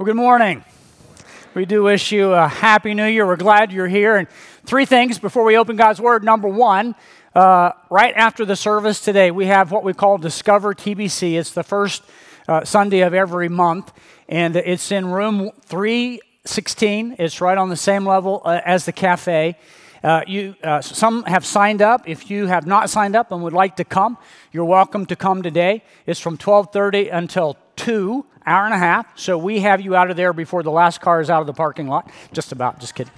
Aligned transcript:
Well, 0.00 0.06
good 0.06 0.16
morning. 0.16 0.64
We 1.52 1.66
do 1.66 1.82
wish 1.82 2.10
you 2.10 2.32
a 2.32 2.48
happy 2.48 2.94
new 2.94 3.04
year. 3.04 3.26
We're 3.26 3.36
glad 3.36 3.70
you're 3.70 3.86
here. 3.86 4.16
And 4.16 4.30
three 4.64 4.86
things 4.86 5.18
before 5.18 5.44
we 5.44 5.58
open 5.58 5.76
God's 5.76 6.00
Word. 6.00 6.24
Number 6.24 6.48
one, 6.48 6.94
uh, 7.34 7.72
right 7.90 8.14
after 8.16 8.46
the 8.46 8.56
service 8.56 9.02
today, 9.02 9.30
we 9.30 9.44
have 9.44 9.70
what 9.70 9.84
we 9.84 9.92
call 9.92 10.16
Discover 10.16 10.72
TBC. 10.72 11.38
It's 11.38 11.52
the 11.52 11.62
first 11.62 12.02
uh, 12.48 12.64
Sunday 12.64 13.00
of 13.00 13.12
every 13.12 13.50
month, 13.50 13.92
and 14.26 14.56
it's 14.56 14.90
in 14.90 15.04
room 15.04 15.50
316. 15.66 17.16
It's 17.18 17.42
right 17.42 17.58
on 17.58 17.68
the 17.68 17.76
same 17.76 18.06
level 18.06 18.40
uh, 18.46 18.58
as 18.64 18.86
the 18.86 18.92
cafe. 18.92 19.58
Uh, 20.02 20.22
you, 20.26 20.54
uh, 20.64 20.80
some 20.80 21.24
have 21.24 21.44
signed 21.44 21.82
up. 21.82 22.08
If 22.08 22.30
you 22.30 22.46
have 22.46 22.66
not 22.66 22.88
signed 22.88 23.14
up 23.14 23.32
and 23.32 23.42
would 23.42 23.52
like 23.52 23.76
to 23.76 23.84
come, 23.84 24.16
you're 24.50 24.64
welcome 24.64 25.04
to 25.04 25.14
come 25.14 25.42
today. 25.42 25.82
It's 26.06 26.20
from 26.20 26.38
12:30 26.38 27.10
until 27.12 27.58
2, 27.80 28.26
hour 28.44 28.66
and 28.66 28.74
a 28.74 28.78
half. 28.78 29.18
So 29.18 29.38
we 29.38 29.60
have 29.60 29.80
you 29.80 29.96
out 29.96 30.10
of 30.10 30.16
there 30.16 30.34
before 30.34 30.62
the 30.62 30.70
last 30.70 31.00
car 31.00 31.22
is 31.22 31.30
out 31.30 31.40
of 31.40 31.46
the 31.46 31.54
parking 31.54 31.88
lot. 31.88 32.10
Just 32.30 32.52
about, 32.52 32.78
just 32.78 32.94
kidding. 32.94 33.12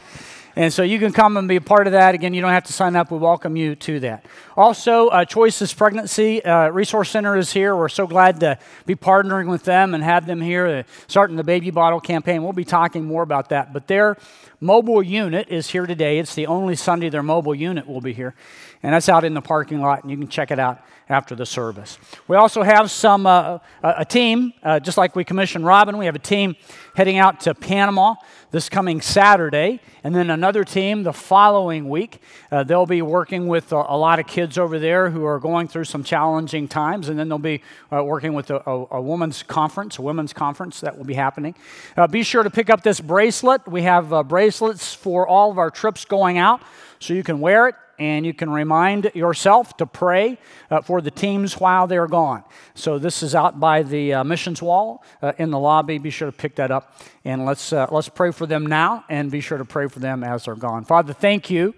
And 0.55 0.73
so 0.73 0.85
you 0.85 1.01
can 1.01 1.13
come 1.13 1.37
and 1.37 1.49
be 1.49 1.57
a 1.57 1.61
part 1.61 1.89
of 1.89 1.95
that. 1.95 2.15
Again, 2.15 2.33
you 2.33 2.41
don't 2.41 2.53
have 2.53 2.65
to 2.65 2.73
sign 2.73 2.95
up. 2.95 3.11
We 3.11 3.19
welcome 3.19 3.57
you 3.57 3.75
to 3.75 4.01
that. 4.01 4.25
Also, 4.57 5.09
uh, 5.09 5.25
Choices 5.25 5.75
Pregnancy 5.75 6.45
uh, 6.45 6.69
Resource 6.69 7.11
Center 7.11 7.37
is 7.37 7.53
here. 7.53 7.75
We're 7.75 7.89
so 7.89 8.07
glad 8.07 8.39
to 8.41 8.57
be 8.87 8.95
partnering 8.95 9.51
with 9.51 9.65
them 9.65 9.95
and 9.95 10.05
have 10.05 10.27
them 10.27 10.41
here, 10.41 10.67
uh, 10.67 10.83
starting 11.09 11.35
the 11.37 11.43
baby 11.43 11.71
bottle 11.71 12.01
campaign. 12.01 12.45
We'll 12.45 12.53
be 12.53 12.65
talking 12.65 13.05
more 13.05 13.23
about 13.23 13.49
that. 13.49 13.73
But 13.73 13.89
their 13.89 14.17
mobile 14.61 15.03
unit 15.03 15.49
is 15.49 15.71
here 15.71 15.87
today. 15.87 16.21
It's 16.21 16.37
the 16.37 16.47
only 16.47 16.77
Sunday 16.77 17.09
their 17.09 17.23
mobile 17.25 17.55
unit 17.55 17.89
will 17.89 18.03
be 18.03 18.13
here. 18.13 18.35
And 18.83 18.95
that's 18.95 19.09
out 19.09 19.25
in 19.25 19.35
the 19.35 19.41
parking 19.41 19.81
lot, 19.81 20.03
and 20.03 20.11
you 20.11 20.19
can 20.19 20.29
check 20.29 20.53
it 20.53 20.61
out 20.61 20.83
after 21.13 21.35
the 21.35 21.47
service. 21.47 21.99
We 22.27 22.37
also 22.37 22.63
have 22.63 22.91
some 22.91 23.27
uh, 23.27 23.59
a 23.83 24.05
team, 24.05 24.53
uh, 24.63 24.81
just 24.81 24.99
like 24.99 25.15
we 25.15 25.25
commissioned 25.25 25.65
Robin. 25.65 25.99
We 25.99 26.07
have 26.07 26.17
a 26.17 26.21
team 26.21 26.57
heading 26.95 27.19
out 27.19 27.41
to 27.43 27.55
Panama 27.55 28.15
this 28.53 28.69
coming 28.69 29.01
Saturday, 29.01 29.81
and 30.05 30.15
then 30.15 30.29
another 30.29 30.63
team 30.63 31.05
the 31.05 31.13
following 31.13 31.89
week. 31.89 32.21
Uh, 32.51 32.63
they'll 32.63 32.87
be 32.87 33.01
working 33.01 33.49
with 33.49 33.73
a, 33.73 33.77
a, 33.77 33.97
lot 33.97 34.19
of 34.19 34.27
kids 34.27 34.59
over 34.59 34.79
there 34.79 35.09
who 35.09 35.25
are 35.25 35.41
going 35.41 35.67
through 35.67 35.85
some 35.85 36.05
challenging 36.05 36.69
times, 36.69 37.09
and 37.09 37.19
then 37.19 37.31
they'll 37.31 37.39
be 37.39 37.63
uh, 37.91 38.05
working 38.05 38.35
with 38.35 38.51
a, 38.51 38.57
a, 38.69 38.87
a, 38.97 39.01
women's 39.01 39.43
conference, 39.43 39.99
a 39.99 40.03
women's 40.03 40.35
conference 40.35 40.81
that 40.81 40.97
will 40.99 41.07
be 41.07 41.15
happening. 41.15 41.55
Uh, 41.97 42.07
be 42.07 42.23
sure 42.23 42.43
to 42.43 42.51
pick 42.51 42.69
up 42.69 42.83
this 42.83 43.01
bracelet. 43.01 43.67
We 43.67 43.83
have 43.83 44.13
uh, 44.13 44.23
bracelets 44.23 44.93
for 44.93 45.27
all 45.27 45.51
of 45.51 45.57
our 45.57 45.71
trips 45.71 46.05
going 46.05 46.37
out, 46.37 46.61
so 47.01 47.15
you 47.15 47.23
can 47.23 47.41
wear 47.41 47.69
it 47.69 47.75
and 47.99 48.27
you 48.27 48.35
can 48.35 48.51
remind 48.51 49.11
yourself 49.15 49.77
to 49.77 49.87
pray 49.87 50.39
uh, 50.71 50.81
for 50.81 51.01
the 51.01 51.11
teams 51.11 51.59
while 51.61 51.87
they're 51.87 52.07
gone. 52.07 52.45
So 52.75 52.99
this 52.99 53.23
is 53.23 53.35
out 53.35 53.61
by 53.61 53.83
the 53.83 54.15
uh, 54.15 54.25
missions 54.25 54.63
wall 54.63 55.05
uh, 55.21 55.33
in 55.39 55.51
the 55.51 55.59
lobby. 55.59 55.99
Be 55.99 56.11
sure 56.11 56.31
to 56.31 56.37
pick 56.37 56.57
that 56.57 56.71
up, 56.71 56.97
and 57.25 57.45
let's 57.45 57.73
uh, 57.73 57.87
let's 57.91 58.09
pray 58.09 58.31
for 58.33 58.47
them 58.47 58.67
now, 58.67 59.05
and 59.09 59.31
be 59.31 59.41
sure 59.41 59.59
to 59.59 59.65
pray 59.65 59.89
for 59.89 60.01
them 60.01 60.25
as 60.25 60.45
they're 60.45 60.55
gone. 60.55 60.85
Father, 60.85 61.13
thank 61.13 61.51
you. 61.51 61.75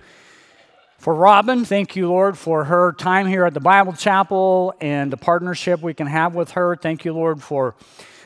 For 0.99 1.15
Robin, 1.15 1.67
thank 1.67 1.97
you, 1.97 2.09
Lord, 2.09 2.39
for 2.39 2.65
her 2.65 2.93
time 2.93 3.27
here 3.27 3.45
at 3.45 3.53
the 3.53 3.61
Bible 3.61 3.93
Chapel 3.93 4.73
and 4.81 5.13
the 5.13 5.19
partnership 5.19 5.83
we 5.83 5.93
can 5.93 6.07
have 6.07 6.35
with 6.35 6.53
her. 6.53 6.77
Thank 6.77 7.05
you, 7.05 7.13
Lord, 7.13 7.43
for 7.43 7.75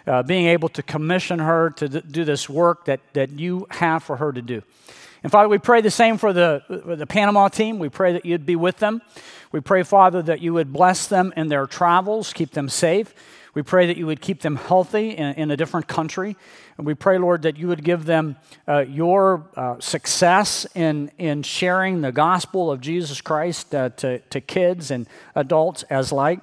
uh, 0.07 0.23
being 0.23 0.47
able 0.47 0.69
to 0.69 0.83
commission 0.85 1.41
her 1.41 1.71
to 1.71 1.89
do 1.89 2.25
this 2.25 2.49
work 2.49 2.85
that, 2.85 3.01
that 3.15 3.31
you 3.31 3.67
have 3.71 4.05
for 4.05 4.17
her 4.17 4.33
to 4.33 4.41
do. 4.41 4.63
And 5.23 5.33
Father, 5.33 5.49
we 5.49 5.59
pray 5.59 5.81
the 5.81 5.91
same 5.91 6.17
for 6.17 6.33
the, 6.33 6.63
the 6.69 7.07
Panama 7.07 7.49
team. 7.49 7.79
We 7.79 7.89
pray 7.89 8.13
that 8.13 8.25
you'd 8.25 8.47
be 8.47 8.57
with 8.57 8.79
them. 8.79 9.03
We 9.51 9.61
pray, 9.61 9.83
Father, 9.83 10.23
that 10.23 10.41
you 10.41 10.55
would 10.55 10.73
bless 10.73 11.07
them 11.07 11.33
in 11.37 11.49
their 11.49 11.67
travels, 11.67 12.33
keep 12.33 12.53
them 12.53 12.69
safe. 12.69 13.15
We 13.55 13.63
pray 13.63 13.87
that 13.87 13.97
you 13.97 14.07
would 14.07 14.21
keep 14.21 14.43
them 14.43 14.57
healthy 14.57 15.11
in, 15.11 15.35
in 15.35 15.51
a 15.51 15.57
different 15.57 15.89
country. 15.89 16.37
And 16.77 16.87
we 16.87 16.95
pray, 16.95 17.19
Lord, 17.19 17.43
that 17.43 17.57
you 17.57 17.67
would 17.67 17.83
give 17.83 18.05
them 18.05 18.37
uh, 18.69 18.81
your 18.81 19.49
uh, 19.57 19.81
success 19.81 20.67
in, 20.77 21.11
in 21.19 21.43
sharing 21.43 22.03
the 22.03 22.13
gospel 22.13 22.71
of 22.71 22.81
Jesus 22.81 23.21
Christ 23.21 23.75
uh, 23.75 23.89
to, 23.91 24.21
to 24.21 24.41
kids 24.41 24.93
and 24.93 25.09
adults 25.35 25.83
as 25.85 26.13
like 26.13 26.41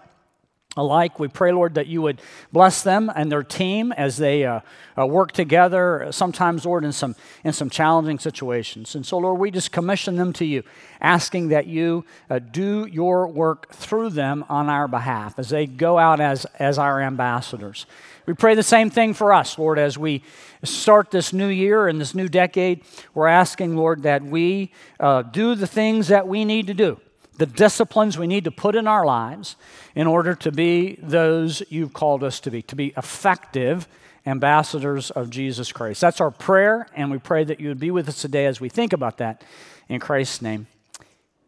alike. 0.77 1.19
We 1.19 1.27
pray, 1.27 1.51
Lord, 1.51 1.75
that 1.75 1.87
you 1.87 2.01
would 2.01 2.21
bless 2.51 2.81
them 2.83 3.11
and 3.15 3.31
their 3.31 3.43
team 3.43 3.91
as 3.93 4.17
they 4.17 4.45
uh, 4.45 4.59
uh, 4.97 5.05
work 5.05 5.31
together, 5.31 6.07
sometimes, 6.11 6.65
Lord, 6.65 6.83
in 6.83 6.91
some, 6.91 7.15
in 7.43 7.53
some 7.53 7.69
challenging 7.69 8.19
situations. 8.19 8.95
And 8.95 9.05
so, 9.05 9.17
Lord, 9.17 9.39
we 9.39 9.51
just 9.51 9.71
commission 9.71 10.15
them 10.15 10.33
to 10.33 10.45
you, 10.45 10.63
asking 10.99 11.49
that 11.49 11.67
you 11.67 12.05
uh, 12.29 12.39
do 12.39 12.87
your 12.91 13.27
work 13.27 13.73
through 13.73 14.11
them 14.11 14.45
on 14.49 14.69
our 14.69 14.87
behalf 14.87 15.39
as 15.39 15.49
they 15.49 15.65
go 15.65 15.97
out 15.97 16.19
as, 16.19 16.45
as 16.59 16.77
our 16.77 17.01
ambassadors. 17.01 17.85
We 18.25 18.33
pray 18.33 18.55
the 18.55 18.63
same 18.63 18.89
thing 18.89 19.13
for 19.13 19.31
us, 19.33 19.57
Lord, 19.59 19.77
as 19.77 19.97
we 19.97 20.23
start 20.63 21.11
this 21.11 21.31
new 21.31 21.47
year 21.47 21.87
and 21.87 22.01
this 22.01 22.15
new 22.15 22.27
decade. 22.27 22.81
We're 23.13 23.27
asking, 23.27 23.77
Lord, 23.77 24.03
that 24.03 24.23
we 24.23 24.71
uh, 24.99 25.21
do 25.21 25.53
the 25.53 25.67
things 25.67 26.07
that 26.07 26.27
we 26.27 26.43
need 26.43 26.67
to 26.67 26.73
do 26.73 26.99
the 27.37 27.45
disciplines 27.45 28.17
we 28.17 28.27
need 28.27 28.43
to 28.45 28.51
put 28.51 28.75
in 28.75 28.87
our 28.87 29.05
lives 29.05 29.55
in 29.93 30.07
order 30.07 30.35
to 30.35 30.51
be 30.51 30.97
those 31.01 31.63
you've 31.69 31.93
called 31.93 32.23
us 32.23 32.39
to 32.41 32.51
be, 32.51 32.61
to 32.63 32.75
be 32.75 32.93
effective 32.97 33.87
ambassadors 34.25 35.11
of 35.11 35.29
Jesus 35.29 35.71
Christ. 35.71 36.01
That's 36.01 36.19
our 36.19 36.31
prayer, 36.31 36.87
and 36.95 37.11
we 37.11 37.19
pray 37.19 37.43
that 37.43 37.59
you 37.59 37.67
would 37.69 37.79
be 37.79 37.91
with 37.91 38.09
us 38.09 38.21
today 38.21 38.45
as 38.45 38.59
we 38.59 38.69
think 38.69 38.93
about 38.93 39.17
that. 39.17 39.43
In 39.87 39.99
Christ's 39.99 40.41
name, 40.41 40.67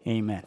amen. 0.06 0.44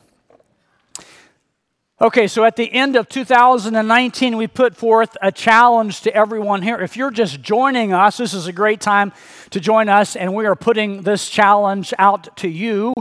Okay, 2.03 2.29
so 2.29 2.45
at 2.45 2.57
the 2.57 2.73
end 2.73 2.97
of 2.97 3.11
2019, 3.11 4.39
we 4.39 4.47
put 4.47 4.75
forth 4.75 5.19
a 5.21 5.31
challenge 5.31 6.01
to 6.03 6.15
everyone 6.15 6.63
here. 6.63 6.79
If 6.79 6.97
you're 6.97 7.11
just 7.11 7.43
joining 7.43 7.93
us, 7.93 8.17
this 8.17 8.33
is 8.33 8.47
a 8.47 8.55
great 8.55 8.81
time 8.81 9.13
to 9.51 9.61
join 9.61 9.91
us, 9.91 10.17
and 10.17 10.35
we 10.35 10.47
are 10.47 10.57
putting 10.57 11.03
this 11.03 11.29
challenge 11.29 11.93
out 11.99 12.35
to 12.39 12.49
you 12.49 12.95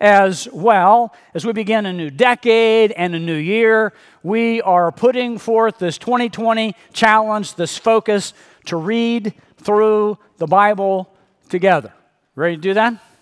as 0.00 0.48
well. 0.52 1.14
As 1.34 1.44
we 1.44 1.52
begin 1.52 1.86
a 1.86 1.92
new 1.92 2.10
decade 2.10 2.92
and 2.92 3.14
a 3.14 3.18
new 3.18 3.36
year, 3.36 3.92
we 4.22 4.60
are 4.62 4.90
putting 4.92 5.38
forth 5.38 5.78
this 5.78 5.98
2020 5.98 6.74
challenge, 6.92 7.54
this 7.54 7.76
focus 7.76 8.34
to 8.66 8.76
read 8.76 9.34
through 9.58 10.18
the 10.38 10.46
Bible 10.46 11.08
together. 11.48 11.92
Ready 12.34 12.56
to 12.56 12.62
do 12.62 12.74
that? 12.74 13.13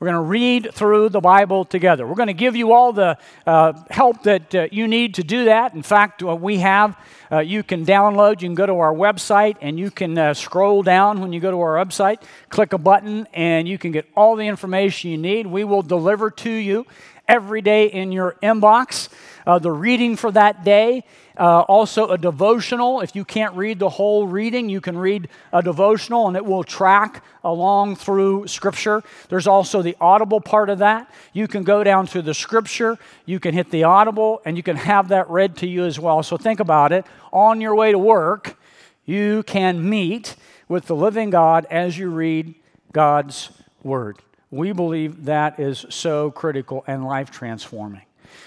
We're 0.00 0.12
going 0.12 0.22
to 0.22 0.28
read 0.28 0.72
through 0.72 1.08
the 1.08 1.20
Bible 1.20 1.64
together. 1.64 2.06
We're 2.06 2.14
going 2.14 2.28
to 2.28 2.32
give 2.32 2.54
you 2.54 2.72
all 2.72 2.92
the 2.92 3.18
uh, 3.44 3.72
help 3.90 4.22
that 4.22 4.54
uh, 4.54 4.68
you 4.70 4.86
need 4.86 5.14
to 5.14 5.24
do 5.24 5.46
that. 5.46 5.74
In 5.74 5.82
fact, 5.82 6.22
what 6.22 6.40
we 6.40 6.58
have, 6.58 6.96
uh, 7.32 7.40
you 7.40 7.64
can 7.64 7.84
download. 7.84 8.40
You 8.40 8.48
can 8.48 8.54
go 8.54 8.66
to 8.66 8.74
our 8.74 8.94
website 8.94 9.56
and 9.60 9.76
you 9.76 9.90
can 9.90 10.16
uh, 10.16 10.34
scroll 10.34 10.84
down 10.84 11.20
when 11.20 11.32
you 11.32 11.40
go 11.40 11.50
to 11.50 11.60
our 11.60 11.84
website, 11.84 12.22
click 12.48 12.72
a 12.72 12.78
button, 12.78 13.26
and 13.34 13.66
you 13.66 13.76
can 13.76 13.90
get 13.90 14.06
all 14.14 14.36
the 14.36 14.46
information 14.46 15.10
you 15.10 15.18
need. 15.18 15.48
We 15.48 15.64
will 15.64 15.82
deliver 15.82 16.30
to 16.30 16.50
you 16.50 16.86
every 17.28 17.60
day 17.60 17.86
in 17.86 18.10
your 18.10 18.36
inbox 18.42 19.08
uh, 19.46 19.58
the 19.58 19.70
reading 19.70 20.16
for 20.16 20.30
that 20.32 20.64
day 20.64 21.04
uh, 21.38 21.60
also, 21.60 22.08
a 22.08 22.18
devotional. 22.18 23.00
If 23.00 23.14
you 23.14 23.24
can't 23.24 23.54
read 23.54 23.78
the 23.78 23.88
whole 23.88 24.26
reading, 24.26 24.68
you 24.68 24.80
can 24.80 24.98
read 24.98 25.28
a 25.52 25.62
devotional 25.62 26.26
and 26.26 26.36
it 26.36 26.44
will 26.44 26.64
track 26.64 27.22
along 27.44 27.94
through 27.94 28.48
Scripture. 28.48 29.04
There's 29.28 29.46
also 29.46 29.80
the 29.80 29.96
audible 30.00 30.40
part 30.40 30.68
of 30.68 30.80
that. 30.80 31.08
You 31.32 31.46
can 31.46 31.62
go 31.62 31.84
down 31.84 32.08
to 32.08 32.22
the 32.22 32.34
Scripture, 32.34 32.98
you 33.24 33.38
can 33.38 33.54
hit 33.54 33.70
the 33.70 33.84
audible, 33.84 34.42
and 34.44 34.56
you 34.56 34.64
can 34.64 34.76
have 34.76 35.08
that 35.08 35.30
read 35.30 35.56
to 35.58 35.68
you 35.68 35.84
as 35.84 36.00
well. 36.00 36.24
So 36.24 36.36
think 36.36 36.58
about 36.58 36.90
it. 36.90 37.06
On 37.32 37.60
your 37.60 37.76
way 37.76 37.92
to 37.92 37.98
work, 37.98 38.58
you 39.04 39.44
can 39.44 39.88
meet 39.88 40.34
with 40.66 40.86
the 40.86 40.96
living 40.96 41.30
God 41.30 41.66
as 41.70 41.96
you 41.96 42.10
read 42.10 42.56
God's 42.92 43.50
Word. 43.84 44.18
We 44.50 44.72
believe 44.72 45.26
that 45.26 45.60
is 45.60 45.84
so 45.90 46.30
critical 46.30 46.84
and 46.86 47.04
life 47.04 47.30
transforming. 47.30 48.02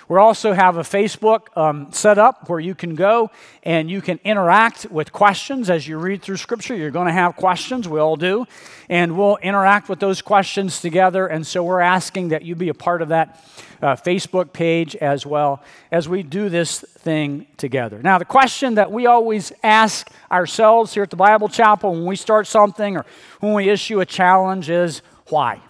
We 0.07 0.17
also 0.17 0.53
have 0.53 0.77
a 0.77 0.81
Facebook 0.81 1.55
um, 1.55 1.91
set 1.91 2.17
up 2.17 2.49
where 2.49 2.59
you 2.59 2.75
can 2.75 2.95
go 2.95 3.31
and 3.63 3.89
you 3.89 4.01
can 4.01 4.19
interact 4.23 4.87
with 4.91 5.11
questions 5.11 5.69
as 5.69 5.87
you 5.87 5.97
read 5.97 6.21
through 6.21 6.37
Scripture. 6.37 6.75
You're 6.75 6.91
going 6.91 7.07
to 7.07 7.13
have 7.13 7.35
questions, 7.35 7.87
we 7.87 7.99
all 7.99 8.15
do, 8.15 8.45
and 8.89 9.17
we'll 9.17 9.37
interact 9.37 9.89
with 9.89 9.99
those 9.99 10.21
questions 10.21 10.81
together. 10.81 11.27
And 11.27 11.45
so 11.47 11.63
we're 11.63 11.81
asking 11.81 12.29
that 12.29 12.43
you 12.43 12.55
be 12.55 12.69
a 12.69 12.73
part 12.73 13.01
of 13.01 13.09
that 13.09 13.43
uh, 13.81 13.95
Facebook 13.95 14.53
page 14.53 14.95
as 14.97 15.25
well 15.25 15.63
as 15.91 16.09
we 16.09 16.23
do 16.23 16.49
this 16.49 16.81
thing 16.81 17.47
together. 17.57 18.01
Now, 18.01 18.17
the 18.17 18.25
question 18.25 18.75
that 18.75 18.91
we 18.91 19.05
always 19.05 19.51
ask 19.63 20.11
ourselves 20.31 20.93
here 20.93 21.03
at 21.03 21.09
the 21.09 21.15
Bible 21.15 21.47
Chapel 21.47 21.93
when 21.93 22.05
we 22.05 22.15
start 22.15 22.47
something 22.47 22.97
or 22.97 23.05
when 23.39 23.53
we 23.53 23.69
issue 23.69 24.01
a 24.01 24.05
challenge 24.05 24.69
is 24.69 25.01
why? 25.29 25.61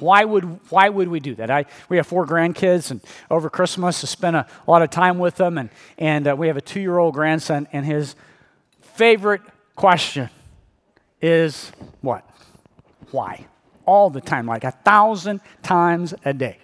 Why 0.00 0.24
would, 0.24 0.44
why 0.70 0.88
would 0.88 1.08
we 1.08 1.20
do 1.20 1.34
that? 1.36 1.50
I, 1.50 1.66
we 1.88 1.96
have 1.96 2.06
four 2.06 2.26
grandkids, 2.26 2.90
and 2.90 3.00
over 3.30 3.50
Christmas, 3.50 4.02
I 4.02 4.06
spent 4.06 4.36
a, 4.36 4.46
lot 4.66 4.82
of 4.82 4.90
time 4.90 5.18
with 5.18 5.36
them, 5.36 5.58
and, 5.58 5.70
and 5.98 6.28
uh, 6.28 6.36
we 6.36 6.48
have 6.48 6.56
a 6.56 6.60
two 6.60 6.80
year 6.80 6.98
old 6.98 7.14
grandson, 7.14 7.68
and 7.72 7.84
his 7.84 8.16
favorite 8.80 9.42
question 9.76 10.30
is 11.20 11.72
what? 12.00 12.28
Why? 13.10 13.46
All 13.84 14.10
the 14.10 14.20
time, 14.20 14.46
like 14.46 14.64
a 14.64 14.70
thousand 14.70 15.40
times 15.62 16.14
a 16.24 16.32
day. 16.32 16.58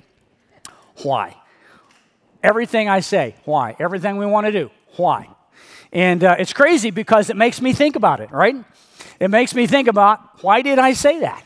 Why? 1.02 1.36
Everything 2.42 2.88
I 2.88 3.00
say, 3.00 3.34
why? 3.44 3.76
Everything 3.78 4.16
we 4.16 4.26
want 4.26 4.46
to 4.46 4.52
do, 4.52 4.70
why? 4.96 5.28
And 5.92 6.22
uh, 6.22 6.36
it's 6.38 6.52
crazy 6.52 6.90
because 6.90 7.30
it 7.30 7.36
makes 7.36 7.60
me 7.60 7.72
think 7.72 7.96
about 7.96 8.20
it, 8.20 8.30
right? 8.30 8.56
it 9.20 9.28
makes 9.28 9.54
me 9.54 9.66
think 9.66 9.88
about 9.88 10.42
why 10.42 10.62
did 10.62 10.78
I 10.78 10.92
say 10.92 11.20
that? 11.20 11.42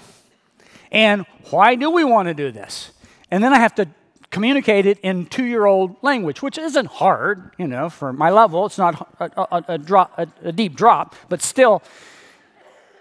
And 0.92 1.24
why 1.50 1.74
do 1.74 1.90
we 1.90 2.04
want 2.04 2.28
to 2.28 2.34
do 2.34 2.52
this? 2.52 2.92
And 3.30 3.42
then 3.42 3.52
I 3.52 3.58
have 3.58 3.74
to 3.76 3.88
communicate 4.30 4.86
it 4.86 4.98
in 5.00 5.26
two 5.26 5.44
year 5.44 5.64
old 5.64 5.96
language, 6.02 6.42
which 6.42 6.58
isn't 6.58 6.86
hard, 6.86 7.50
you 7.58 7.66
know, 7.66 7.88
for 7.88 8.12
my 8.12 8.30
level. 8.30 8.66
It's 8.66 8.78
not 8.78 9.08
a, 9.18 9.30
a, 9.40 9.64
a 9.68 9.78
drop, 9.78 10.12
a, 10.42 10.52
deep 10.52 10.74
drop, 10.74 11.16
but 11.28 11.42
still, 11.42 11.82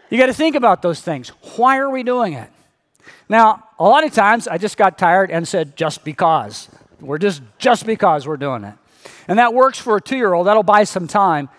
you 0.09 0.17
got 0.17 0.27
to 0.27 0.33
think 0.33 0.55
about 0.55 0.81
those 0.81 1.01
things. 1.01 1.29
Why 1.57 1.77
are 1.77 1.89
we 1.89 2.03
doing 2.03 2.33
it? 2.33 2.49
Now, 3.29 3.63
a 3.77 3.83
lot 3.83 4.03
of 4.05 4.13
times 4.13 4.47
I 4.47 4.57
just 4.57 4.77
got 4.77 4.97
tired 4.97 5.31
and 5.31 5.47
said, 5.47 5.75
just 5.75 6.03
because. 6.03 6.69
We're 6.99 7.17
just, 7.17 7.41
just 7.57 7.85
because 7.85 8.27
we're 8.27 8.37
doing 8.37 8.63
it. 8.63 8.75
And 9.27 9.39
that 9.39 9.53
works 9.53 9.79
for 9.79 9.97
a 9.97 10.01
two 10.01 10.17
year 10.17 10.33
old, 10.33 10.47
that'll 10.47 10.63
buy 10.63 10.85
some 10.85 11.07
time. 11.07 11.49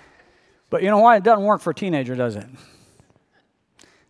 But 0.71 0.83
you 0.83 0.89
know 0.89 0.99
what? 0.99 1.19
It 1.19 1.25
doesn't 1.25 1.45
work 1.45 1.61
for 1.61 1.71
a 1.71 1.75
teenager, 1.75 2.15
does 2.15 2.37
it? 2.37 2.47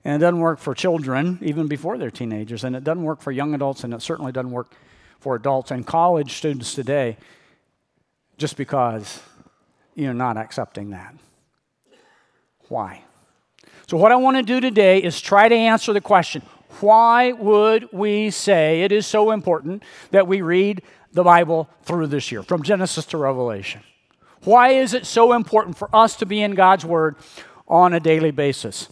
And 0.05 0.21
it 0.21 0.25
doesn't 0.25 0.41
work 0.41 0.59
for 0.59 0.75
children, 0.75 1.39
even 1.43 1.69
before 1.69 1.97
they're 1.97 2.11
teenagers. 2.11 2.65
And 2.65 2.75
it 2.75 2.83
doesn't 2.83 3.05
work 3.05 3.21
for 3.21 3.31
young 3.31 3.55
adults, 3.55 3.85
and 3.85 3.95
it 3.95 4.03
certainly 4.03 4.33
doesn't 4.33 4.51
work 4.51 4.75
for 5.21 5.37
adults 5.37 5.71
and 5.71 5.87
college 5.87 6.35
students 6.35 6.75
today 6.75 7.17
just 8.37 8.57
because 8.57 9.21
you're 9.95 10.15
not 10.15 10.37
accepting 10.37 10.91
that. 10.91 11.15
Why? 12.69 13.03
So, 13.87 13.97
what 13.97 14.11
I 14.11 14.17
want 14.17 14.37
to 14.37 14.43
do 14.43 14.61
today 14.61 14.99
is 15.03 15.21
try 15.21 15.49
to 15.49 15.55
answer 15.55 15.93
the 15.93 16.01
question 16.01 16.43
why 16.81 17.33
would 17.33 17.93
we 17.93 18.31
say 18.31 18.83
it 18.83 18.93
is 18.93 19.07
so 19.07 19.31
important 19.31 19.83
that 20.11 20.27
we 20.27 20.41
read 20.41 20.83
the 21.13 21.23
Bible 21.23 21.69
through 21.83 22.07
this 22.07 22.33
year, 22.33 22.43
from 22.43 22.63
Genesis 22.63 23.05
to 23.07 23.19
Revelation? 23.19 23.83
Why 24.45 24.71
is 24.71 24.95
it 24.95 25.07
so 25.07 25.35
important 25.35 25.77
for 25.77 25.95
us 25.95 26.17
to 26.17 26.27
be 26.27 26.41
in 26.41 26.55
God's 26.55 26.85
Word 26.85 27.17
on 27.69 27.93
a 27.93 28.01
daily 28.01 28.31
basis? 28.31 28.89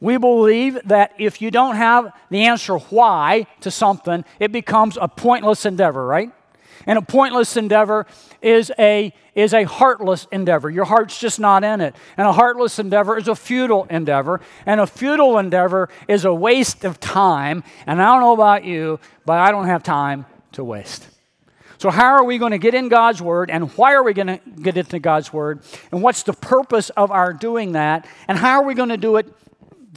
We 0.00 0.16
believe 0.16 0.78
that 0.86 1.12
if 1.18 1.42
you 1.42 1.50
don't 1.50 1.76
have 1.76 2.12
the 2.30 2.44
answer 2.46 2.78
why 2.78 3.46
to 3.60 3.70
something, 3.70 4.24
it 4.38 4.50
becomes 4.50 4.96
a 5.00 5.08
pointless 5.08 5.66
endeavor, 5.66 6.06
right? 6.06 6.32
And 6.86 6.98
a 6.98 7.02
pointless 7.02 7.56
endeavor 7.58 8.06
is 8.40 8.72
a, 8.78 9.12
is 9.34 9.52
a 9.52 9.64
heartless 9.64 10.26
endeavor. 10.32 10.70
Your 10.70 10.86
heart's 10.86 11.18
just 11.18 11.38
not 11.38 11.62
in 11.62 11.82
it. 11.82 11.94
And 12.16 12.26
a 12.26 12.32
heartless 12.32 12.78
endeavor 12.78 13.18
is 13.18 13.28
a 13.28 13.34
futile 13.34 13.86
endeavor. 13.90 14.40
And 14.64 14.80
a 14.80 14.86
futile 14.86 15.38
endeavor 15.38 15.90
is 16.08 16.24
a 16.24 16.32
waste 16.32 16.84
of 16.84 16.98
time. 16.98 17.62
And 17.86 18.00
I 18.00 18.06
don't 18.06 18.22
know 18.22 18.32
about 18.32 18.64
you, 18.64 18.98
but 19.26 19.38
I 19.38 19.50
don't 19.50 19.66
have 19.66 19.82
time 19.82 20.24
to 20.52 20.64
waste. 20.64 21.06
So, 21.76 21.90
how 21.90 22.08
are 22.08 22.24
we 22.24 22.36
going 22.36 22.52
to 22.52 22.58
get 22.58 22.74
in 22.74 22.90
God's 22.90 23.22
Word, 23.22 23.50
and 23.50 23.70
why 23.70 23.94
are 23.94 24.02
we 24.02 24.12
going 24.12 24.26
to 24.26 24.40
get 24.60 24.76
into 24.76 24.98
God's 24.98 25.32
Word, 25.32 25.62
and 25.90 26.02
what's 26.02 26.24
the 26.24 26.34
purpose 26.34 26.90
of 26.90 27.10
our 27.10 27.32
doing 27.32 27.72
that, 27.72 28.06
and 28.28 28.36
how 28.36 28.60
are 28.60 28.66
we 28.66 28.74
going 28.74 28.90
to 28.90 28.98
do 28.98 29.16
it 29.16 29.32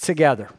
together? 0.01 0.49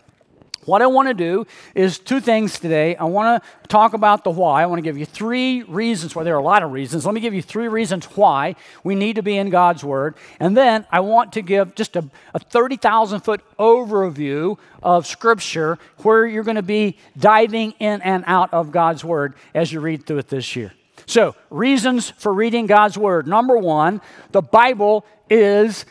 What 0.67 0.81
I 0.81 0.87
want 0.87 1.09
to 1.09 1.15
do 1.15 1.47
is 1.75 1.99
two 1.99 2.21
things 2.21 2.59
today. 2.59 2.97
I 2.97 3.05
want 3.05 3.43
to 3.43 3.69
talk 3.69 3.93
about 3.93 4.25
the 4.25 4.31
why. 4.31 4.63
I 4.63 4.67
want 4.67 4.79
to 4.79 4.83
give 4.83 4.97
you 4.97 5.05
three 5.05 5.63
reasons 5.63 6.15
why. 6.15 6.25
There 6.25 6.35
are 6.35 6.41
a 6.41 6.43
lot 6.43 6.63
of 6.63 6.73
reasons. 6.73 7.05
Let 7.05 7.15
me 7.15 7.21
give 7.21 7.35
you 7.35 7.43
three 7.43 7.69
reasons 7.69 8.07
why 8.17 8.57
we 8.83 8.95
need 8.95 9.17
to 9.17 9.23
be 9.23 9.37
in 9.37 9.51
God's 9.51 9.85
Word. 9.85 10.15
And 10.41 10.57
then 10.57 10.87
I 10.91 11.01
want 11.01 11.35
to 11.35 11.43
give 11.43 11.75
just 11.75 11.97
a, 11.97 12.09
a 12.33 12.39
30,000 12.39 13.21
foot 13.21 13.43
overview 13.59 14.59
of 14.83 15.07
Scripture 15.07 15.79
where 15.99 16.27
you're 16.27 16.45
going 16.45 16.57
to 16.57 16.63
be 16.63 16.97
diving 17.19 17.73
in 17.73 18.01
and 18.01 18.25
out 18.27 18.53
of 18.55 18.73
God's 18.73 19.05
Word 19.05 19.35
as 19.55 19.71
you 19.71 19.81
read 19.81 20.07
through 20.07 20.19
it 20.19 20.29
this 20.29 20.57
year. 20.57 20.73
So, 21.07 21.37
reasons 21.51 22.11
for 22.11 22.33
reading 22.33 22.67
God's 22.67 22.97
Word. 22.97 23.27
Number 23.27 23.59
one, 23.59 24.01
the 24.33 24.41
Bible 24.41 25.05
is 25.29 25.85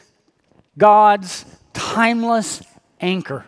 God's 0.76 1.46
timeless 1.74 2.64
anchor. 3.04 3.46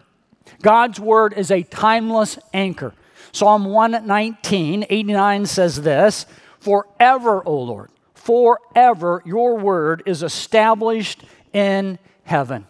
God's 0.62 1.00
word 1.00 1.34
is 1.34 1.50
a 1.50 1.64
timeless 1.64 2.38
anchor. 2.54 2.94
Psalm 3.32 3.66
119, 3.66 4.86
89 4.90 5.46
says 5.48 5.82
this 5.82 6.28
Forever, 6.60 7.42
O 7.46 7.56
Lord, 7.62 7.90
forever 8.14 9.24
your 9.26 9.58
word 9.58 10.04
is 10.06 10.22
established 10.22 11.24
in 11.54 11.98
heaven. 12.24 12.68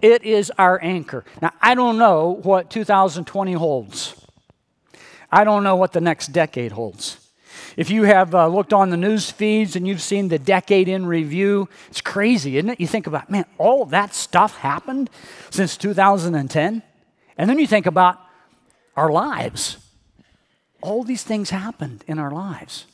It 0.00 0.22
is 0.22 0.52
our 0.58 0.80
anchor. 0.82 1.24
Now, 1.42 1.52
I 1.60 1.74
don't 1.74 1.98
know 1.98 2.38
what 2.42 2.70
2020 2.70 3.52
holds. 3.54 4.14
I 5.30 5.44
don't 5.44 5.64
know 5.64 5.76
what 5.76 5.92
the 5.92 6.00
next 6.00 6.28
decade 6.28 6.72
holds. 6.72 7.27
If 7.78 7.90
you 7.90 8.02
have 8.02 8.34
uh, 8.34 8.48
looked 8.48 8.72
on 8.72 8.90
the 8.90 8.96
news 8.96 9.30
feeds 9.30 9.76
and 9.76 9.86
you've 9.86 10.02
seen 10.02 10.26
the 10.26 10.38
decade 10.40 10.88
in 10.88 11.06
review, 11.06 11.68
it's 11.86 12.00
crazy, 12.00 12.58
isn't 12.58 12.70
it? 12.70 12.80
You 12.80 12.88
think 12.88 13.06
about, 13.06 13.30
man, 13.30 13.44
all 13.56 13.84
that 13.86 14.14
stuff 14.14 14.56
happened 14.56 15.08
since 15.50 15.76
2010. 15.76 16.82
And 17.36 17.48
then 17.48 17.56
you 17.56 17.68
think 17.68 17.86
about 17.86 18.18
our 18.96 19.12
lives. 19.12 19.76
All 20.82 21.04
these 21.04 21.22
things 21.22 21.50
happened 21.50 22.02
in 22.08 22.18
our 22.18 22.32
lives. 22.32 22.86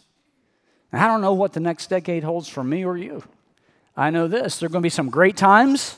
I 0.93 1.07
don't 1.07 1.23
know 1.23 1.33
what 1.33 1.55
the 1.55 1.61
next 1.61 1.89
decade 1.89 2.23
holds 2.23 2.51
for 2.51 2.63
me 2.63 2.85
or 2.85 2.99
you. 2.99 3.25
I 3.97 4.11
know 4.11 4.29
this 4.29 4.59
there 4.59 4.67
are 4.67 4.69
going 4.69 4.83
to 4.83 4.87
be 4.87 4.91
some 4.91 5.09
great 5.09 5.39
times, 5.39 5.97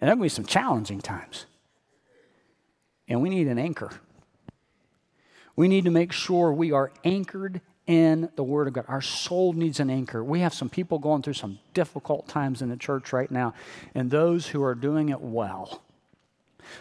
and 0.00 0.08
there 0.08 0.14
are 0.14 0.16
going 0.16 0.28
to 0.28 0.34
be 0.34 0.36
some 0.36 0.46
challenging 0.46 1.00
times. 1.00 1.46
And 3.06 3.22
we 3.22 3.28
need 3.28 3.46
an 3.46 3.60
anchor. 3.60 3.92
We 5.58 5.66
need 5.66 5.84
to 5.86 5.90
make 5.90 6.12
sure 6.12 6.52
we 6.52 6.70
are 6.70 6.92
anchored 7.04 7.60
in 7.86 8.28
the 8.36 8.44
Word 8.44 8.68
of 8.68 8.74
God. 8.74 8.84
Our 8.86 9.02
soul 9.02 9.54
needs 9.54 9.80
an 9.80 9.90
anchor. 9.90 10.22
We 10.22 10.38
have 10.40 10.54
some 10.54 10.68
people 10.68 11.00
going 11.00 11.22
through 11.22 11.32
some 11.32 11.58
difficult 11.74 12.28
times 12.28 12.62
in 12.62 12.68
the 12.68 12.76
church 12.76 13.12
right 13.12 13.30
now, 13.30 13.54
and 13.92 14.08
those 14.08 14.46
who 14.46 14.62
are 14.62 14.76
doing 14.76 15.08
it 15.08 15.20
well 15.20 15.82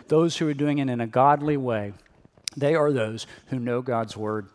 those 0.08 0.38
who 0.38 0.48
are 0.48 0.54
doing 0.54 0.78
it 0.80 0.90
in 0.90 1.02
a 1.02 1.08
godly 1.08 1.58
way, 1.58 1.94
they 2.56 2.76
are 2.76 2.92
those 2.92 3.28
who 3.48 3.60
know 3.60 3.82
God's 3.82 4.18
word. 4.18 4.48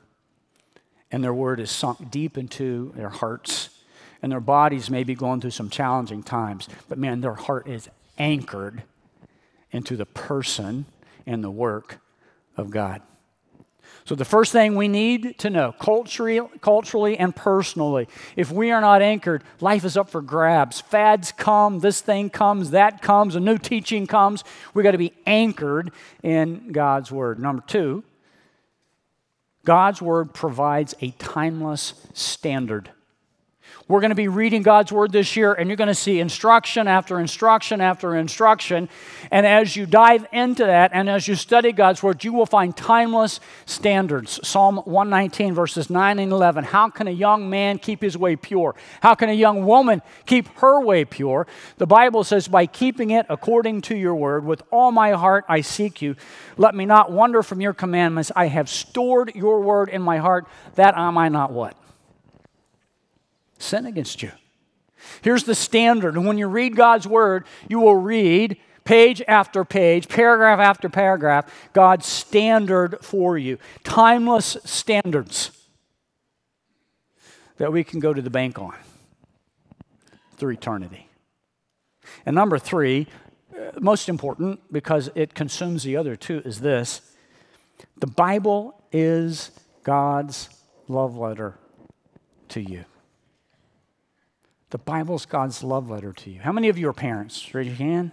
And 1.10 1.22
their 1.22 1.34
word 1.34 1.60
is 1.60 1.70
sunk 1.70 2.10
deep 2.10 2.38
into 2.38 2.92
their 2.96 3.10
hearts. 3.10 3.70
And 4.22 4.30
their 4.30 4.40
bodies 4.40 4.88
may 4.88 5.04
be 5.04 5.14
going 5.14 5.40
through 5.40 5.50
some 5.50 5.68
challenging 5.68 6.22
times, 6.22 6.68
but 6.88 6.98
man, 6.98 7.20
their 7.20 7.34
heart 7.34 7.66
is 7.66 7.88
anchored 8.18 8.84
into 9.72 9.96
the 9.96 10.06
person 10.06 10.86
and 11.26 11.42
the 11.42 11.50
work 11.50 11.98
of 12.56 12.70
God. 12.70 13.02
So, 14.04 14.16
the 14.16 14.24
first 14.24 14.50
thing 14.50 14.74
we 14.74 14.88
need 14.88 15.38
to 15.38 15.50
know, 15.50 15.72
culturally, 15.72 16.40
culturally 16.60 17.16
and 17.16 17.34
personally, 17.34 18.08
if 18.34 18.50
we 18.50 18.72
are 18.72 18.80
not 18.80 19.00
anchored, 19.00 19.44
life 19.60 19.84
is 19.84 19.96
up 19.96 20.10
for 20.10 20.20
grabs. 20.20 20.80
Fads 20.80 21.30
come, 21.30 21.78
this 21.78 22.00
thing 22.00 22.28
comes, 22.28 22.70
that 22.72 23.00
comes, 23.00 23.36
a 23.36 23.40
new 23.40 23.58
teaching 23.58 24.08
comes. 24.08 24.42
We've 24.74 24.82
got 24.82 24.90
to 24.90 24.98
be 24.98 25.12
anchored 25.24 25.92
in 26.22 26.72
God's 26.72 27.12
Word. 27.12 27.38
Number 27.38 27.62
two, 27.64 28.02
God's 29.64 30.02
Word 30.02 30.34
provides 30.34 30.94
a 31.00 31.12
timeless 31.12 31.94
standard. 32.12 32.90
We're 33.92 34.00
going 34.00 34.08
to 34.08 34.14
be 34.14 34.28
reading 34.28 34.62
God's 34.62 34.90
Word 34.90 35.12
this 35.12 35.36
year, 35.36 35.52
and 35.52 35.68
you're 35.68 35.76
going 35.76 35.88
to 35.88 35.94
see 35.94 36.18
instruction 36.18 36.88
after 36.88 37.20
instruction 37.20 37.82
after 37.82 38.16
instruction. 38.16 38.88
And 39.30 39.44
as 39.44 39.76
you 39.76 39.84
dive 39.84 40.26
into 40.32 40.64
that 40.64 40.92
and 40.94 41.10
as 41.10 41.28
you 41.28 41.34
study 41.34 41.72
God's 41.72 42.02
Word, 42.02 42.24
you 42.24 42.32
will 42.32 42.46
find 42.46 42.74
timeless 42.74 43.38
standards. 43.66 44.40
Psalm 44.48 44.78
119, 44.78 45.52
verses 45.52 45.90
9 45.90 46.18
and 46.20 46.32
11. 46.32 46.64
How 46.64 46.88
can 46.88 47.06
a 47.06 47.10
young 47.10 47.50
man 47.50 47.78
keep 47.78 48.00
his 48.00 48.16
way 48.16 48.34
pure? 48.34 48.74
How 49.02 49.14
can 49.14 49.28
a 49.28 49.34
young 49.34 49.66
woman 49.66 50.00
keep 50.24 50.48
her 50.60 50.80
way 50.80 51.04
pure? 51.04 51.46
The 51.76 51.86
Bible 51.86 52.24
says, 52.24 52.48
By 52.48 52.64
keeping 52.64 53.10
it 53.10 53.26
according 53.28 53.82
to 53.82 53.94
your 53.94 54.14
word, 54.14 54.46
with 54.46 54.62
all 54.70 54.90
my 54.90 55.10
heart 55.10 55.44
I 55.50 55.60
seek 55.60 56.00
you. 56.00 56.16
Let 56.56 56.74
me 56.74 56.86
not 56.86 57.12
wander 57.12 57.42
from 57.42 57.60
your 57.60 57.74
commandments. 57.74 58.32
I 58.34 58.46
have 58.46 58.70
stored 58.70 59.34
your 59.34 59.60
word 59.60 59.90
in 59.90 60.00
my 60.00 60.16
heart 60.16 60.46
that 60.76 60.94
am 60.94 61.18
I 61.18 61.28
might 61.28 61.32
not 61.32 61.52
what? 61.52 61.76
Sin 63.62 63.86
against 63.86 64.22
you. 64.22 64.32
Here's 65.22 65.44
the 65.44 65.54
standard. 65.54 66.14
And 66.14 66.26
when 66.26 66.38
you 66.38 66.46
read 66.46 66.76
God's 66.76 67.06
word, 67.06 67.44
you 67.68 67.80
will 67.80 67.96
read 67.96 68.56
page 68.84 69.22
after 69.28 69.64
page, 69.64 70.08
paragraph 70.08 70.58
after 70.58 70.88
paragraph, 70.88 71.52
God's 71.72 72.06
standard 72.06 72.98
for 73.02 73.38
you. 73.38 73.58
Timeless 73.84 74.56
standards 74.64 75.50
that 77.58 77.72
we 77.72 77.84
can 77.84 78.00
go 78.00 78.12
to 78.12 78.22
the 78.22 78.30
bank 78.30 78.58
on 78.58 78.74
through 80.36 80.52
eternity. 80.52 81.08
And 82.26 82.34
number 82.34 82.58
three, 82.58 83.06
uh, 83.56 83.78
most 83.80 84.08
important 84.08 84.60
because 84.72 85.10
it 85.14 85.34
consumes 85.34 85.82
the 85.84 85.96
other 85.96 86.16
two, 86.16 86.42
is 86.44 86.60
this 86.60 87.02
the 87.98 88.06
Bible 88.06 88.82
is 88.90 89.52
God's 89.84 90.48
love 90.88 91.16
letter 91.16 91.58
to 92.48 92.60
you. 92.60 92.84
The 94.72 94.78
Bible's 94.78 95.26
God's 95.26 95.62
love 95.62 95.90
letter 95.90 96.14
to 96.14 96.30
you. 96.30 96.40
How 96.40 96.50
many 96.50 96.70
of 96.70 96.78
you 96.78 96.88
are 96.88 96.94
parents? 96.94 97.52
Raise 97.52 97.66
your 97.66 97.76
hand. 97.76 98.10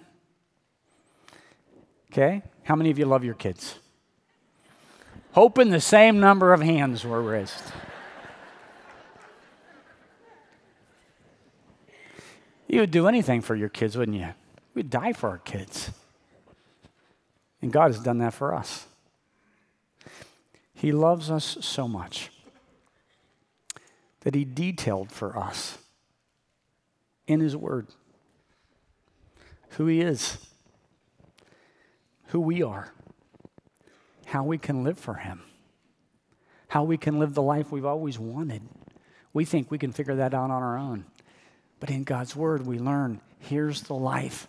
Okay. 2.12 2.42
How 2.64 2.76
many 2.76 2.92
of 2.92 3.00
you 3.00 3.06
love 3.06 3.24
your 3.24 3.34
kids? 3.34 3.80
Hoping 5.32 5.70
the 5.70 5.80
same 5.80 6.20
number 6.20 6.52
of 6.52 6.60
hands 6.60 7.06
were 7.06 7.22
raised. 7.22 7.64
you 12.68 12.82
would 12.82 12.92
do 12.92 13.08
anything 13.08 13.40
for 13.40 13.56
your 13.56 13.70
kids, 13.70 13.98
wouldn't 13.98 14.18
you? 14.18 14.34
We'd 14.74 14.90
die 14.90 15.14
for 15.14 15.30
our 15.30 15.38
kids. 15.38 15.92
And 17.62 17.72
God 17.72 17.94
has 17.94 18.04
done 18.04 18.18
that 18.18 18.34
for 18.34 18.54
us. 18.54 18.86
He 20.74 20.92
loves 20.92 21.32
us 21.32 21.58
so 21.62 21.88
much 21.88 22.32
that 24.20 24.36
He 24.36 24.44
detailed 24.44 25.10
for 25.14 25.38
us 25.38 25.78
in 27.30 27.40
His 27.40 27.56
Word 27.56 27.88
who 29.74 29.86
He 29.86 30.02
is, 30.02 30.38
who 32.28 32.40
we 32.40 32.62
are, 32.62 32.92
how 34.26 34.44
we 34.44 34.58
can 34.58 34.84
live 34.84 34.98
for 34.98 35.16
Him, 35.16 35.44
how 36.70 36.84
we 36.84 36.98
can 36.98 37.20
live 37.20 37.34
the 37.34 37.42
life 37.42 37.72
we've 37.72 37.86
always 37.86 38.20
wanted. 38.20 38.64
We 39.32 39.46
think 39.46 39.70
we 39.70 39.78
can 39.78 39.92
figure 39.92 40.16
that 40.16 40.34
out 40.34 40.50
on 40.50 40.64
our 40.64 40.78
own. 40.78 41.06
But 41.80 41.92
in 41.92 42.04
God's 42.04 42.36
Word, 42.36 42.66
we 42.66 42.80
learn 42.80 43.22
here's 43.40 43.84
the 43.84 43.94
life 43.94 44.48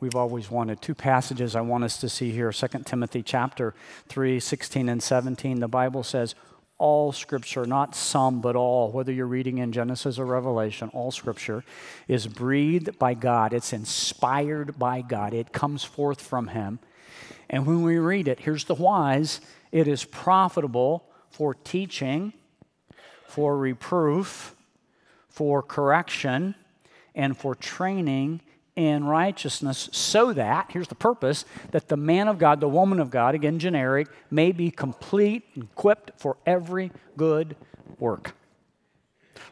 we've 0.00 0.14
always 0.14 0.50
wanted. 0.50 0.80
Two 0.80 0.94
passages 0.94 1.56
I 1.56 1.60
want 1.62 1.84
us 1.84 1.98
to 1.98 2.08
see 2.08 2.30
here 2.30 2.52
2 2.52 2.68
Timothy 2.84 3.22
chapter 3.22 3.74
3, 4.08 4.38
16 4.38 4.88
and 4.88 5.02
17. 5.02 5.60
The 5.60 5.68
Bible 5.68 6.02
says, 6.02 6.34
all 6.80 7.12
scripture, 7.12 7.66
not 7.66 7.94
some, 7.94 8.40
but 8.40 8.56
all, 8.56 8.90
whether 8.90 9.12
you're 9.12 9.26
reading 9.26 9.58
in 9.58 9.70
Genesis 9.70 10.18
or 10.18 10.24
Revelation, 10.24 10.90
all 10.94 11.10
scripture 11.10 11.62
is 12.08 12.26
breathed 12.26 12.98
by 12.98 13.12
God. 13.12 13.52
It's 13.52 13.74
inspired 13.74 14.78
by 14.78 15.02
God. 15.02 15.34
It 15.34 15.52
comes 15.52 15.84
forth 15.84 16.22
from 16.22 16.48
Him. 16.48 16.78
And 17.50 17.66
when 17.66 17.82
we 17.82 17.98
read 17.98 18.28
it, 18.28 18.40
here's 18.40 18.64
the 18.64 18.74
whys 18.74 19.42
it 19.70 19.86
is 19.86 20.04
profitable 20.04 21.04
for 21.28 21.54
teaching, 21.54 22.32
for 23.26 23.58
reproof, 23.58 24.56
for 25.28 25.62
correction, 25.62 26.54
and 27.14 27.36
for 27.36 27.54
training 27.54 28.40
in 28.76 29.04
righteousness, 29.04 29.88
so 29.92 30.32
that, 30.32 30.70
here's 30.70 30.88
the 30.88 30.94
purpose, 30.94 31.44
that 31.72 31.88
the 31.88 31.96
man 31.96 32.28
of 32.28 32.38
God, 32.38 32.60
the 32.60 32.68
woman 32.68 33.00
of 33.00 33.10
God, 33.10 33.34
again 33.34 33.58
generic, 33.58 34.08
may 34.30 34.52
be 34.52 34.70
complete 34.70 35.44
and 35.54 35.64
equipped 35.64 36.12
for 36.16 36.36
every 36.46 36.92
good 37.16 37.56
work. 37.98 38.34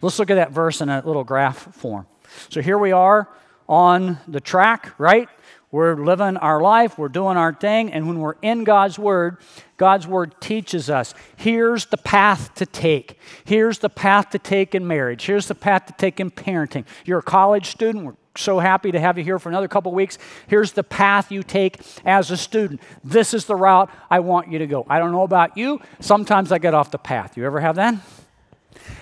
Let's 0.00 0.18
look 0.18 0.30
at 0.30 0.36
that 0.36 0.52
verse 0.52 0.80
in 0.80 0.88
a 0.88 1.02
little 1.04 1.24
graph 1.24 1.74
form. 1.74 2.06
So 2.48 2.62
here 2.62 2.78
we 2.78 2.92
are 2.92 3.28
on 3.68 4.18
the 4.28 4.40
track, 4.40 4.98
right? 4.98 5.28
We're 5.70 5.96
living 5.96 6.38
our 6.38 6.62
life, 6.62 6.96
we're 6.96 7.08
doing 7.08 7.36
our 7.36 7.52
thing, 7.52 7.92
and 7.92 8.08
when 8.08 8.20
we're 8.20 8.36
in 8.40 8.64
God's 8.64 8.98
Word, 8.98 9.36
God's 9.76 10.06
Word 10.06 10.34
teaches 10.40 10.88
us 10.88 11.12
here's 11.36 11.86
the 11.86 11.98
path 11.98 12.54
to 12.54 12.64
take. 12.64 13.18
Here's 13.44 13.78
the 13.78 13.90
path 13.90 14.30
to 14.30 14.38
take 14.38 14.74
in 14.74 14.86
marriage. 14.86 15.26
Here's 15.26 15.46
the 15.46 15.54
path 15.54 15.84
to 15.86 15.92
take 15.92 16.20
in 16.20 16.30
parenting. 16.30 16.86
You're 17.04 17.18
a 17.18 17.22
college 17.22 17.66
student, 17.66 18.06
we're 18.06 18.14
so 18.40 18.58
happy 18.58 18.92
to 18.92 19.00
have 19.00 19.18
you 19.18 19.24
here 19.24 19.38
for 19.38 19.48
another 19.48 19.68
couple 19.68 19.92
weeks. 19.92 20.18
Here's 20.46 20.72
the 20.72 20.84
path 20.84 21.30
you 21.30 21.42
take 21.42 21.80
as 22.04 22.30
a 22.30 22.36
student. 22.36 22.80
This 23.04 23.34
is 23.34 23.44
the 23.44 23.56
route 23.56 23.90
I 24.10 24.20
want 24.20 24.50
you 24.50 24.58
to 24.58 24.66
go. 24.66 24.86
I 24.88 24.98
don't 24.98 25.12
know 25.12 25.22
about 25.22 25.56
you, 25.56 25.80
sometimes 26.00 26.52
I 26.52 26.58
get 26.58 26.74
off 26.74 26.90
the 26.90 26.98
path. 26.98 27.36
You 27.36 27.44
ever 27.44 27.60
have 27.60 27.76
that? 27.76 27.96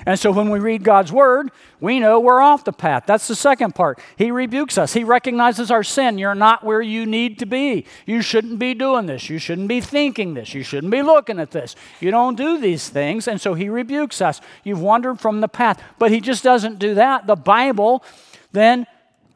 And 0.04 0.18
so 0.18 0.30
when 0.30 0.50
we 0.50 0.58
read 0.58 0.84
God's 0.84 1.12
word, 1.12 1.50
we 1.80 1.98
know 1.98 2.20
we're 2.20 2.40
off 2.40 2.64
the 2.64 2.72
path. 2.72 3.04
That's 3.06 3.26
the 3.28 3.34
second 3.34 3.74
part. 3.74 3.98
He 4.16 4.30
rebukes 4.30 4.78
us, 4.78 4.92
He 4.92 5.04
recognizes 5.04 5.70
our 5.70 5.82
sin. 5.82 6.18
You're 6.18 6.34
not 6.34 6.64
where 6.64 6.80
you 6.80 7.06
need 7.06 7.38
to 7.40 7.46
be. 7.46 7.86
You 8.06 8.22
shouldn't 8.22 8.58
be 8.58 8.74
doing 8.74 9.06
this. 9.06 9.28
You 9.28 9.38
shouldn't 9.38 9.68
be 9.68 9.80
thinking 9.80 10.34
this. 10.34 10.54
You 10.54 10.62
shouldn't 10.62 10.90
be 10.90 11.02
looking 11.02 11.40
at 11.40 11.50
this. 11.50 11.76
You 12.00 12.10
don't 12.10 12.36
do 12.36 12.58
these 12.58 12.88
things. 12.88 13.28
And 13.28 13.40
so 13.40 13.54
He 13.54 13.68
rebukes 13.68 14.20
us. 14.20 14.40
You've 14.64 14.80
wandered 14.80 15.20
from 15.20 15.40
the 15.40 15.48
path. 15.48 15.82
But 15.98 16.10
He 16.10 16.20
just 16.20 16.44
doesn't 16.44 16.78
do 16.78 16.94
that. 16.94 17.26
The 17.26 17.36
Bible 17.36 18.04
then 18.52 18.86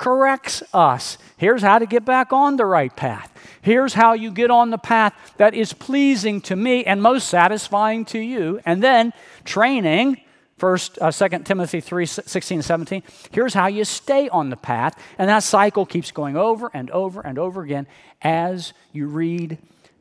corrects 0.01 0.63
us. 0.73 1.19
Here's 1.37 1.61
how 1.61 1.79
to 1.79 1.85
get 1.85 2.07
back 2.07 2.33
on 2.33 2.57
the 2.57 2.65
right 2.65 2.97
path. 2.97 3.31
Here's 3.61 3.93
how 3.93 4.15
you 4.15 4.31
get 4.31 4.51
on 4.51 4.71
the 4.71 4.79
path 4.79 5.13
that 5.37 5.53
is 5.53 5.75
pleasing 5.75 6.41
to 6.43 6.57
me 6.57 6.87
and 6.87 7.03
most 7.03 7.29
satisfying 7.29 8.07
to 8.07 8.19
you. 8.19 8.61
And 8.65 8.83
then 8.83 9.13
training 9.45 10.23
First, 10.57 10.99
uh, 11.01 11.11
2 11.11 11.39
Timothy 11.39 11.81
3 11.81 12.05
16 12.05 12.61
17. 12.61 13.03
Here's 13.31 13.55
how 13.55 13.67
you 13.69 13.83
stay 13.83 14.29
on 14.29 14.51
the 14.51 14.59
path. 14.59 14.95
And 15.17 15.31
that 15.31 15.43
cycle 15.43 15.87
keeps 15.87 16.11
going 16.11 16.37
over 16.37 16.71
and 16.75 16.91
over 16.91 17.23
and 17.23 17.39
over 17.39 17.63
again 17.63 17.87
as 18.21 18.75
you 18.93 19.07
read 19.07 19.57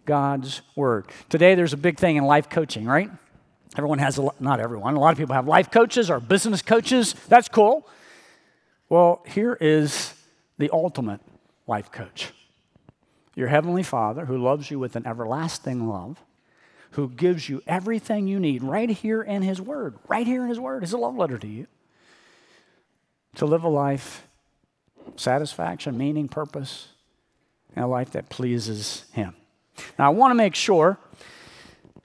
God's 0.06 0.62
word. 0.76 1.06
Today, 1.30 1.56
there's 1.56 1.72
a 1.72 1.78
big 1.78 1.98
thing 1.98 2.18
in 2.18 2.26
life 2.26 2.50
coaching, 2.50 2.84
right? 2.84 3.10
Everyone 3.78 4.00
has, 4.00 4.20
a, 4.20 4.30
not 4.42 4.60
everyone, 4.60 4.96
a 4.96 5.00
lot 5.00 5.14
of 5.14 5.18
people 5.18 5.34
have 5.34 5.48
life 5.48 5.72
coaches 5.72 6.10
or 6.10 6.20
business 6.20 6.62
coaches. 6.62 7.16
That's 7.30 7.48
cool. 7.48 7.88
Well, 8.90 9.24
here 9.28 9.56
is 9.62 10.14
the 10.58 10.70
ultimate 10.74 11.22
life 11.68 11.92
coach 11.92 12.34
your 13.36 13.48
Heavenly 13.48 13.84
Father 13.84 14.26
who 14.26 14.38
loves 14.38 14.70
you 14.70 14.80
with 14.80 14.98
an 14.98 15.08
everlasting 15.08 15.88
love 15.88 16.20
who 16.92 17.08
gives 17.08 17.48
you 17.48 17.62
everything 17.68 18.28
you 18.28 18.40
need 18.40 18.64
right 18.64 18.90
here 18.90 19.22
in 19.22 19.44
His 19.44 19.62
Word, 19.62 19.98
right 20.10 20.28
here 20.28 20.44
in 20.44 20.50
His 20.50 20.60
Word. 20.60 20.84
It's 20.84 20.92
a 20.92 20.98
love 20.98 21.16
letter 21.16 21.38
to 21.38 21.48
you 21.48 21.68
to 23.36 23.46
live 23.46 23.64
a 23.64 23.70
life, 23.70 24.28
satisfaction, 25.16 25.98
meaning, 25.98 26.28
purpose, 26.28 26.90
and 27.76 27.86
a 27.86 27.88
life 27.88 28.12
that 28.12 28.28
pleases 28.28 29.06
Him. 29.14 29.36
Now, 29.98 30.08
I 30.08 30.10
want 30.10 30.32
to 30.32 30.36
make 30.36 30.56
sure 30.56 30.98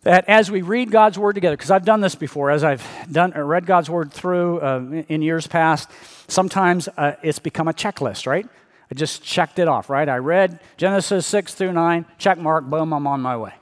that 0.05 0.29
as 0.29 0.51
we 0.51 0.63
read 0.63 0.91
God's 0.91 1.19
Word 1.19 1.35
together, 1.35 1.57
because 1.57 1.71
I've 1.71 1.85
done 1.85 2.01
this 2.01 2.15
before, 2.15 2.51
as 2.51 2.63
I've 2.63 2.87
done 3.11 3.33
read 3.33 3.67
God's 3.67 3.91
Word 3.91 4.13
through 4.13 4.61
uh, 4.61 5.03
in 5.09 5.23
years 5.23 5.47
past, 5.47 5.91
sometimes 6.29 6.89
uh, 6.97 7.15
it's 7.23 7.39
become 7.39 7.69
a 7.69 7.73
checklist, 7.73 8.27
right? 8.27 8.47
I 8.91 8.95
just 8.95 9.23
checked 9.23 9.59
it 9.59 9.67
off, 9.67 9.91
right? 9.91 10.09
I 10.09 10.19
read 10.19 10.61
Genesis 10.77 11.27
6 11.27 11.55
through 11.55 11.73
9, 11.73 12.07
check 12.19 12.39
mark, 12.39 12.65
boom, 12.65 12.93
I'm 12.93 13.07
on 13.07 13.21
my 13.21 13.37
way. 13.37 13.55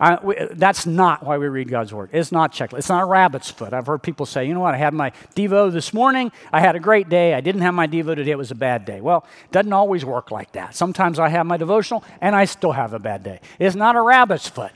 I, 0.00 0.18
we, 0.22 0.36
that's 0.52 0.86
not 0.86 1.24
why 1.24 1.38
we 1.38 1.48
read 1.48 1.68
God's 1.68 1.92
Word. 1.92 2.10
It's 2.12 2.30
not 2.30 2.52
checklist. 2.52 2.78
It's 2.78 2.88
not 2.88 3.02
a 3.02 3.06
rabbit's 3.06 3.50
foot. 3.50 3.72
I've 3.72 3.86
heard 3.86 4.02
people 4.02 4.26
say, 4.26 4.46
you 4.46 4.54
know 4.54 4.60
what, 4.60 4.74
I 4.74 4.76
had 4.76 4.94
my 4.94 5.10
Devo 5.34 5.72
this 5.72 5.92
morning. 5.92 6.30
I 6.52 6.60
had 6.60 6.76
a 6.76 6.80
great 6.80 7.08
day. 7.08 7.34
I 7.34 7.40
didn't 7.40 7.62
have 7.62 7.74
my 7.74 7.88
Devo 7.88 8.14
today. 8.14 8.30
It 8.30 8.38
was 8.38 8.52
a 8.52 8.56
bad 8.56 8.84
day. 8.84 9.00
Well, 9.00 9.26
it 9.44 9.52
doesn't 9.52 9.72
always 9.72 10.04
work 10.04 10.30
like 10.30 10.52
that. 10.52 10.76
Sometimes 10.76 11.18
I 11.18 11.30
have 11.30 11.46
my 11.46 11.56
devotional 11.56 12.04
and 12.20 12.36
I 12.36 12.44
still 12.44 12.72
have 12.72 12.92
a 12.92 13.00
bad 13.00 13.24
day. 13.24 13.40
It's 13.58 13.74
not 13.74 13.96
a 13.96 14.00
rabbit's 14.00 14.48
foot. 14.48 14.72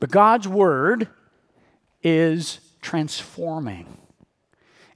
But 0.00 0.10
God's 0.10 0.46
Word 0.46 1.08
is 2.02 2.60
transforming. 2.80 3.86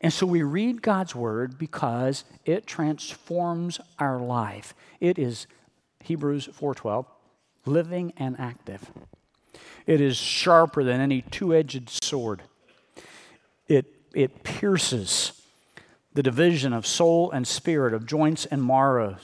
And 0.01 0.13
so 0.13 0.27
we 0.27 0.43
read 0.43 0.83
God's 0.83 1.15
Word 1.15 1.59
because 1.59 2.25
it 2.45 2.67
transforms 2.67 3.81
our 3.99 4.19
life. 4.19 4.75
It 5.01 5.19
is 5.19 5.47
Hebrews 6.03 6.49
4:12 6.49 7.07
living 7.65 8.13
and 8.17 8.39
active. 8.39 8.91
It 9.87 10.01
is 10.01 10.17
sharper 10.17 10.85
than 10.85 11.01
any 11.01 11.23
two 11.23 11.55
edged 11.55 11.91
sword. 12.03 12.43
It, 13.69 13.87
it 14.15 14.43
pierces 14.43 15.41
the 16.15 16.23
division 16.23 16.73
of 16.73 16.87
soul 16.87 17.31
and 17.31 17.47
spirit, 17.47 17.95
of 17.95 18.07
joints 18.07 18.47
and 18.47 18.65
marrow, 18.65 19.17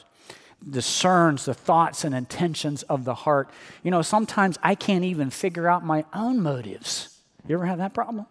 discerns 0.68 1.44
the 1.44 1.54
thoughts 1.54 2.04
and 2.04 2.14
intentions 2.14 2.82
of 2.84 3.04
the 3.04 3.14
heart. 3.14 3.50
You 3.82 3.90
know, 3.90 4.02
sometimes 4.02 4.58
I 4.62 4.74
can't 4.74 5.04
even 5.04 5.30
figure 5.30 5.68
out 5.68 5.84
my 5.84 6.04
own 6.12 6.40
motives. 6.40 7.20
You 7.46 7.54
ever 7.54 7.66
have 7.66 7.78
that 7.78 7.94
problem? 7.94 8.26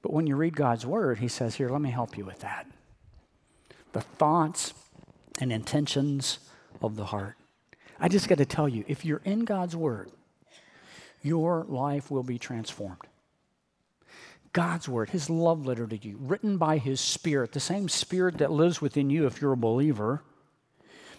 But 0.00 0.12
when 0.12 0.26
you 0.26 0.34
read 0.34 0.56
God's 0.56 0.84
word, 0.84 1.18
He 1.18 1.28
says, 1.28 1.54
Here, 1.54 1.68
let 1.68 1.80
me 1.80 1.90
help 1.90 2.16
you 2.16 2.24
with 2.24 2.40
that. 2.40 2.66
The 3.92 4.00
thoughts 4.00 4.74
and 5.38 5.52
intentions 5.52 6.38
of 6.80 6.96
the 6.96 7.06
heart. 7.06 7.36
I 8.00 8.08
just 8.08 8.28
got 8.28 8.38
to 8.38 8.44
tell 8.44 8.68
you, 8.68 8.84
if 8.88 9.04
you're 9.04 9.22
in 9.24 9.44
God's 9.44 9.76
Word, 9.76 10.10
your 11.22 11.64
life 11.68 12.10
will 12.10 12.24
be 12.24 12.38
transformed. 12.38 12.98
God's 14.52 14.88
Word, 14.88 15.10
His 15.10 15.30
love 15.30 15.64
letter 15.64 15.86
to 15.86 15.96
you, 15.96 16.16
written 16.20 16.56
by 16.56 16.78
His 16.78 17.00
Spirit, 17.00 17.52
the 17.52 17.60
same 17.60 17.88
Spirit 17.88 18.38
that 18.38 18.50
lives 18.50 18.80
within 18.80 19.08
you 19.08 19.26
if 19.26 19.40
you're 19.40 19.52
a 19.52 19.56
believer, 19.56 20.22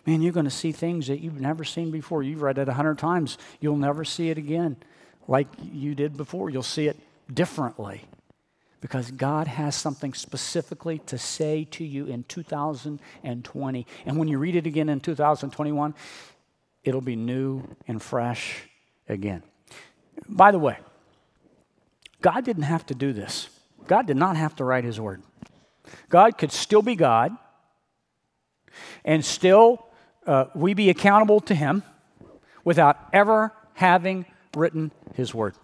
man, 0.06 0.22
you're 0.22 0.34
going 0.34 0.46
to 0.46 0.52
see 0.52 0.72
things 0.72 1.08
that 1.08 1.20
you've 1.22 1.40
never 1.40 1.64
seen 1.64 1.92
before. 1.92 2.24
You've 2.24 2.42
read 2.42 2.58
it 2.58 2.70
a 2.70 2.74
hundred 2.74 2.98
times, 2.98 3.38
you'll 3.60 3.78
never 3.78 4.04
see 4.04 4.30
it 4.30 4.38
again 4.38 4.78
like 5.28 5.48
you 5.72 5.96
did 5.96 6.18
before. 6.18 6.50
You'll 6.50 6.64
see 6.64 6.88
it 6.88 6.98
differently 7.34 8.02
because 8.82 9.12
God 9.12 9.48
has 9.48 9.76
something 9.76 10.14
specifically 10.14 11.00
to 11.06 11.18
say 11.18 11.66
to 11.72 11.86
you 11.86 12.06
in 12.06 12.24
2020. 12.26 13.88
And 14.06 14.18
when 14.18 14.28
you 14.28 14.38
read 14.38 14.56
it 14.58 14.68
again 14.68 14.90
in 14.90 15.00
2021, 15.00 15.96
it'll 16.84 17.02
be 17.02 17.16
new 17.16 17.64
and 17.88 18.02
fresh 18.02 18.64
again. 19.08 19.42
By 20.28 20.52
the 20.52 20.60
way, 20.60 20.78
God 22.22 22.44
didn't 22.44 22.64
have 22.64 22.86
to 22.88 22.96
do 22.96 23.14
this. 23.14 23.50
God 23.88 24.06
did 24.06 24.18
not 24.18 24.36
have 24.36 24.56
to 24.58 24.66
write 24.66 24.84
his 24.84 25.00
word. 25.00 25.22
God 26.10 26.38
could 26.38 26.52
still 26.52 26.82
be 26.82 26.96
God 26.96 27.36
and 29.06 29.24
still 29.24 29.86
uh, 30.26 30.46
we 30.54 30.74
be 30.74 30.90
accountable 30.90 31.40
to 31.42 31.56
him 31.56 31.84
without 32.64 32.98
ever 33.12 33.54
having 33.74 34.26
written 34.56 34.92
his 35.16 35.34
word. 35.34 35.56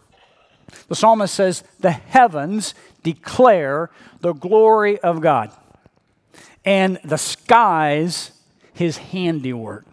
The 0.87 0.95
psalmist 0.95 1.33
says, 1.33 1.63
The 1.79 1.91
heavens 1.91 2.73
declare 3.03 3.89
the 4.21 4.33
glory 4.33 4.99
of 4.99 5.21
God, 5.21 5.51
and 6.65 6.99
the 7.03 7.17
skies 7.17 8.31
his 8.73 8.97
handiwork. 8.97 9.85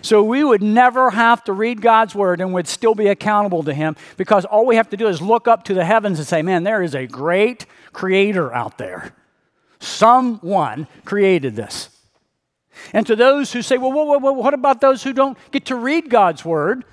So 0.00 0.22
we 0.22 0.42
would 0.42 0.62
never 0.62 1.10
have 1.10 1.44
to 1.44 1.52
read 1.52 1.82
God's 1.82 2.14
word 2.14 2.40
and 2.40 2.54
would 2.54 2.66
still 2.66 2.94
be 2.94 3.08
accountable 3.08 3.62
to 3.64 3.74
Him 3.74 3.94
because 4.16 4.44
all 4.44 4.64
we 4.64 4.76
have 4.76 4.88
to 4.90 4.96
do 4.96 5.06
is 5.06 5.20
look 5.20 5.46
up 5.46 5.64
to 5.64 5.74
the 5.74 5.84
heavens 5.84 6.18
and 6.18 6.26
say, 6.26 6.40
man, 6.40 6.64
there 6.64 6.82
is 6.82 6.94
a 6.94 7.06
great 7.06 7.66
creator 7.92 8.54
out 8.54 8.78
there. 8.78 9.12
Someone 9.78 10.88
created 11.04 11.56
this. 11.56 11.90
And 12.92 13.06
to 13.06 13.16
those 13.16 13.52
who 13.52 13.62
say, 13.62 13.78
well, 13.78 14.20
what 14.20 14.54
about 14.54 14.80
those 14.80 15.02
who 15.02 15.12
don't 15.12 15.38
get 15.50 15.66
to 15.66 15.76
read 15.76 16.10
God's 16.10 16.44
word? 16.44 16.84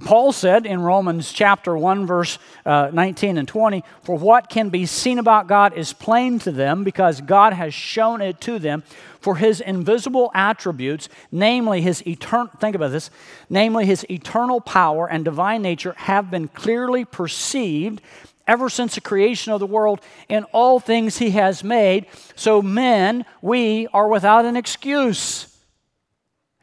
Paul 0.00 0.32
said 0.32 0.66
in 0.66 0.82
Romans 0.82 1.32
chapter 1.32 1.76
1, 1.76 2.06
verse 2.06 2.38
uh, 2.66 2.90
19 2.92 3.38
and 3.38 3.48
20, 3.48 3.82
For 4.02 4.18
what 4.18 4.50
can 4.50 4.68
be 4.68 4.84
seen 4.84 5.18
about 5.18 5.46
God 5.46 5.72
is 5.72 5.92
plain 5.94 6.38
to 6.40 6.52
them 6.52 6.84
because 6.84 7.20
God 7.22 7.54
has 7.54 7.72
shown 7.72 8.20
it 8.20 8.40
to 8.42 8.58
them. 8.58 8.82
For 9.20 9.36
his 9.36 9.60
invisible 9.60 10.30
attributes, 10.34 11.08
namely 11.32 11.80
his 11.80 12.06
eternal, 12.06 12.50
think 12.60 12.76
about 12.76 12.92
this, 12.92 13.10
namely 13.50 13.84
his 13.86 14.08
eternal 14.10 14.60
power 14.60 15.08
and 15.08 15.24
divine 15.24 15.62
nature, 15.62 15.94
have 15.96 16.30
been 16.30 16.48
clearly 16.48 17.04
perceived 17.04 18.00
ever 18.48 18.68
since 18.68 18.94
the 18.94 19.00
creation 19.00 19.52
of 19.52 19.60
the 19.60 19.66
world 19.66 20.00
in 20.28 20.42
all 20.44 20.80
things 20.80 21.18
he 21.18 21.30
has 21.30 21.62
made. 21.62 22.06
So, 22.34 22.62
men, 22.62 23.24
we 23.42 23.86
are 23.88 24.08
without 24.08 24.46
an 24.46 24.56
excuse. 24.56 25.54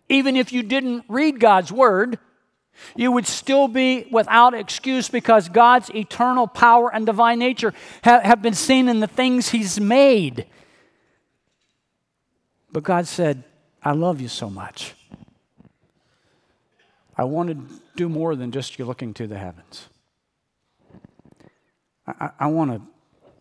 Even 0.09 0.35
if 0.35 0.51
you 0.51 0.63
didn't 0.63 1.05
read 1.07 1.39
God's 1.39 1.71
word, 1.71 2.19
you 2.95 3.11
would 3.11 3.27
still 3.27 3.67
be 3.67 4.07
without 4.11 4.53
excuse 4.53 5.07
because 5.07 5.47
God's 5.47 5.89
eternal 5.91 6.47
power 6.47 6.93
and 6.93 7.05
divine 7.05 7.39
nature 7.39 7.73
have, 8.01 8.23
have 8.23 8.41
been 8.41 8.53
seen 8.53 8.89
in 8.89 8.99
the 8.99 9.07
things 9.07 9.49
He's 9.49 9.79
made. 9.79 10.45
But 12.71 12.83
God 12.83 13.07
said, 13.07 13.43
I 13.81 13.91
love 13.91 14.19
you 14.19 14.27
so 14.27 14.49
much. 14.49 14.95
I 17.17 17.23
want 17.23 17.49
to 17.49 17.79
do 17.95 18.09
more 18.09 18.35
than 18.35 18.51
just 18.51 18.77
you 18.77 18.83
looking 18.83 19.13
to 19.13 19.27
the 19.27 19.37
heavens. 19.37 19.87
I, 22.07 22.29
I, 22.39 22.47
want 22.47 22.71
to 22.71 22.81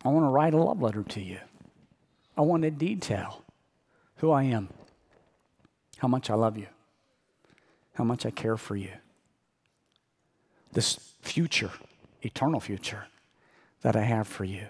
I 0.04 0.09
want 0.09 0.25
to 0.25 0.30
write 0.30 0.54
a 0.54 0.59
love 0.59 0.80
letter 0.80 1.02
to 1.02 1.21
you. 1.21 1.38
I 2.37 2.40
want 2.40 2.62
to 2.62 2.71
detail 2.71 3.42
who 4.16 4.30
I 4.30 4.44
am, 4.44 4.68
how 5.99 6.09
much 6.09 6.30
I 6.30 6.35
love 6.35 6.56
you, 6.56 6.66
how 7.94 8.04
much 8.04 8.26
I 8.26 8.30
care 8.30 8.56
for 8.56 8.76
you 8.76 8.90
this 10.75 10.99
future, 11.23 11.71
eternal 12.23 12.61
future 12.61 13.06
that 13.83 13.97
I 13.97 14.02
have 14.02 14.28
for 14.28 14.44
you. 14.44 14.66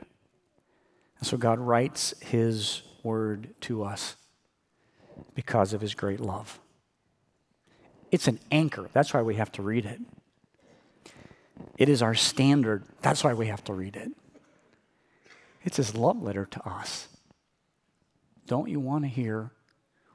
And 1.18 1.26
so 1.26 1.36
God 1.36 1.58
writes 1.58 2.14
His 2.20 2.82
word 3.02 3.48
to 3.62 3.82
us 3.82 4.16
because 5.34 5.72
of 5.72 5.80
His 5.80 5.94
great 5.94 6.20
love. 6.20 6.60
It's 8.10 8.28
an 8.28 8.38
anchor. 8.52 8.88
That's 8.92 9.12
why 9.12 9.22
we 9.22 9.34
have 9.34 9.50
to 9.52 9.62
read 9.62 9.86
it. 9.86 10.00
It 11.76 11.88
is 11.88 12.02
our 12.02 12.14
standard. 12.14 12.84
That's 13.02 13.24
why 13.24 13.34
we 13.34 13.46
have 13.46 13.64
to 13.64 13.72
read 13.72 13.96
it. 13.96 14.12
It's 15.64 15.76
His 15.76 15.94
love 15.94 16.22
letter 16.22 16.44
to 16.44 16.68
us. 16.68 17.08
Don't 18.46 18.68
you 18.68 18.80
want 18.80 19.04
to 19.04 19.08
hear 19.08 19.50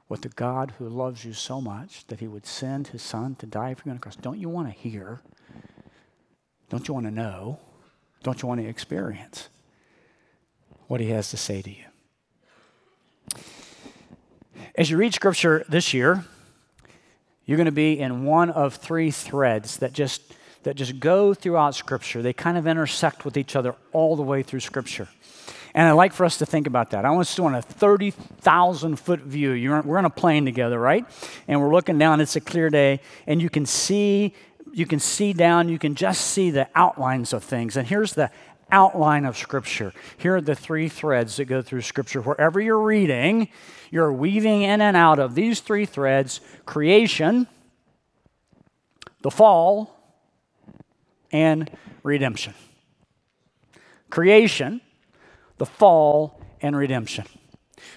what 0.06 0.22
the 0.22 0.28
God 0.28 0.74
who 0.78 0.88
loves 0.88 1.24
you 1.24 1.32
so 1.32 1.60
much 1.60 2.06
that 2.06 2.20
He 2.20 2.28
would 2.28 2.46
send 2.46 2.88
His 2.88 3.02
Son 3.02 3.34
to 3.36 3.46
die 3.46 3.74
for 3.74 3.82
you 3.86 3.90
on 3.90 3.96
the 3.96 4.00
cross? 4.00 4.16
Don't 4.16 4.38
you 4.38 4.48
want 4.48 4.68
to 4.68 4.74
hear 4.74 5.20
don't 6.70 6.86
you 6.86 6.94
want 6.94 7.06
to 7.06 7.10
know? 7.10 7.58
Don't 8.22 8.40
you 8.40 8.48
want 8.48 8.60
to 8.60 8.66
experience 8.66 9.48
what 10.86 11.00
he 11.00 11.10
has 11.10 11.30
to 11.30 11.36
say 11.36 11.60
to 11.62 11.70
you? 11.70 11.84
As 14.76 14.88
you 14.88 14.96
read 14.96 15.12
scripture 15.12 15.64
this 15.68 15.92
year, 15.92 16.24
you're 17.44 17.56
going 17.56 17.66
to 17.66 17.72
be 17.72 17.98
in 17.98 18.24
one 18.24 18.50
of 18.50 18.76
three 18.76 19.10
threads 19.10 19.78
that 19.78 19.92
just 19.92 20.32
that 20.62 20.76
just 20.76 21.00
go 21.00 21.34
throughout 21.34 21.74
scripture. 21.74 22.22
They 22.22 22.32
kind 22.32 22.58
of 22.58 22.66
intersect 22.66 23.24
with 23.24 23.36
each 23.36 23.56
other 23.56 23.74
all 23.92 24.16
the 24.16 24.22
way 24.22 24.42
through 24.42 24.60
scripture. 24.60 25.08
And 25.74 25.88
I'd 25.88 25.92
like 25.92 26.12
for 26.12 26.24
us 26.24 26.38
to 26.38 26.46
think 26.46 26.66
about 26.66 26.90
that. 26.90 27.04
I 27.04 27.10
want 27.10 27.22
us 27.22 27.34
to 27.36 27.44
on 27.44 27.54
a 27.54 27.62
30,000 27.62 28.96
foot 28.96 29.20
view. 29.20 29.52
You're, 29.52 29.80
we're 29.82 29.98
on 29.98 30.04
a 30.04 30.10
plane 30.10 30.44
together, 30.44 30.78
right? 30.78 31.06
And 31.46 31.60
we're 31.60 31.72
looking 31.72 31.96
down. 31.96 32.20
It's 32.20 32.34
a 32.34 32.40
clear 32.40 32.70
day. 32.70 33.00
And 33.26 33.40
you 33.40 33.48
can 33.48 33.66
see 33.66 34.34
you 34.72 34.86
can 34.86 35.00
see 35.00 35.32
down, 35.32 35.68
you 35.68 35.78
can 35.78 35.94
just 35.94 36.26
see 36.26 36.50
the 36.50 36.68
outlines 36.74 37.32
of 37.32 37.42
things. 37.42 37.76
And 37.76 37.86
here's 37.86 38.14
the 38.14 38.30
outline 38.70 39.24
of 39.24 39.36
Scripture. 39.36 39.92
Here 40.16 40.36
are 40.36 40.40
the 40.40 40.54
three 40.54 40.88
threads 40.88 41.36
that 41.36 41.46
go 41.46 41.62
through 41.62 41.82
Scripture. 41.82 42.20
Wherever 42.20 42.60
you're 42.60 42.80
reading, 42.80 43.48
you're 43.90 44.12
weaving 44.12 44.62
in 44.62 44.80
and 44.80 44.96
out 44.96 45.18
of 45.18 45.34
these 45.34 45.60
three 45.60 45.86
threads 45.86 46.40
creation, 46.66 47.48
the 49.22 49.30
fall, 49.30 49.99
and 51.32 51.70
redemption. 52.02 52.54
Creation, 54.08 54.80
the 55.58 55.66
fall, 55.66 56.40
and 56.60 56.76
redemption. 56.76 57.24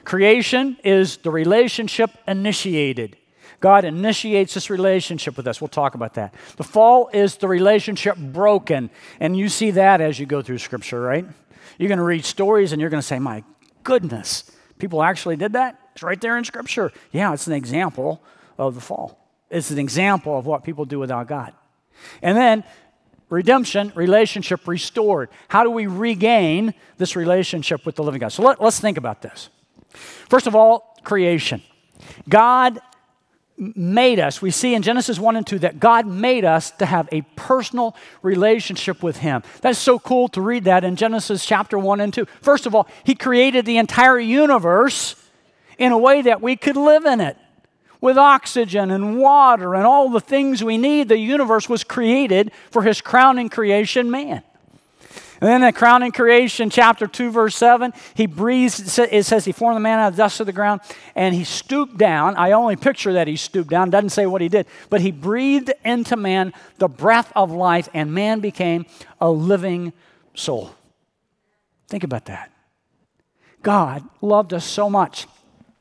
Creation 0.04 0.78
is 0.84 1.17
the 1.17 1.32
relationship 1.32 2.12
initiated. 2.28 3.17
God 3.60 3.86
initiates 3.86 4.54
this 4.54 4.69
relationship 4.69 5.38
with 5.38 5.48
us. 5.48 5.62
We'll 5.62 5.69
talk 5.69 5.96
about 5.96 6.15
that. 6.15 6.36
The 6.58 6.65
fall 6.65 7.10
is 7.13 7.38
the 7.38 7.48
relationship 7.48 8.17
broken. 8.17 8.89
And 9.19 9.38
you 9.38 9.48
see 9.48 9.72
that 9.72 10.02
as 10.02 10.19
you 10.19 10.26
go 10.26 10.41
through 10.41 10.58
Scripture, 10.58 11.00
right? 11.00 11.26
You're 11.78 11.88
going 11.88 11.98
to 11.98 12.04
read 12.04 12.26
stories 12.26 12.74
and 12.74 12.82
you're 12.82 12.89
going 12.89 13.02
to 13.02 13.08
say, 13.08 13.19
my 13.19 13.43
goodness, 13.84 14.52
people 14.80 15.02
actually 15.02 15.38
did 15.38 15.54
that? 15.54 15.80
It's 15.93 16.04
right 16.04 16.19
there 16.19 16.38
in 16.38 16.43
Scripture. 16.43 16.91
Yeah, 17.12 17.34
it's 17.34 17.48
an 17.48 17.54
example 17.54 18.22
of 18.58 18.76
the 18.76 18.82
fall. 18.82 19.17
It's 19.50 19.72
an 19.72 19.80
example 19.80 20.38
of 20.38 20.46
what 20.46 20.63
people 20.63 20.84
do 20.84 21.00
without 21.00 21.28
God. 21.28 21.54
And 22.22 22.38
then 22.38 22.63
redemption, 23.34 23.91
relationship 23.96 24.67
restored. 24.67 25.30
How 25.50 25.63
do 25.63 25.72
we 25.72 25.88
regain 25.88 26.74
this 26.98 27.15
relationship 27.15 27.86
with 27.86 27.96
the 27.96 28.04
living 28.04 28.19
God? 28.19 28.32
So 28.32 28.43
let, 28.43 28.62
us 28.62 28.80
think 28.80 28.98
about 28.98 29.22
this. 29.22 29.50
First 30.30 30.48
of 30.48 30.56
all, 30.56 30.96
creation. 31.04 31.62
God 32.30 32.80
made 33.58 34.19
us, 34.19 34.41
we 34.41 34.52
see 34.52 34.74
in 34.74 34.82
Genesis 34.82 35.19
1 35.19 35.36
and 35.36 35.46
2 35.46 35.60
that 35.60 35.80
God 35.80 36.08
made 36.08 36.43
us 36.46 36.72
to 36.72 36.86
have 36.86 37.08
a 37.12 37.22
personal 37.36 37.96
relationship 38.22 39.04
with 39.04 39.17
Him. 39.17 39.43
That's 39.62 39.80
so 39.80 40.00
cool 40.00 40.28
to 40.30 40.41
read 40.41 40.63
that 40.65 40.84
in 40.84 40.96
Genesis 40.96 41.46
chapter 41.46 41.78
1 41.78 42.02
and 42.02 42.13
2. 42.13 42.26
First 42.41 42.65
of 42.65 42.74
all, 42.76 42.88
He 43.04 43.15
created 43.15 43.65
the 43.65 43.78
entire 43.78 44.19
universe 44.19 45.15
in 45.78 45.91
a 45.91 45.98
way 45.98 46.22
that 46.24 46.41
we 46.41 46.56
could 46.56 46.78
live 46.78 47.06
in 47.06 47.19
it. 47.19 47.38
With 48.04 48.18
oxygen 48.18 48.92
and 48.92 49.18
water 49.18 49.76
and 49.76 49.86
all 49.86 50.10
the 50.10 50.20
things 50.20 50.62
we 50.62 50.78
need, 50.78 51.08
the 51.08 51.18
universe 51.18 51.70
was 51.70 51.86
created 51.86 52.52
for 52.70 52.82
His 52.82 53.00
crowning 53.00 53.48
creation, 53.48 54.12
man. 54.12 54.44
And 55.39 55.50
then 55.50 55.63
in 55.63 55.72
crowning 55.72 56.12
creation, 56.12 56.70
chapter 56.70 57.08
2, 57.08 57.32
verse 57.32 57.56
7, 57.56 57.94
he 58.13 58.26
breathes, 58.26 59.00
it 59.00 59.26
says 59.26 59.46
he 59.46 59.54
formed 59.54 59.78
the 59.78 59.80
man 59.80 60.00
out 60.00 60.10
of 60.10 60.18
the 60.18 60.24
dust 60.24 60.42
of 60.42 60.48
the 60.48 60.52
ground, 60.52 60.82
and 61.16 61.34
he 61.34 61.46
stooped 61.46 61.98
down. 61.98 62.36
I 62.36 62.52
only 62.52 62.76
picture 62.76 63.13
that 63.13 63.30
he 63.30 63.38
stooped 63.38 63.70
down, 63.70 63.89
doesn't 63.89 64.10
say 64.10 64.26
what 64.26 64.42
he 64.42 64.50
did, 64.50 64.68
but 64.89 65.00
he 65.00 65.12
breathed 65.13 65.72
into 65.86 66.18
man 66.18 66.52
the 66.80 66.89
breath 66.89 67.32
of 67.38 67.52
life, 67.52 67.88
and 67.94 68.13
man 68.13 68.42
became 68.42 68.86
a 69.22 69.32
living 69.32 69.94
soul. 70.36 70.76
Think 71.88 72.04
about 72.04 72.26
that. 72.26 72.52
God 73.62 74.04
loved 74.20 74.54
us 74.54 74.66
so 74.66 74.89
much. 74.89 75.26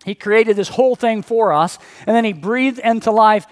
He 0.05 0.15
created 0.15 0.57
this 0.57 0.69
whole 0.69 0.97
thing 0.97 1.23
for 1.23 1.53
us, 1.53 1.79
and 2.07 2.17
then 2.17 2.25
he 2.25 2.33
breathed 2.33 2.79
into 2.79 3.11
life 3.11 3.47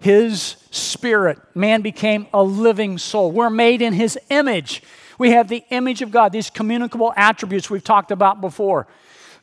his 0.00 0.56
spirit. 0.70 1.38
Man 1.54 1.82
became 1.82 2.26
a 2.32 2.42
living 2.42 2.98
soul. 2.98 3.32
We're 3.32 3.50
made 3.50 3.82
in 3.82 3.92
his 3.92 4.18
image. 4.30 4.82
We 5.18 5.32
have 5.32 5.48
the 5.48 5.64
image 5.70 6.02
of 6.02 6.10
God, 6.10 6.32
these 6.32 6.50
communicable 6.50 7.12
attributes 7.16 7.68
we've 7.68 7.82
talked 7.82 8.10
about 8.10 8.40
before. 8.40 8.86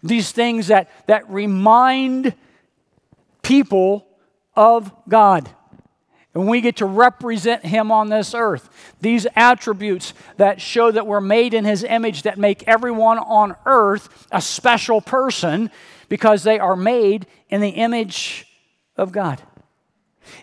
These 0.01 0.31
things 0.31 0.67
that, 0.67 0.89
that 1.07 1.29
remind 1.29 2.33
people 3.41 4.07
of 4.55 4.91
God. 5.09 5.49
And 6.35 6.49
we 6.49 6.59
get 6.59 6.75
to 6.77 6.85
represent 6.85 7.65
him 7.65 7.91
on 7.93 8.09
this 8.09 8.35
earth. 8.35 8.69
These 8.99 9.25
attributes 9.37 10.13
that 10.35 10.59
show 10.59 10.91
that 10.91 11.07
we're 11.07 11.21
made 11.21 11.53
in 11.53 11.63
his 11.63 11.83
image 11.83 12.23
that 12.23 12.37
make 12.37 12.67
everyone 12.67 13.17
on 13.17 13.55
earth 13.65 14.27
a 14.31 14.41
special 14.41 14.99
person 14.99 15.71
because 16.09 16.43
they 16.43 16.59
are 16.59 16.75
made 16.75 17.25
in 17.49 17.61
the 17.61 17.69
image 17.69 18.45
of 18.97 19.13
God. 19.13 19.41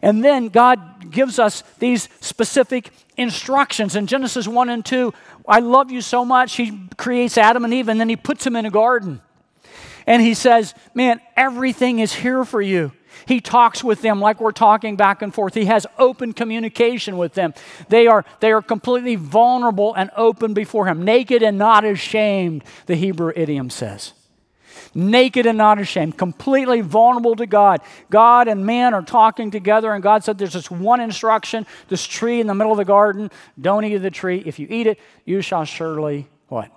And 0.01 0.25
then 0.25 0.49
God 0.49 1.11
gives 1.11 1.39
us 1.39 1.63
these 1.79 2.09
specific 2.21 2.91
instructions. 3.19 3.95
In 3.95 4.07
Genesis 4.07 4.49
1 4.49 4.71
and 4.71 4.85
2, 4.85 5.13
I 5.47 5.61
love 5.61 5.91
you 5.91 6.01
so 6.01 6.25
much. 6.25 6.57
He 6.57 6.89
creates 6.97 7.37
Adam 7.37 7.65
and 7.65 7.75
Eve 7.75 7.89
and 7.89 8.01
then 8.01 8.09
he 8.09 8.17
puts 8.17 8.45
them 8.45 8.57
in 8.57 8.65
a 8.65 8.71
garden. 8.71 9.21
And 10.07 10.23
he 10.23 10.33
says, 10.33 10.75
Man, 10.95 11.21
everything 11.37 11.99
is 11.99 12.15
here 12.15 12.45
for 12.47 12.63
you. 12.63 12.93
He 13.27 13.41
talks 13.41 13.83
with 13.83 14.03
them 14.03 14.21
like 14.21 14.41
we're 14.41 14.53
talking 14.53 14.97
back 14.97 15.23
and 15.23 15.35
forth. 15.35 15.55
He 15.55 15.67
has 15.67 15.87
open 15.99 16.33
communication 16.33 17.19
with 17.19 17.35
them. 17.35 17.55
They 17.89 18.07
are, 18.07 18.25
they 18.41 18.53
are 18.53 18.63
completely 18.63 19.17
vulnerable 19.17 19.95
and 19.95 20.11
open 20.17 20.55
before 20.55 20.87
him, 20.87 21.05
naked 21.05 21.43
and 21.43 21.59
not 21.59 21.85
ashamed, 21.85 22.65
the 22.87 22.97
Hebrew 22.97 23.33
idiom 23.35 23.71
says. 23.71 24.13
naked 24.95 25.47
and 25.47 25.59
not 25.59 25.79
ashamed, 25.79 26.19
completely 26.19 26.81
vulnerable 26.81 27.37
to 27.37 27.47
God. 27.47 27.81
God 28.11 28.49
and 28.49 28.67
man 28.67 28.95
are 28.95 29.03
talking 29.03 29.51
together, 29.51 29.93
and 29.93 30.03
God 30.03 30.25
said, 30.25 30.39
There's 30.39 30.53
this 30.53 30.71
one 30.71 31.01
instruction 31.01 31.67
this 31.89 32.07
tree 32.07 32.41
in 32.41 32.47
the 32.47 32.55
middle 32.55 32.73
of 32.73 32.79
the 32.79 32.85
garden, 32.85 33.31
don't 33.61 33.85
eat 33.85 33.95
of 33.95 34.03
the 34.03 34.11
tree. 34.11 34.43
If 34.45 34.59
you 34.59 34.67
eat 34.71 34.87
it, 34.87 34.99
you 35.25 35.41
shall 35.41 35.65
surely 35.65 36.29
what? 36.49 36.71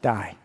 Die. 0.00 0.36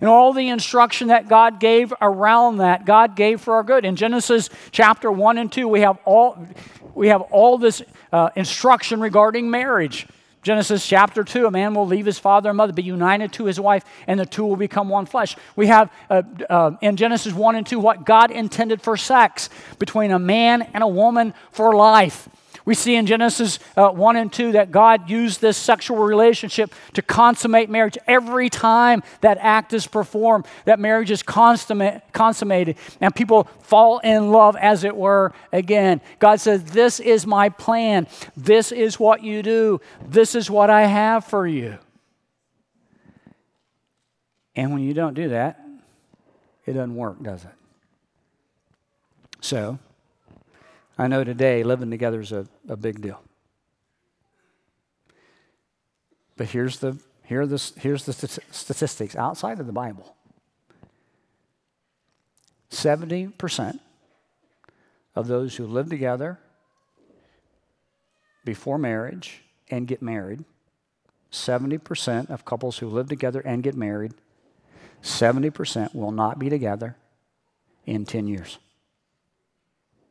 And 0.00 0.08
all 0.08 0.32
the 0.32 0.48
instruction 0.48 1.08
that 1.08 1.28
God 1.28 1.60
gave 1.60 1.92
around 2.00 2.58
that, 2.58 2.84
God 2.84 3.16
gave 3.16 3.40
for 3.40 3.54
our 3.54 3.62
good. 3.62 3.84
In 3.84 3.96
Genesis 3.96 4.50
chapter 4.70 5.10
1 5.10 5.38
and 5.38 5.50
2, 5.50 5.68
we 5.68 5.80
have 5.80 5.98
all, 6.04 6.46
we 6.94 7.08
have 7.08 7.22
all 7.22 7.58
this 7.58 7.82
uh, 8.12 8.30
instruction 8.36 9.00
regarding 9.00 9.50
marriage. 9.50 10.06
Genesis 10.42 10.84
chapter 10.84 11.22
2, 11.22 11.46
a 11.46 11.50
man 11.52 11.72
will 11.72 11.86
leave 11.86 12.04
his 12.04 12.18
father 12.18 12.50
and 12.50 12.56
mother, 12.56 12.72
be 12.72 12.82
united 12.82 13.32
to 13.34 13.44
his 13.44 13.60
wife, 13.60 13.84
and 14.08 14.18
the 14.18 14.26
two 14.26 14.44
will 14.44 14.56
become 14.56 14.88
one 14.88 15.06
flesh. 15.06 15.36
We 15.54 15.68
have 15.68 15.92
uh, 16.10 16.22
uh, 16.50 16.72
in 16.80 16.96
Genesis 16.96 17.32
1 17.32 17.54
and 17.54 17.64
2 17.64 17.78
what 17.78 18.04
God 18.04 18.32
intended 18.32 18.82
for 18.82 18.96
sex 18.96 19.48
between 19.78 20.10
a 20.10 20.18
man 20.18 20.62
and 20.74 20.82
a 20.82 20.88
woman 20.88 21.32
for 21.52 21.76
life. 21.76 22.28
We 22.64 22.74
see 22.74 22.94
in 22.94 23.06
Genesis 23.06 23.58
uh, 23.76 23.90
1 23.90 24.16
and 24.16 24.32
2 24.32 24.52
that 24.52 24.70
God 24.70 25.10
used 25.10 25.40
this 25.40 25.56
sexual 25.56 25.98
relationship 25.98 26.72
to 26.94 27.02
consummate 27.02 27.68
marriage. 27.68 27.98
Every 28.06 28.48
time 28.48 29.02
that 29.20 29.38
act 29.40 29.72
is 29.72 29.86
performed, 29.86 30.46
that 30.64 30.78
marriage 30.78 31.10
is 31.10 31.22
consummated, 31.22 32.76
and 33.00 33.14
people 33.14 33.44
fall 33.60 33.98
in 33.98 34.30
love, 34.30 34.56
as 34.56 34.84
it 34.84 34.96
were, 34.96 35.32
again. 35.52 36.00
God 36.18 36.40
says, 36.40 36.64
This 36.64 37.00
is 37.00 37.26
my 37.26 37.48
plan. 37.48 38.06
This 38.36 38.70
is 38.70 39.00
what 39.00 39.22
you 39.22 39.42
do. 39.42 39.80
This 40.06 40.34
is 40.34 40.50
what 40.50 40.70
I 40.70 40.82
have 40.82 41.24
for 41.24 41.46
you. 41.46 41.78
And 44.54 44.72
when 44.72 44.82
you 44.82 44.94
don't 44.94 45.14
do 45.14 45.30
that, 45.30 45.60
it 46.66 46.74
doesn't 46.74 46.94
work, 46.94 47.22
does 47.22 47.44
it? 47.44 47.50
So, 49.40 49.78
I 51.02 51.08
know 51.08 51.24
today 51.24 51.64
living 51.64 51.90
together 51.90 52.20
is 52.20 52.30
a, 52.30 52.46
a 52.68 52.76
big 52.76 53.00
deal. 53.00 53.20
But 56.36 56.50
here's 56.50 56.78
the, 56.78 56.96
here 57.24 57.44
the, 57.44 57.72
here's 57.78 58.04
the 58.04 58.12
statistics 58.12 59.16
outside 59.16 59.58
of 59.58 59.66
the 59.66 59.72
Bible 59.72 60.14
70% 62.70 63.80
of 65.16 65.26
those 65.26 65.56
who 65.56 65.66
live 65.66 65.90
together 65.90 66.38
before 68.44 68.78
marriage 68.78 69.42
and 69.72 69.88
get 69.88 70.02
married, 70.02 70.44
70% 71.32 72.30
of 72.30 72.44
couples 72.44 72.78
who 72.78 72.86
live 72.86 73.08
together 73.08 73.40
and 73.40 73.64
get 73.64 73.74
married, 73.74 74.12
70% 75.02 75.96
will 75.96 76.12
not 76.12 76.38
be 76.38 76.48
together 76.48 76.94
in 77.86 78.04
10 78.04 78.28
years. 78.28 78.60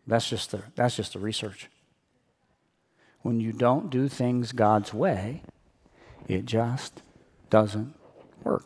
That's 0.07 0.29
just 0.29 0.51
the, 0.51 0.63
that's 0.75 0.95
just 0.95 1.13
the 1.13 1.19
research. 1.19 1.69
When 3.21 3.39
you 3.39 3.51
don't 3.51 3.89
do 3.89 4.07
things 4.07 4.51
God's 4.51 4.93
way, 4.93 5.43
it 6.27 6.45
just 6.45 7.01
doesn't 7.49 7.93
work. 8.43 8.65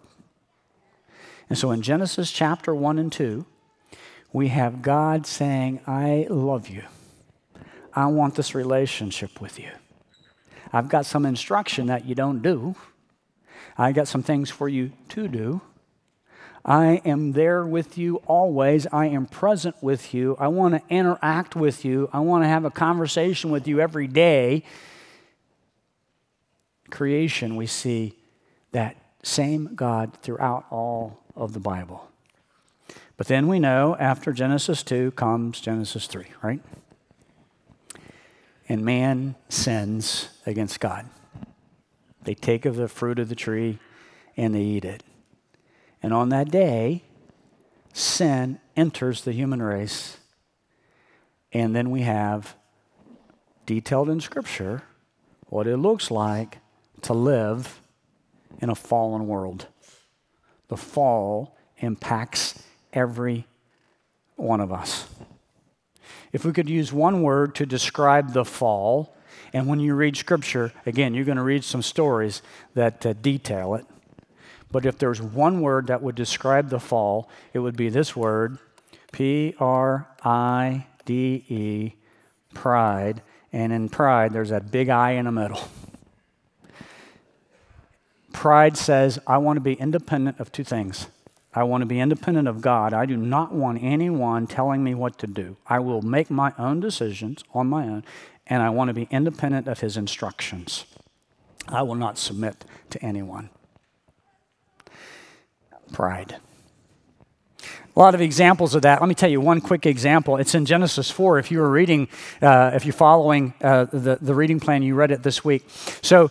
And 1.49 1.57
so 1.57 1.71
in 1.71 1.81
Genesis 1.81 2.31
chapter 2.31 2.73
1 2.73 2.97
and 2.97 3.11
2, 3.11 3.45
we 4.33 4.47
have 4.49 4.81
God 4.81 5.25
saying, 5.25 5.81
I 5.85 6.27
love 6.29 6.67
you. 6.67 6.83
I 7.93 8.07
want 8.07 8.35
this 8.35 8.55
relationship 8.55 9.39
with 9.39 9.59
you. 9.59 9.69
I've 10.73 10.89
got 10.89 11.05
some 11.05 11.25
instruction 11.25 11.87
that 11.87 12.05
you 12.05 12.15
don't 12.15 12.41
do. 12.41 12.75
I've 13.77 13.95
got 13.95 14.07
some 14.07 14.23
things 14.23 14.49
for 14.49 14.67
you 14.67 14.91
to 15.09 15.27
do. 15.27 15.61
I 16.65 16.99
am 17.05 17.33
there 17.33 17.63
with 17.63 17.95
you 17.95 18.17
always. 18.25 18.87
I 18.91 19.05
am 19.05 19.27
present 19.27 19.75
with 19.81 20.15
you. 20.15 20.35
I 20.39 20.47
want 20.47 20.73
to 20.73 20.81
interact 20.93 21.55
with 21.55 21.85
you. 21.85 22.09
I 22.11 22.19
want 22.19 22.43
to 22.43 22.47
have 22.47 22.65
a 22.65 22.71
conversation 22.71 23.51
with 23.51 23.67
you 23.67 23.79
every 23.79 24.07
day. 24.07 24.63
Creation, 26.89 27.55
we 27.55 27.67
see 27.67 28.13
that 28.71 28.95
same 29.21 29.75
God 29.75 30.17
throughout 30.23 30.65
all 30.71 31.19
of 31.35 31.53
the 31.53 31.59
Bible. 31.59 32.09
But 33.15 33.27
then 33.27 33.47
we 33.47 33.59
know 33.59 33.95
after 33.99 34.33
Genesis 34.33 34.81
2 34.81 35.11
comes 35.11 35.61
Genesis 35.61 36.07
3, 36.07 36.25
right? 36.41 36.61
And 38.67 38.83
man 38.83 39.35
sins 39.49 40.29
against 40.47 40.79
God. 40.79 41.05
They 42.23 42.33
take 42.33 42.65
of 42.65 42.75
the 42.75 42.87
fruit 42.87 43.19
of 43.19 43.29
the 43.29 43.35
tree 43.35 43.77
and 44.35 44.55
they 44.55 44.61
eat 44.61 44.83
it. 44.83 45.03
And 46.05 46.13
on 46.13 46.29
that 46.29 46.51
day, 46.51 47.01
sin 47.91 48.59
enters 48.77 49.23
the 49.23 49.31
human 49.31 49.59
race. 49.59 50.17
And 51.51 51.75
then 51.75 51.89
we 51.89 52.01
have 52.01 52.55
detailed 53.65 54.09
in 54.09 54.21
Scripture 54.21 54.83
what 55.47 55.65
it 55.65 55.77
looks 55.77 56.11
like 56.11 56.59
to 57.01 57.13
live 57.13 57.81
in 58.59 58.69
a 58.69 58.75
fallen 58.75 59.25
world. 59.25 59.65
The 60.67 60.77
fall 60.77 61.57
impacts 61.79 62.61
every 62.93 63.47
one 64.35 64.61
of 64.61 64.71
us. 64.71 65.07
If 66.31 66.45
we 66.45 66.53
could 66.53 66.69
use 66.69 66.93
one 66.93 67.23
word 67.23 67.55
to 67.55 67.65
describe 67.65 68.33
the 68.33 68.45
fall, 68.45 69.15
and 69.53 69.65
when 69.65 69.79
you 69.79 69.95
read 69.95 70.17
Scripture, 70.17 70.71
again, 70.85 71.15
you're 71.15 71.25
going 71.25 71.37
to 71.37 71.43
read 71.43 71.63
some 71.63 71.81
stories 71.81 72.43
that 72.75 73.03
uh, 73.07 73.13
detail 73.13 73.73
it. 73.73 73.87
But 74.75 74.85
if 74.85 74.97
there's 74.97 75.21
one 75.21 75.61
word 75.61 75.87
that 75.87 76.01
would 76.01 76.15
describe 76.15 76.67
the 76.67 76.81
fall, 76.81 77.29
it 77.53 77.59
would 77.59 77.77
be 77.77 77.87
this 77.87 78.13
word 78.13 78.57
P 79.13 79.55
R 79.57 80.05
I 80.21 80.87
D 81.05 81.45
E, 81.47 81.93
pride. 82.53 83.21
And 83.53 83.71
in 83.71 83.87
pride, 83.87 84.33
there's 84.33 84.49
that 84.49 84.71
big 84.71 84.89
I 84.89 85.11
in 85.11 85.27
the 85.27 85.31
middle. 85.31 85.61
Pride 88.33 88.75
says, 88.75 89.17
I 89.25 89.37
want 89.37 89.55
to 89.55 89.61
be 89.61 89.75
independent 89.75 90.41
of 90.41 90.51
two 90.51 90.65
things. 90.65 91.07
I 91.53 91.63
want 91.63 91.81
to 91.81 91.85
be 91.85 92.01
independent 92.01 92.49
of 92.49 92.59
God. 92.59 92.91
I 92.91 93.05
do 93.05 93.15
not 93.15 93.53
want 93.53 93.81
anyone 93.81 94.45
telling 94.45 94.83
me 94.83 94.93
what 94.93 95.17
to 95.19 95.27
do. 95.27 95.55
I 95.67 95.79
will 95.79 96.01
make 96.01 96.29
my 96.29 96.51
own 96.57 96.81
decisions 96.81 97.45
on 97.53 97.67
my 97.67 97.85
own, 97.87 98.03
and 98.45 98.61
I 98.61 98.71
want 98.71 98.89
to 98.89 98.93
be 98.93 99.07
independent 99.09 99.69
of 99.69 99.79
His 99.79 99.95
instructions. 99.95 100.83
I 101.69 101.81
will 101.83 101.95
not 101.95 102.17
submit 102.17 102.65
to 102.89 103.01
anyone 103.01 103.51
pride. 105.91 106.35
A 107.95 107.99
lot 107.99 108.13
of 108.13 108.19
examples 108.19 108.75
of 108.75 108.81
that. 108.81 108.99
Let 108.99 109.07
me 109.07 109.15
tell 109.15 109.29
you 109.29 109.39
one 109.39 109.61
quick 109.61 109.85
example. 109.85 110.35
It's 110.35 110.53
in 110.53 110.65
Genesis 110.65 111.09
4. 111.09 111.39
If 111.39 111.49
you 111.49 111.59
were 111.59 111.69
reading, 111.69 112.09
uh, 112.41 112.71
if 112.73 112.85
you're 112.85 112.93
following 112.93 113.53
uh, 113.61 113.85
the, 113.85 114.17
the 114.21 114.35
reading 114.35 114.59
plan, 114.59 114.83
you 114.83 114.95
read 114.95 115.11
it 115.11 115.23
this 115.23 115.45
week. 115.45 115.65
So 116.01 116.29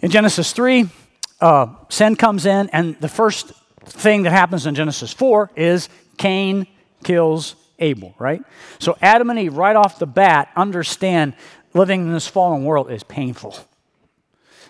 in 0.00 0.10
Genesis 0.10 0.52
3, 0.52 0.88
uh, 1.42 1.66
sin 1.90 2.16
comes 2.16 2.46
in, 2.46 2.70
and 2.70 2.98
the 3.00 3.08
first 3.08 3.52
thing 3.84 4.22
that 4.22 4.30
happens 4.30 4.64
in 4.64 4.74
Genesis 4.74 5.12
4 5.12 5.50
is 5.56 5.90
Cain 6.16 6.66
kills 7.04 7.54
Abel, 7.78 8.14
right? 8.18 8.42
So 8.78 8.96
Adam 9.02 9.28
and 9.28 9.38
Eve, 9.38 9.56
right 9.56 9.76
off 9.76 9.98
the 9.98 10.06
bat, 10.06 10.50
understand 10.56 11.34
living 11.74 12.02
in 12.02 12.12
this 12.12 12.26
fallen 12.26 12.64
world 12.64 12.90
is 12.90 13.02
painful. 13.04 13.56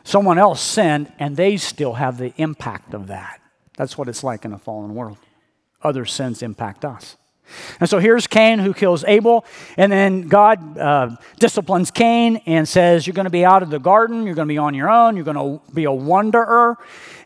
Someone 0.04 0.38
else 0.38 0.60
sinned, 0.60 1.12
and 1.18 1.36
they 1.36 1.56
still 1.56 1.94
have 1.94 2.18
the 2.18 2.32
impact 2.36 2.92
of 2.92 3.06
that. 3.06 3.40
That's 3.78 3.96
what 3.96 4.08
it's 4.08 4.24
like 4.24 4.44
in 4.44 4.52
a 4.52 4.58
fallen 4.58 4.96
world. 4.96 5.18
Other 5.82 6.04
sins 6.04 6.42
impact 6.42 6.84
us. 6.84 7.16
And 7.78 7.88
so 7.88 8.00
here's 8.00 8.26
Cain 8.26 8.58
who 8.58 8.74
kills 8.74 9.04
Abel, 9.04 9.46
and 9.76 9.90
then 9.90 10.22
God 10.28 10.76
uh, 10.76 11.16
disciplines 11.38 11.90
Cain 11.90 12.42
and 12.44 12.68
says, 12.68 13.06
You're 13.06 13.14
going 13.14 13.24
to 13.24 13.30
be 13.30 13.44
out 13.44 13.62
of 13.62 13.70
the 13.70 13.78
garden, 13.78 14.26
you're 14.26 14.34
going 14.34 14.48
to 14.48 14.52
be 14.52 14.58
on 14.58 14.74
your 14.74 14.90
own, 14.90 15.16
you're 15.16 15.24
going 15.24 15.60
to 15.60 15.72
be 15.72 15.84
a 15.84 15.92
wanderer 15.92 16.76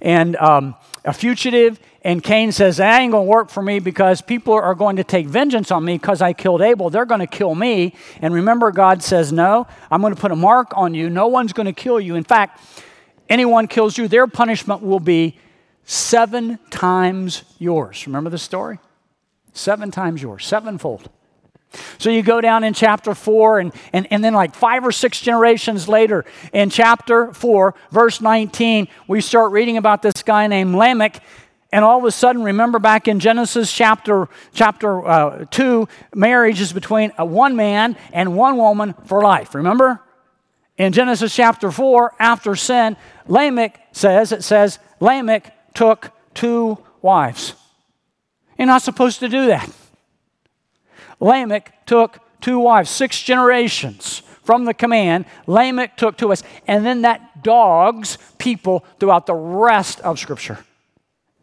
and 0.01 0.37
um, 0.37 0.77
a 1.05 1.13
fugitive. 1.13 1.81
And 2.03 2.23
Cain 2.23 2.53
says, 2.53 2.77
That 2.77 3.01
ain't 3.01 3.13
going 3.13 3.27
to 3.27 3.31
work 3.31 3.49
for 3.49 3.63
me 3.63 3.81
because 3.81 4.21
people 4.21 4.53
are 4.53 4.75
going 4.75 4.97
to 4.97 5.05
take 5.05 5.27
vengeance 5.27 5.71
on 5.71 5.85
me 5.85 5.95
because 5.95 6.21
I 6.21 6.35
killed 6.35 6.61
Abel. 6.61 6.91
They're 6.91 7.07
going 7.07 7.21
to 7.21 7.27
kill 7.27 7.55
me. 7.55 7.95
And 8.21 8.33
remember, 8.35 8.71
God 8.71 9.03
says, 9.03 9.33
No, 9.33 9.67
I'm 9.91 10.03
going 10.03 10.15
to 10.15 10.21
put 10.21 10.31
a 10.31 10.37
mark 10.37 10.69
on 10.77 10.95
you. 10.95 11.09
No 11.09 11.29
one's 11.29 11.55
going 11.55 11.67
to 11.67 11.73
kill 11.73 11.99
you. 11.99 12.15
In 12.15 12.25
fact, 12.25 12.61
anyone 13.29 13.67
kills 13.67 13.97
you, 13.99 14.07
their 14.07 14.27
punishment 14.27 14.83
will 14.83 15.01
be 15.01 15.39
seven 15.85 16.59
times 16.71 17.43
yours. 17.59 18.07
Remember 18.07 18.31
the 18.31 18.39
story? 18.39 18.79
Seven 19.53 19.91
times 19.91 20.23
yours, 20.23 20.47
sevenfold. 20.47 21.11
So 21.99 22.11
you 22.11 22.23
go 22.23 22.41
down 22.41 22.65
in 22.65 22.75
chapter 22.75 23.15
4, 23.15 23.61
and, 23.61 23.73
and, 23.93 24.11
and 24.13 24.23
then, 24.25 24.35
like 24.35 24.55
five 24.55 24.85
or 24.85 24.93
six 24.93 25.21
generations 25.21 25.89
later, 25.89 26.25
in 26.53 26.71
chapter 26.71 27.33
4, 27.33 27.75
verse 27.91 28.21
19, 28.21 28.89
we 29.09 29.21
start 29.21 29.53
reading 29.53 29.77
about 29.77 30.03
this 30.03 30.23
guy 30.23 30.47
named 30.47 30.75
Lamech. 30.75 31.23
And 31.73 31.85
all 31.85 31.99
of 31.99 32.05
a 32.05 32.11
sudden, 32.11 32.43
remember 32.43 32.79
back 32.79 33.09
in 33.09 33.19
Genesis 33.19 33.73
chapter, 33.73 34.29
chapter 34.53 35.07
uh, 35.07 35.45
2, 35.51 35.89
marriage 36.15 36.61
is 36.61 36.73
between 36.73 37.13
a 37.17 37.25
one 37.25 37.57
man 37.57 37.97
and 38.13 38.37
one 38.37 38.59
woman 38.59 38.95
for 39.07 39.23
life. 39.23 39.55
Remember? 39.55 40.01
In 40.77 40.93
Genesis 40.93 41.35
chapter 41.35 41.71
4, 41.71 42.15
after 42.19 42.55
sin, 42.57 42.97
Lamech 43.27 43.81
says, 43.93 44.33
it 44.33 44.43
says, 44.43 44.79
Lamech 45.01 45.55
took 45.75 46.11
two 46.35 46.79
wives. 47.01 47.55
You're 48.59 48.67
not 48.67 48.83
supposed 48.83 49.21
to 49.21 49.29
do 49.29 49.47
that. 49.47 49.71
Lamech 51.21 51.87
took 51.87 52.19
two 52.41 52.59
wives, 52.59 52.91
six 52.91 53.21
generations 53.23 54.23
from 54.43 54.65
the 54.65 54.75
command. 54.75 55.25
Lamech 55.47 55.97
took 55.97 56.17
two 56.17 56.29
wives. 56.29 56.43
And 56.67 56.85
then 56.85 57.03
that 57.03 57.43
dogs 57.43 58.19
people 58.39 58.85
throughout 58.99 59.27
the 59.27 59.35
rest 59.35 60.01
of 60.01 60.19
Scripture, 60.19 60.59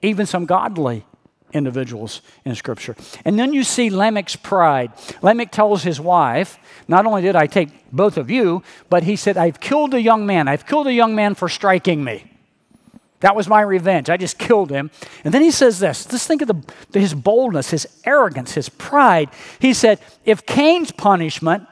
even 0.01 0.25
some 0.25 0.45
godly 0.45 1.05
individuals 1.51 2.21
in 2.45 2.55
Scripture. 2.55 2.95
And 3.25 3.39
then 3.39 3.53
you 3.53 3.63
see 3.63 3.89
Lamech's 3.89 4.35
pride. 4.35 4.91
Lamech 5.21 5.51
tells 5.51 5.83
his 5.83 5.99
wife, 5.99 6.59
Not 6.87 7.05
only 7.05 7.21
did 7.21 7.35
I 7.35 7.47
take 7.47 7.69
both 7.91 8.17
of 8.17 8.29
you, 8.29 8.63
but 8.89 9.03
he 9.03 9.15
said, 9.15 9.37
I've 9.37 9.59
killed 9.59 9.93
a 9.93 10.01
young 10.01 10.25
man. 10.25 10.47
I've 10.47 10.65
killed 10.65 10.87
a 10.87 10.93
young 10.93 11.15
man 11.15 11.35
for 11.35 11.49
striking 11.49 12.03
me. 12.03 12.28
That 13.21 13.35
was 13.35 13.47
my 13.47 13.61
revenge. 13.61 14.09
I 14.09 14.17
just 14.17 14.37
killed 14.37 14.69
him. 14.71 14.91
And 15.23 15.33
then 15.33 15.41
he 15.41 15.51
says 15.51 15.79
this 15.79 16.05
just 16.05 16.27
think 16.27 16.41
of 16.41 16.47
the, 16.47 16.99
his 16.99 17.13
boldness, 17.13 17.69
his 17.71 17.87
arrogance, 18.05 18.53
his 18.53 18.69
pride. 18.69 19.29
He 19.59 19.73
said, 19.73 19.99
If 20.25 20.45
Cain's 20.45 20.91
punishment, 20.91 21.67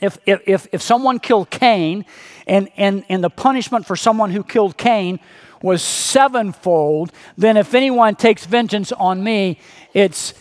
if, 0.00 0.18
if, 0.26 0.68
if 0.72 0.82
someone 0.82 1.18
killed 1.18 1.50
Cain, 1.50 2.04
and, 2.46 2.68
and, 2.76 3.04
and 3.08 3.22
the 3.22 3.30
punishment 3.30 3.86
for 3.86 3.96
someone 3.96 4.30
who 4.30 4.42
killed 4.42 4.76
Cain 4.76 5.20
was 5.62 5.82
sevenfold, 5.82 7.12
then 7.36 7.56
if 7.56 7.74
anyone 7.74 8.16
takes 8.16 8.44
vengeance 8.46 8.92
on 8.92 9.22
me, 9.22 9.60
it's 9.94 10.34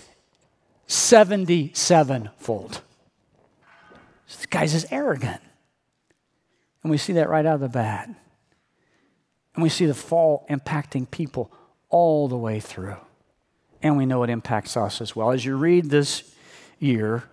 77fold. 0.87 2.81
This 4.27 4.45
guy's 4.47 4.73
is 4.73 4.87
arrogant. 4.91 5.41
And 6.83 6.89
we 6.89 6.97
see 6.97 7.13
that 7.13 7.29
right 7.29 7.45
out 7.45 7.55
of 7.55 7.61
the 7.61 7.69
bat. 7.69 8.09
And 9.55 9.63
we 9.63 9.69
see 9.69 9.85
the 9.85 9.93
fall 9.93 10.45
impacting 10.49 11.09
people 11.09 11.51
all 11.89 12.27
the 12.27 12.37
way 12.37 12.59
through. 12.59 12.97
And 13.83 13.97
we 13.97 14.05
know 14.05 14.23
it 14.23 14.29
impacts 14.29 14.77
us 14.77 15.01
as 15.01 15.15
well. 15.15 15.31
As 15.31 15.43
you 15.43 15.55
read 15.57 15.89
this 15.89 16.35
year, 16.79 17.23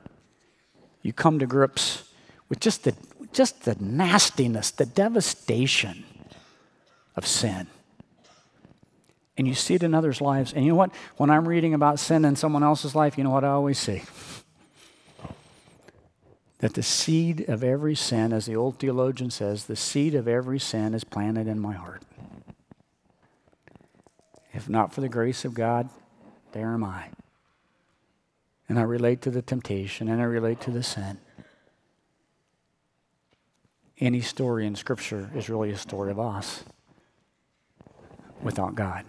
you 1.02 1.12
come 1.12 1.38
to 1.38 1.46
grips 1.46 2.11
with 2.48 2.61
just 2.61 2.85
the, 2.85 2.94
just 3.33 3.64
the 3.64 3.76
nastiness, 3.81 4.70
the 4.70 4.87
devastation 4.87 6.04
of 7.14 7.26
sin. 7.26 7.66
And 9.37 9.46
you 9.46 9.54
see 9.54 9.74
it 9.74 9.83
in 9.85 9.94
others' 9.94 10.20
lives. 10.20 10.52
And 10.52 10.64
you 10.64 10.72
know 10.72 10.76
what? 10.76 10.90
When 11.16 11.31
I'm 11.31 11.46
reading 11.46 11.72
about 11.72 12.00
sin 12.00 12.24
in 12.24 12.35
someone 12.35 12.64
else's 12.64 12.94
life, 12.94 13.16
you 13.16 13.24
know 13.24 13.31
what 13.31 13.44
I 13.44 13.48
always 13.48 13.78
see? 13.78 14.02
That 16.58 16.74
the 16.74 16.82
seed 16.82 17.48
of 17.48 17.62
every 17.62 17.94
sin, 17.94 18.32
as 18.32 18.46
the 18.46 18.56
old 18.56 18.78
theologian 18.78 19.30
says, 19.30 19.64
the 19.64 19.76
seed 19.76 20.14
of 20.14 20.26
every 20.26 20.58
sin 20.58 20.92
is 20.92 21.04
planted 21.04 21.46
in 21.46 21.60
my 21.60 21.74
heart. 21.74 22.02
If 24.52 24.68
not 24.68 24.92
for 24.92 25.00
the 25.00 25.08
grace 25.08 25.44
of 25.44 25.54
God, 25.54 25.88
there 26.52 26.74
am 26.74 26.82
I. 26.82 27.10
And 28.68 28.78
I 28.78 28.82
relate 28.82 29.22
to 29.22 29.30
the 29.30 29.42
temptation 29.42 30.08
and 30.08 30.20
I 30.20 30.24
relate 30.24 30.60
to 30.62 30.70
the 30.70 30.82
sin. 30.82 31.18
Any 34.00 34.20
story 34.20 34.66
in 34.66 34.74
Scripture 34.74 35.30
is 35.34 35.48
really 35.48 35.70
a 35.70 35.78
story 35.78 36.10
of 36.10 36.18
us 36.18 36.64
without 38.42 38.74
God. 38.74 39.04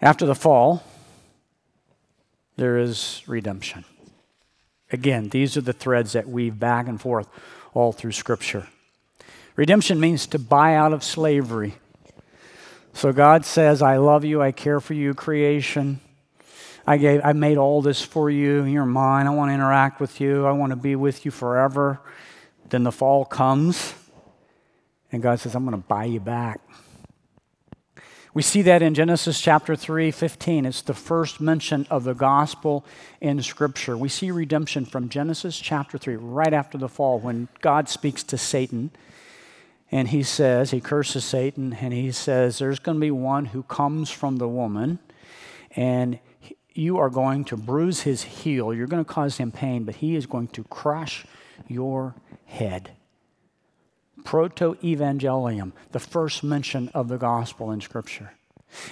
After 0.00 0.26
the 0.26 0.34
fall, 0.34 0.82
there 2.56 2.78
is 2.78 3.22
redemption. 3.26 3.84
Again, 4.92 5.28
these 5.28 5.56
are 5.56 5.60
the 5.60 5.72
threads 5.72 6.12
that 6.12 6.28
weave 6.28 6.58
back 6.58 6.88
and 6.88 7.00
forth 7.00 7.28
all 7.74 7.92
through 7.92 8.12
Scripture. 8.12 8.66
Redemption 9.56 10.00
means 10.00 10.26
to 10.28 10.38
buy 10.38 10.74
out 10.74 10.92
of 10.92 11.04
slavery. 11.04 11.74
So 12.92 13.12
God 13.12 13.44
says, 13.44 13.82
I 13.82 13.98
love 13.98 14.24
you, 14.24 14.42
I 14.42 14.52
care 14.52 14.80
for 14.80 14.94
you, 14.94 15.14
creation. 15.14 16.00
I 16.86 16.96
gave 16.96 17.20
I 17.22 17.32
made 17.34 17.56
all 17.56 17.82
this 17.82 18.02
for 18.02 18.30
you, 18.30 18.64
you're 18.64 18.86
mine. 18.86 19.26
I 19.26 19.30
want 19.30 19.50
to 19.50 19.54
interact 19.54 20.00
with 20.00 20.20
you. 20.20 20.46
I 20.46 20.52
want 20.52 20.70
to 20.70 20.76
be 20.76 20.96
with 20.96 21.24
you 21.24 21.30
forever. 21.30 22.00
Then 22.68 22.82
the 22.84 22.92
fall 22.92 23.24
comes, 23.24 23.94
and 25.12 25.22
God 25.22 25.40
says, 25.40 25.54
I'm 25.54 25.64
going 25.64 25.80
to 25.80 25.86
buy 25.86 26.04
you 26.04 26.20
back. 26.20 26.60
We 28.32 28.42
see 28.42 28.62
that 28.62 28.80
in 28.80 28.94
Genesis 28.94 29.40
chapter 29.40 29.74
3, 29.74 30.12
15. 30.12 30.64
It's 30.64 30.82
the 30.82 30.94
first 30.94 31.40
mention 31.40 31.84
of 31.90 32.04
the 32.04 32.14
gospel 32.14 32.84
in 33.20 33.42
Scripture. 33.42 33.96
We 33.96 34.08
see 34.08 34.30
redemption 34.30 34.84
from 34.84 35.08
Genesis 35.08 35.58
chapter 35.58 35.98
3, 35.98 36.14
right 36.14 36.52
after 36.52 36.78
the 36.78 36.88
fall, 36.88 37.18
when 37.18 37.48
God 37.60 37.88
speaks 37.88 38.22
to 38.24 38.38
Satan. 38.38 38.92
And 39.90 40.08
he 40.08 40.22
says, 40.22 40.70
he 40.70 40.80
curses 40.80 41.24
Satan, 41.24 41.72
and 41.72 41.92
he 41.92 42.12
says, 42.12 42.58
There's 42.58 42.78
going 42.78 42.98
to 42.98 43.00
be 43.00 43.10
one 43.10 43.46
who 43.46 43.64
comes 43.64 44.10
from 44.10 44.36
the 44.36 44.48
woman, 44.48 45.00
and 45.74 46.20
you 46.72 46.98
are 46.98 47.10
going 47.10 47.44
to 47.46 47.56
bruise 47.56 48.02
his 48.02 48.22
heel. 48.22 48.72
You're 48.72 48.86
going 48.86 49.04
to 49.04 49.12
cause 49.12 49.38
him 49.38 49.50
pain, 49.50 49.82
but 49.82 49.96
he 49.96 50.14
is 50.14 50.26
going 50.26 50.48
to 50.48 50.62
crush 50.64 51.26
your 51.66 52.14
head. 52.44 52.92
Proto 54.24 54.74
evangelium, 54.82 55.72
the 55.92 56.00
first 56.00 56.42
mention 56.42 56.88
of 56.94 57.08
the 57.08 57.18
gospel 57.18 57.70
in 57.70 57.80
Scripture. 57.80 58.32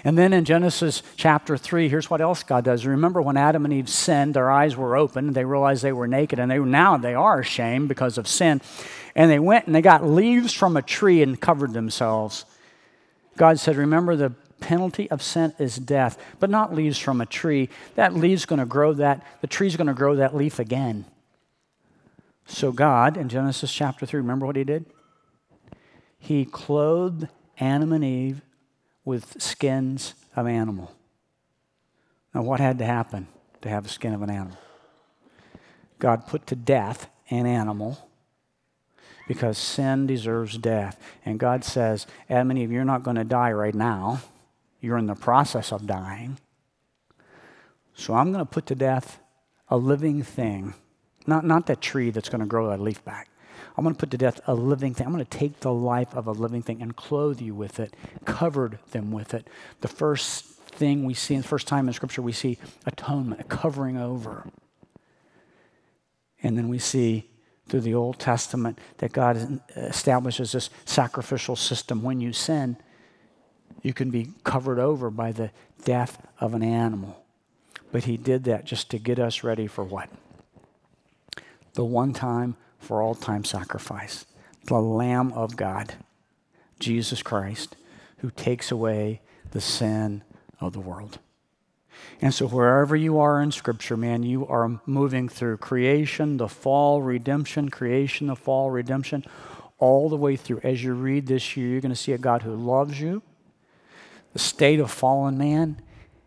And 0.05 0.19
then 0.19 0.33
in 0.33 0.45
Genesis 0.45 1.03
chapter 1.17 1.57
3, 1.57 1.89
here's 1.89 2.11
what 2.11 2.21
else 2.21 2.43
God 2.43 2.65
does. 2.65 2.85
Remember 2.85 3.23
when 3.23 3.37
Adam 3.37 3.65
and 3.65 3.73
Eve 3.73 3.89
sinned, 3.89 4.35
their 4.35 4.51
eyes 4.51 4.77
were 4.77 4.97
open, 4.97 5.33
they 5.33 5.45
realized 5.45 5.83
they 5.83 5.93
were 5.93 6.09
naked, 6.09 6.39
and 6.39 6.51
they 6.51 6.59
now 6.59 6.97
they 6.97 7.15
are 7.15 7.41
ashamed 7.41 7.89
because 7.89 8.19
of 8.19 8.27
sin. 8.27 8.61
And 9.15 9.31
they 9.31 9.39
went 9.39 9.67
and 9.67 9.75
they 9.75 9.83
got 9.83 10.05
leaves 10.05 10.53
from 10.53 10.77
a 10.77 10.83
tree 10.83 11.23
and 11.23 11.41
covered 11.41 11.73
themselves. 11.73 12.45
God 13.37 13.59
said, 13.61 13.77
Remember, 13.77 14.17
the 14.17 14.31
penalty 14.61 15.09
of 15.11 15.23
sin 15.23 15.55
is 15.59 15.77
death, 15.77 16.19
but 16.41 16.51
not 16.51 16.75
leaves 16.75 16.99
from 16.99 17.21
a 17.21 17.27
tree. 17.27 17.69
That 17.95 18.15
leaf's 18.15 18.47
going 18.47 18.59
to 18.59 18.67
grow 18.67 18.93
that, 18.95 19.25
the 19.41 19.47
tree's 19.47 19.77
going 19.77 19.87
to 19.87 19.95
grow 19.95 20.17
that 20.17 20.35
leaf 20.35 20.59
again. 20.59 21.05
So 22.47 22.73
God, 22.73 23.17
in 23.17 23.29
Genesis 23.29 23.73
chapter 23.73 24.07
3, 24.07 24.21
remember 24.21 24.47
what 24.47 24.57
he 24.57 24.65
did? 24.65 24.87
He 26.19 26.45
clothed 26.45 27.29
Adam 27.59 27.93
and 27.93 28.05
Eve 28.05 28.43
with 29.05 29.41
skins 29.41 30.15
of 30.37 30.47
animal. 30.47 30.95
Now, 32.35 32.43
what 32.43 32.61
had 32.61 32.79
to 32.79 32.85
happen 32.85 33.27
to 33.63 33.69
have 33.69 33.85
the 33.85 33.89
skin 33.89 34.13
of 34.13 34.23
an 34.23 34.31
animal? 34.31 34.59
God 35.99 36.27
put 36.27 36.47
to 36.49 36.57
death 36.57 37.09
an 37.31 37.47
animal 37.47 38.09
because 39.27 39.59
sin 39.59 40.07
deserves 40.07 40.57
death. 40.59 40.99
And 41.25 41.39
God 41.39 41.65
says, 41.65 42.07
Adam 42.29 42.51
and 42.51 42.59
Eve, 42.59 42.73
you're 42.73 42.85
not 42.85 43.03
going 43.03 43.17
to 43.17 43.25
die 43.25 43.53
right 43.53 43.75
now. 43.75 44.21
You're 44.81 44.99
in 44.99 45.07
the 45.07 45.15
process 45.15 45.73
of 45.73 45.87
dying. 45.87 46.39
So 47.95 48.15
I'm 48.15 48.33
going 48.33 48.45
to 48.45 48.51
put 48.51 48.67
to 48.67 48.75
death 48.75 49.19
a 49.69 49.77
living 49.77 50.23
thing, 50.23 50.75
not, 51.27 51.45
not 51.45 51.67
that 51.67 51.81
tree 51.81 52.11
that's 52.11 52.29
going 52.29 52.41
to 52.41 52.47
grow 52.47 52.71
that 52.71 52.81
leaf 52.81 53.05
back. 53.05 53.29
I'm 53.79 53.85
going 53.85 53.95
to 53.95 53.99
put 53.99 54.11
to 54.11 54.19
death 54.19 54.41
a 54.49 54.55
living 54.57 54.93
thing. 54.93 55.07
I'm 55.07 55.13
going 55.13 55.25
to 55.25 55.39
take 55.39 55.61
the 55.61 55.73
life 55.73 56.13
of 56.17 56.27
a 56.27 56.33
living 56.33 56.63
thing 56.63 56.83
and 56.83 56.97
clothe 56.97 57.41
you 57.41 57.55
with 57.55 57.79
it, 57.79 57.95
covered 58.25 58.81
them 58.91 59.13
with 59.13 59.35
it. 59.35 59.47
The 59.83 59.89
first 59.89 60.45
thing 60.45 61.05
we 61.05 61.15
see, 61.15 61.37
the 61.37 61.45
first 61.45 61.69
time 61.69 61.87
in 61.87 61.95
Scripture, 61.95 62.21
we 62.21 62.33
see 62.33 62.59
atonement, 62.87 63.41
a 63.41 63.45
covering 63.45 63.97
over. 63.97 64.51
And 66.43 66.59
then 66.59 66.69
we 66.69 66.81
see 66.81 67.29
through 67.69 67.83
the 67.83 67.95
Old 67.95 68.19
Testament 68.19 68.81
that 68.97 69.13
God 69.13 69.61
establishes 69.77 70.51
this 70.51 70.71
sacrificial 70.85 71.55
system. 71.55 72.03
When 72.03 72.21
you 72.21 72.33
sin, 72.33 72.79
you 73.83 73.95
can 73.95 74.11
be 74.11 74.31
covered 74.43 74.81
over 74.81 75.09
by 75.09 75.31
the 75.31 75.53
death 75.85 76.27
of 76.41 76.53
an 76.53 76.65
animal. 76.65 77.25
But 77.93 78.05
He 78.05 78.17
did 78.17 78.43
that 78.45 78.65
just 78.65 78.91
to 78.91 78.99
get 78.99 79.21
us 79.21 79.45
ready 79.45 79.69
for 79.69 79.85
what? 79.85 80.11
The 81.75 81.85
one 81.85 82.13
time 82.13 82.57
for 82.79 83.03
all 83.03 83.15
time 83.15 83.45
sacrifice, 83.45 84.27
the 84.65 84.81
Lamb 84.81 85.33
of 85.33 85.57
God, 85.57 85.95
Jesus 86.79 87.23
Christ, 87.23 87.77
who 88.19 88.31
takes 88.31 88.71
away 88.71 89.21
the 89.51 89.61
sin 89.61 90.23
of 90.61 90.73
the 90.73 90.81
world. 90.81 91.19
And 92.21 92.33
so, 92.33 92.47
wherever 92.47 92.97
you 92.97 93.19
are 93.19 93.41
in 93.41 93.53
Scripture, 93.53 93.97
man, 93.97 94.23
you 94.23 94.47
are 94.47 94.81
moving 94.87 95.29
through 95.29 95.59
creation, 95.59 96.37
the 96.37 96.49
fall, 96.49 97.03
redemption, 97.03 97.71
creation, 97.71 98.29
the 98.29 98.37
fall, 98.37 98.71
redemption, 98.71 99.25
all 99.79 100.09
the 100.09 100.17
way 100.17 100.37
through. 100.37 100.61
As 100.63 100.83
you 100.83 100.95
read 100.95 101.27
this 101.27 101.57
year, 101.57 101.69
you're 101.69 101.81
going 101.81 101.91
to 101.91 101.97
see 101.97 102.13
a 102.13 102.19
God 102.19 102.43
who 102.43 102.55
loves 102.55 103.01
you, 103.01 103.23
the 104.33 104.39
state 104.39 104.81
of 104.81 104.91
fallen 104.91 105.39
man, 105.39 105.81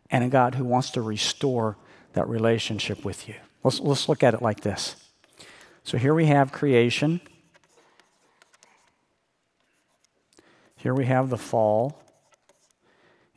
and 0.09 0.23
a 0.23 0.29
God 0.29 0.55
who 0.55 0.65
wants 0.65 0.89
to 0.91 1.01
restore 1.01 1.77
that 2.13 2.27
relationship 2.27 3.03
with 3.05 3.27
you. 3.27 3.35
Let's, 3.63 3.79
let's 3.79 4.09
look 4.09 4.23
at 4.23 4.33
it 4.33 4.41
like 4.41 4.61
this 4.61 4.95
so 5.83 5.97
here 5.97 6.13
we 6.13 6.25
have 6.27 6.51
creation. 6.51 7.21
Here 10.77 10.93
we 10.93 11.05
have 11.05 11.29
the 11.29 11.37
fall. 11.37 12.01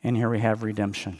And 0.03 0.15
here 0.15 0.29
we 0.29 0.39
have 0.39 0.63
redemption. 0.63 1.19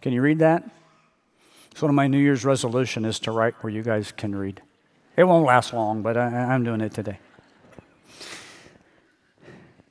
Can 0.00 0.12
you 0.12 0.22
read 0.22 0.38
that? 0.38 0.68
It's 1.70 1.82
one 1.82 1.90
of 1.90 1.94
my 1.94 2.06
New 2.06 2.18
Year's 2.18 2.44
resolution 2.44 3.04
is 3.04 3.18
to 3.20 3.32
write 3.32 3.54
where 3.62 3.72
you 3.72 3.82
guys 3.82 4.12
can 4.12 4.34
read. 4.34 4.62
It 5.16 5.24
won't 5.24 5.44
last 5.44 5.72
long, 5.72 6.02
but 6.02 6.16
I, 6.16 6.54
am 6.54 6.64
doing 6.64 6.80
it 6.80 6.94
today. 6.94 7.18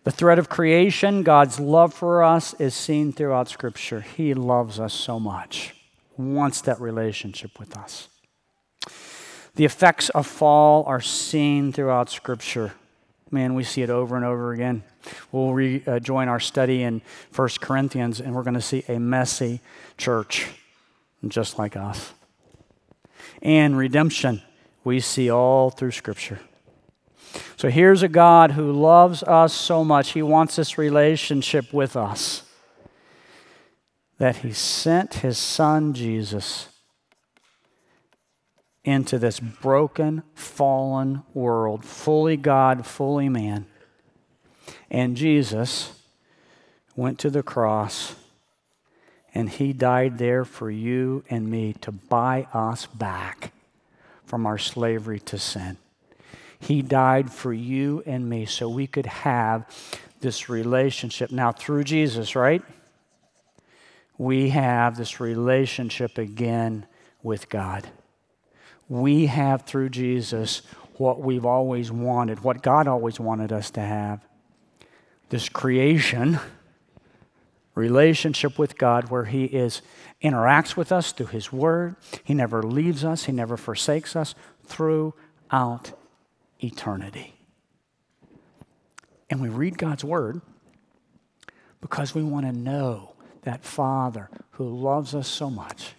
The 0.04 0.12
thread 0.12 0.40
of 0.40 0.50
creation, 0.50 1.24
God's 1.24 1.60
love 1.60 1.94
for 1.94 2.24
us, 2.24 2.54
is 2.56 2.74
seen 2.74 3.12
throughout 3.12 3.50
Scripture. 3.50 4.02
He 4.02 4.34
loves 4.34 4.80
us 4.80 4.94
so 4.94 5.20
much, 5.20 5.76
wants 6.20 6.62
that 6.62 6.80
relationship 6.82 7.58
with 7.60 7.78
us. 7.78 8.10
The 9.56 9.66
effects 9.66 10.10
of 10.10 10.28
fall 10.28 10.84
are 10.86 11.02
seen 11.02 11.72
throughout 11.72 12.10
Scripture. 12.10 12.74
Man, 13.32 13.56
we 13.56 13.64
see 13.64 13.84
it 13.84 13.90
over 13.90 14.16
and 14.16 14.26
over 14.26 14.52
again. 14.52 14.84
We'll 15.32 15.54
rejoin 15.54 16.28
uh, 16.28 16.32
our 16.32 16.40
study 16.40 16.84
in 16.84 17.02
1 17.34 17.50
Corinthians, 17.62 18.20
and 18.20 18.36
we're 18.36 18.44
going 18.44 18.56
to 18.56 18.62
see 18.62 18.84
a 18.90 19.00
messy 19.00 19.62
church, 19.98 20.48
just 21.28 21.58
like 21.58 21.78
us. 21.78 22.14
And 23.42 23.78
redemption, 23.78 24.42
we 24.84 25.00
see 25.00 25.32
all 25.32 25.70
through 25.70 25.92
Scripture. 25.92 26.40
So 27.56 27.70
here's 27.70 28.04
a 28.04 28.10
God 28.10 28.52
who 28.52 28.74
loves 28.74 29.24
us 29.24 29.54
so 29.54 29.86
much, 29.86 30.12
He 30.12 30.22
wants 30.22 30.58
this 30.58 30.78
relationship 30.78 31.72
with 31.72 31.96
us 31.96 32.44
that 34.20 34.38
He 34.38 34.54
sent 34.54 35.16
His 35.16 35.38
Son 35.38 35.94
Jesus 35.94 36.70
into 38.84 39.20
this 39.20 39.40
broken, 39.40 40.24
fallen 40.34 41.24
world, 41.34 41.84
fully 41.84 42.38
God, 42.38 42.86
fully 42.86 43.30
man. 43.30 43.66
And 44.90 45.18
Jesus 45.18 46.00
went 46.96 47.20
to 47.20 47.30
the 47.30 47.44
cross 47.44 48.16
and 49.34 49.50
he 49.50 49.74
died 49.74 50.18
there 50.18 50.44
for 50.44 50.72
you 50.72 51.24
and 51.30 51.50
me 51.50 51.74
to 51.82 51.92
buy 51.92 52.48
us 52.54 52.88
back 52.88 53.52
from 54.26 54.46
our 54.46 54.58
slavery 54.58 55.20
to 55.20 55.38
sin. 55.38 55.78
He 56.60 56.82
died 56.82 57.32
for 57.32 57.54
you 57.54 58.04
and 58.06 58.30
me 58.30 58.46
so 58.46 58.68
we 58.68 58.88
could 58.88 59.06
have 59.06 59.66
this 60.20 60.50
relationship. 60.50 61.32
Now, 61.32 61.52
through 61.52 61.86
Jesus, 61.86 62.36
right? 62.36 62.62
We 64.20 64.50
have 64.50 64.98
this 64.98 65.22
relationship 65.22 66.18
again 66.18 66.86
with 67.24 67.48
God. 67.48 67.88
We 68.90 69.28
have 69.28 69.64
through 69.64 69.90
Jesus 69.90 70.62
what 70.96 71.22
we've 71.22 71.46
always 71.46 71.90
wanted, 71.90 72.42
what 72.42 72.62
God 72.62 72.86
always 72.86 73.18
wanted 73.18 73.54
us 73.54 73.72
to 73.72 73.80
have 73.80 74.24
this 75.30 75.48
creation 75.48 76.38
relationship 77.76 78.60
with 78.60 78.78
God 78.78 79.10
where 79.10 79.24
He 79.24 79.46
is 79.46 79.82
interacts 80.22 80.76
with 80.76 80.92
us 80.92 81.14
through 81.14 81.28
His 81.28 81.54
Word. 81.54 81.96
He 82.22 82.34
never 82.34 82.62
leaves 82.62 83.06
us, 83.06 83.24
He 83.24 83.32
never 83.32 83.56
forsakes 83.56 84.18
us 84.18 84.36
throughout 84.66 85.94
eternity. 86.62 87.36
And 89.30 89.40
we 89.40 89.48
read 89.48 89.78
God's 89.78 90.04
Word 90.04 90.42
because 91.80 92.14
we 92.14 92.22
want 92.24 92.46
to 92.46 92.52
know 92.52 93.14
that 93.44 93.64
Father 93.64 94.30
who 94.52 94.68
loves 94.68 95.16
us 95.16 95.28
so 95.28 95.50
much 95.50 95.94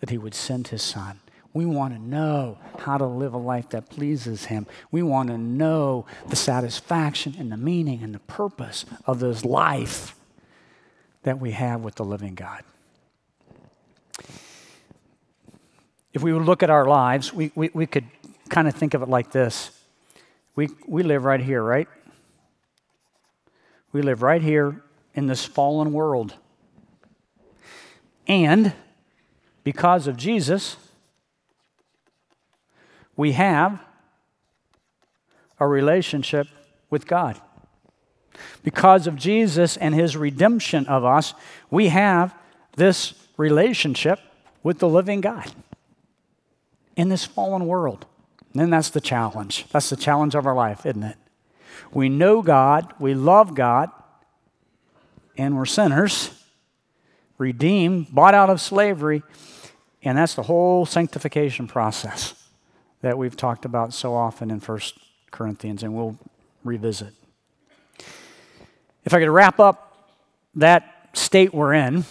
that 0.00 0.10
He 0.10 0.18
would 0.18 0.34
send 0.34 0.68
His 0.68 0.82
Son. 0.82 1.20
We 1.52 1.64
want 1.64 1.94
to 1.94 2.00
know 2.00 2.58
how 2.80 2.98
to 2.98 3.06
live 3.06 3.34
a 3.34 3.38
life 3.38 3.70
that 3.70 3.88
pleases 3.88 4.46
Him. 4.46 4.66
We 4.90 5.02
want 5.02 5.28
to 5.30 5.38
know 5.38 6.06
the 6.28 6.36
satisfaction 6.36 7.34
and 7.38 7.50
the 7.50 7.56
meaning 7.56 8.02
and 8.02 8.14
the 8.14 8.20
purpose 8.20 8.84
of 9.06 9.20
this 9.20 9.44
life 9.44 10.14
that 11.22 11.40
we 11.40 11.52
have 11.52 11.80
with 11.80 11.96
the 11.96 12.04
living 12.04 12.34
God. 12.34 12.62
If 16.12 16.22
we 16.22 16.32
would 16.32 16.44
look 16.44 16.62
at 16.62 16.70
our 16.70 16.86
lives, 16.86 17.32
we, 17.32 17.52
we, 17.54 17.70
we 17.74 17.86
could 17.86 18.06
kind 18.48 18.66
of 18.66 18.74
think 18.74 18.94
of 18.94 19.02
it 19.02 19.08
like 19.08 19.30
this 19.30 19.70
we, 20.58 20.68
we 20.88 21.04
live 21.04 21.24
right 21.24 21.38
here, 21.38 21.62
right? 21.62 21.86
We 23.92 24.02
live 24.02 24.22
right 24.22 24.42
here 24.42 24.82
in 25.14 25.26
this 25.26 25.44
fallen 25.44 25.92
world. 25.92 26.34
And 28.26 28.72
because 29.64 30.06
of 30.06 30.16
Jesus, 30.16 30.76
we 33.16 33.32
have 33.32 33.80
a 35.58 35.66
relationship 35.66 36.46
with 36.90 37.06
God. 37.06 37.40
Because 38.62 39.06
of 39.06 39.16
Jesus 39.16 39.76
and 39.76 39.94
his 39.94 40.16
redemption 40.16 40.86
of 40.86 41.04
us, 41.04 41.34
we 41.70 41.88
have 41.88 42.34
this 42.76 43.14
relationship 43.36 44.20
with 44.62 44.78
the 44.78 44.88
living 44.88 45.20
God 45.20 45.50
in 46.96 47.08
this 47.08 47.24
fallen 47.24 47.66
world. 47.66 48.06
And 48.54 48.72
that's 48.72 48.90
the 48.90 49.00
challenge. 49.00 49.66
That's 49.70 49.90
the 49.90 49.96
challenge 49.96 50.34
of 50.34 50.46
our 50.46 50.54
life, 50.54 50.86
isn't 50.86 51.02
it? 51.02 51.16
We 51.92 52.08
know 52.08 52.42
God, 52.42 52.92
we 52.98 53.14
love 53.14 53.54
God, 53.54 53.90
and 55.38 55.56
we're 55.56 55.64
sinners, 55.64 56.30
redeemed, 57.38 58.12
bought 58.12 58.34
out 58.34 58.50
of 58.50 58.60
slavery, 58.60 59.22
and 60.02 60.18
that's 60.18 60.34
the 60.34 60.42
whole 60.42 60.84
sanctification 60.84 61.68
process 61.68 62.34
that 63.00 63.16
we've 63.16 63.36
talked 63.36 63.64
about 63.64 63.94
so 63.94 64.14
often 64.14 64.50
in 64.50 64.58
1 64.58 64.80
Corinthians, 65.30 65.82
and 65.82 65.94
we'll 65.94 66.18
revisit. 66.64 67.14
If 69.04 69.14
I 69.14 69.20
could 69.20 69.30
wrap 69.30 69.60
up 69.60 70.10
that 70.56 71.08
state 71.14 71.54
we're 71.54 71.72
in, 71.72 72.04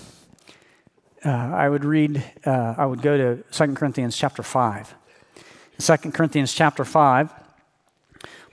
uh, 1.26 1.30
I 1.30 1.68
would 1.68 1.84
read, 1.84 2.24
uh, 2.46 2.76
I 2.78 2.86
would 2.86 3.02
go 3.02 3.18
to 3.18 3.44
2 3.52 3.74
Corinthians 3.76 4.16
chapter 4.16 4.44
5. 4.44 4.96
In 5.36 5.98
2 5.98 6.12
Corinthians 6.12 6.54
chapter 6.54 6.86
5, 6.86 7.34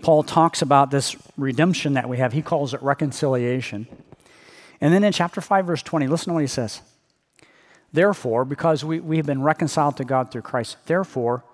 Paul 0.02 0.24
talks 0.24 0.60
about 0.60 0.90
this 0.90 1.16
redemption 1.36 1.94
that 1.94 2.08
we 2.08 2.18
have. 2.18 2.32
He 2.32 2.42
calls 2.42 2.74
it 2.74 2.82
reconciliation. 2.82 3.86
And 4.80 4.92
then 4.92 5.04
in 5.04 5.12
chapter 5.12 5.40
5, 5.40 5.66
verse 5.66 5.82
20, 5.82 6.06
listen 6.06 6.28
to 6.28 6.34
what 6.34 6.42
he 6.42 6.46
says. 6.46 6.80
Therefore, 7.92 8.44
because 8.44 8.84
we, 8.84 9.00
we 9.00 9.16
have 9.18 9.26
been 9.26 9.42
reconciled 9.42 9.96
to 9.98 10.04
God 10.04 10.30
through 10.30 10.42
Christ, 10.42 10.76
therefore, 10.86 11.44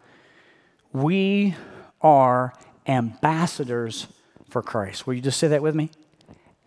we 0.92 1.54
are 2.00 2.54
ambassadors 2.86 4.06
for 4.48 4.62
Christ. 4.62 5.06
Will 5.06 5.14
you 5.14 5.20
just 5.20 5.38
say 5.38 5.48
that 5.48 5.62
with 5.62 5.74
me? 5.74 5.90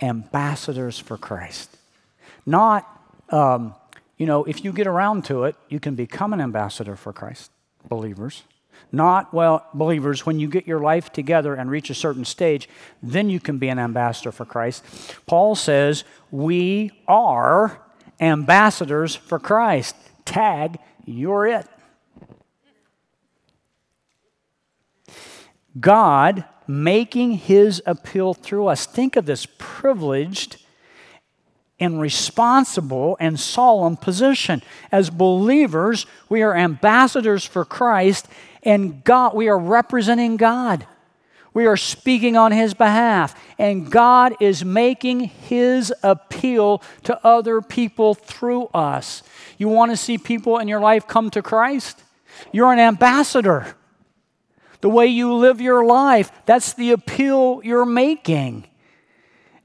ambassadors 0.04 1.00
for 1.00 1.18
Christ. 1.18 1.76
Not, 2.46 2.88
um, 3.30 3.74
you 4.18 4.26
know, 4.26 4.44
if 4.44 4.64
you 4.64 4.74
get 4.74 4.88
around 4.88 5.26
to 5.26 5.46
it, 5.46 5.56
you 5.70 5.80
can 5.80 5.96
become 5.96 6.34
an 6.34 6.42
ambassador 6.42 6.96
for 6.96 7.14
Christ, 7.14 7.52
believers. 7.88 8.44
Not, 8.92 9.34
well, 9.34 9.66
believers, 9.74 10.26
when 10.26 10.40
you 10.40 10.48
get 10.48 10.68
your 10.68 10.80
life 10.80 11.12
together 11.12 11.56
and 11.56 11.70
reach 11.70 11.90
a 11.90 11.96
certain 11.96 12.26
stage, 12.26 12.70
then 13.02 13.30
you 13.30 13.40
can 13.40 13.58
be 13.58 13.70
an 13.70 13.80
ambassador 13.80 14.32
for 14.32 14.46
Christ. 14.46 14.84
Paul 15.26 15.56
says, 15.56 16.04
we 16.32 16.92
are 17.08 17.82
ambassadors 18.20 19.16
for 19.16 19.40
Christ. 19.40 19.96
Tag, 20.26 20.80
you're 21.06 21.48
it. 21.48 21.68
God 25.80 26.46
making 26.68 27.34
his 27.34 27.82
appeal 27.86 28.34
through 28.34 28.68
us. 28.68 28.86
Think 28.86 29.16
of 29.16 29.26
this 29.26 29.48
privileged 29.58 30.58
and 31.80 32.00
responsible 32.00 33.18
and 33.20 33.40
solemn 33.40 33.98
position. 33.98 34.62
As 34.92 35.10
believers, 35.10 36.06
we 36.30 36.42
are 36.42 36.56
ambassadors 36.56 37.44
for 37.44 37.66
Christ 37.66 38.28
and 38.64 39.04
God, 39.04 39.36
we 39.36 39.48
are 39.48 39.60
representing 39.60 40.38
God. 40.38 40.88
We 41.54 41.68
are 41.68 41.78
speaking 41.78 42.36
on 42.36 42.52
his 42.52 42.74
behalf, 42.74 43.40
and 43.60 43.92
God 43.92 44.36
is 44.40 44.66
making 44.66 45.20
his 45.22 45.94
appeal 46.02 46.82
to 47.04 47.24
other 47.26 47.62
people 47.62 48.16
through 48.16 48.66
us. 48.74 49.22
You 49.60 49.70
want 49.70 49.92
to 49.92 49.98
see 49.98 50.18
people 50.18 50.58
in 50.58 50.68
your 50.68 50.80
life 50.80 51.08
come 51.08 51.30
to 51.32 51.44
Christ? 51.44 52.02
You're 52.52 52.74
an 52.74 52.80
ambassador 52.80 53.76
the 54.82 54.90
way 54.90 55.08
you 55.08 55.34
live 55.34 55.62
your 55.62 55.86
life. 55.86 56.32
That's 56.46 56.74
the 56.74 56.92
appeal 56.92 57.62
you're 57.64 57.86
making. 57.86 58.66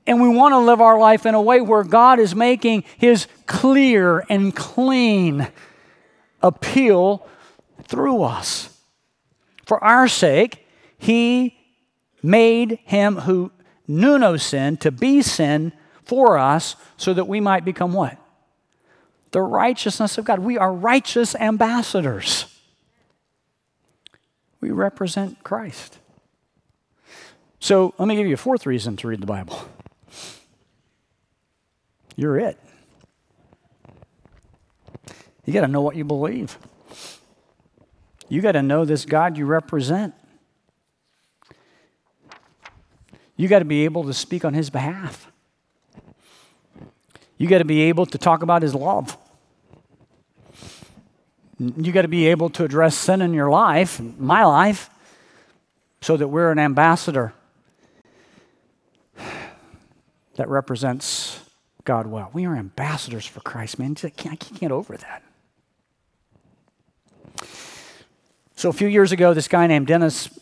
And 0.07 0.23
we 0.23 0.29
want 0.29 0.53
to 0.53 0.59
live 0.59 0.81
our 0.81 0.99
life 0.99 1.27
in 1.27 1.35
a 1.35 1.43
way 1.43 1.61
where 1.61 1.83
God 1.85 2.21
is 2.21 2.35
making 2.35 2.85
his 2.99 3.27
clear 3.47 4.25
and 4.29 4.55
clean 4.55 5.49
appeal 6.41 7.27
through 7.85 8.23
us. 8.23 8.78
For 9.69 9.85
our 9.85 10.09
sake, 10.09 10.67
he 10.97 11.59
made 12.23 12.79
him 12.85 13.17
who 13.17 13.53
knew 13.87 14.19
no 14.19 14.39
sin 14.39 14.79
to 14.79 14.91
be 14.91 15.21
sin 15.21 15.75
for 16.03 16.39
us 16.39 16.75
so 16.97 17.13
that 17.13 17.29
we 17.29 17.39
might 17.39 17.67
become 17.67 17.93
what? 17.93 18.17
The 19.33 19.43
righteousness 19.43 20.17
of 20.17 20.25
God. 20.25 20.39
We 20.39 20.57
are 20.57 20.73
righteous 20.73 21.35
ambassadors. 21.35 22.47
We 24.63 24.71
represent 24.71 25.45
Christ. 25.45 25.99
So 27.61 27.93
let 27.99 28.09
me 28.09 28.17
give 28.17 28.27
you 28.27 28.35
a 28.35 28.39
fourth 28.39 28.65
reason 28.65 28.97
to 28.97 29.09
read 29.09 29.21
the 29.21 29.27
Bible. 29.27 29.69
You're 32.17 32.39
it. 32.39 32.59
You 35.45 35.53
got 35.53 35.61
to 35.61 35.69
know 35.69 35.83
what 35.83 35.95
you 35.95 36.05
believe. 36.05 36.59
You 38.29 38.41
got 38.41 38.53
to 38.53 38.63
know 38.63 38.85
this 38.85 39.05
God 39.05 39.37
you 39.37 39.47
represent. 39.47 40.15
You 43.37 43.49
got 43.49 43.61
to 43.61 43.65
be 43.65 43.85
able 43.85 44.05
to 44.05 44.13
speak 44.13 44.45
on 44.45 44.55
his 44.55 44.69
behalf. 44.69 45.31
You 47.39 47.47
got 47.47 47.59
to 47.59 47.65
be 47.65 47.83
able 47.83 48.05
to 48.07 48.19
talk 48.19 48.43
about 48.43 48.63
his 48.63 48.75
love. 48.75 49.17
You 51.59 51.93
got 51.93 52.03
to 52.03 52.09
be 52.09 52.27
able 52.27 52.51
to 52.51 52.65
address 52.65 52.97
sin 52.97 53.23
in 53.23 53.33
your 53.33 53.49
life, 53.49 54.01
my 54.01 54.45
life, 54.45 54.91
so 56.01 56.17
that 56.17 56.29
we're 56.29 56.51
an 56.51 56.59
ambassador 56.59 57.33
that 60.35 60.49
represents 60.49 61.41
God 61.85 62.07
well. 62.07 62.31
We 62.33 62.45
are 62.47 62.57
ambassadors 62.57 63.27
for 63.27 63.41
Christ, 63.41 63.79
man. 63.79 63.97
I 64.05 64.11
can't, 64.11 64.33
I 64.35 64.37
can't 64.37 64.61
get 64.61 64.71
over 64.71 64.97
that. 64.97 65.23
So, 68.59 68.69
a 68.69 68.73
few 68.73 68.89
years 68.89 69.13
ago, 69.13 69.35
this 69.35 69.47
guy 69.47 69.69
named 69.69 69.87
Dennis 69.87 70.37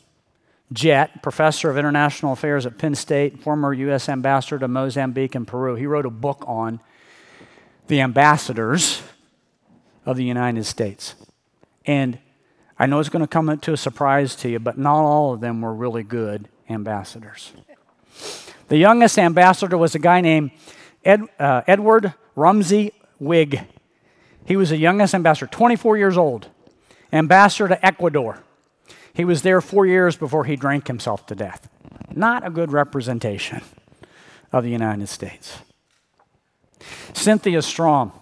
Jett, 0.72 1.22
professor 1.22 1.68
of 1.68 1.76
international 1.76 2.32
affairs 2.32 2.64
at 2.64 2.78
Penn 2.78 2.94
State, 2.94 3.42
former 3.42 3.74
U.S. 3.74 4.08
ambassador 4.08 4.58
to 4.60 4.68
Mozambique 4.68 5.34
and 5.34 5.46
Peru, 5.46 5.74
he 5.74 5.84
wrote 5.84 6.06
a 6.06 6.10
book 6.10 6.42
on 6.46 6.80
the 7.88 8.00
ambassadors 8.00 9.02
of 10.06 10.16
the 10.16 10.24
United 10.24 10.64
States. 10.64 11.14
And 11.84 12.18
I 12.78 12.86
know 12.86 13.00
it's 13.00 13.10
going 13.10 13.20
to 13.20 13.28
come 13.28 13.54
to 13.54 13.72
a 13.74 13.76
surprise 13.76 14.34
to 14.36 14.48
you, 14.48 14.60
but 14.60 14.78
not 14.78 15.02
all 15.02 15.34
of 15.34 15.40
them 15.40 15.60
were 15.60 15.74
really 15.74 16.02
good 16.02 16.48
ambassadors. 16.70 17.52
The 18.68 18.78
youngest 18.78 19.18
ambassador 19.18 19.76
was 19.76 19.94
a 19.94 19.98
guy 19.98 20.22
named 20.22 20.52
Ed, 21.04 21.20
uh, 21.38 21.60
Edward 21.66 22.14
Rumsey 22.34 22.94
Wing. 23.18 23.60
He 24.46 24.56
was 24.56 24.70
the 24.70 24.78
youngest 24.78 25.14
ambassador, 25.14 25.48
24 25.48 25.98
years 25.98 26.16
old, 26.16 26.48
ambassador 27.16 27.68
to 27.68 27.86
Ecuador. 27.86 28.42
He 29.12 29.24
was 29.24 29.42
there 29.42 29.60
four 29.60 29.86
years 29.86 30.16
before 30.16 30.44
he 30.44 30.56
drank 30.56 30.86
himself 30.86 31.26
to 31.26 31.34
death. 31.34 31.68
Not 32.14 32.46
a 32.46 32.50
good 32.50 32.70
representation 32.70 33.62
of 34.52 34.64
the 34.64 34.70
United 34.70 35.08
States. 35.08 35.58
Cynthia 37.12 37.58
Stroum. 37.58 38.12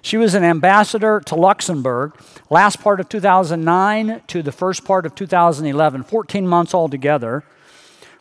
She 0.00 0.16
was 0.16 0.34
an 0.34 0.44
ambassador 0.44 1.20
to 1.26 1.34
Luxembourg 1.34 2.12
last 2.50 2.80
part 2.80 3.00
of 3.00 3.08
2009 3.08 4.22
to 4.28 4.42
the 4.42 4.52
first 4.52 4.84
part 4.84 5.06
of 5.06 5.14
2011, 5.14 6.04
14 6.04 6.46
months 6.46 6.72
altogether. 6.72 7.44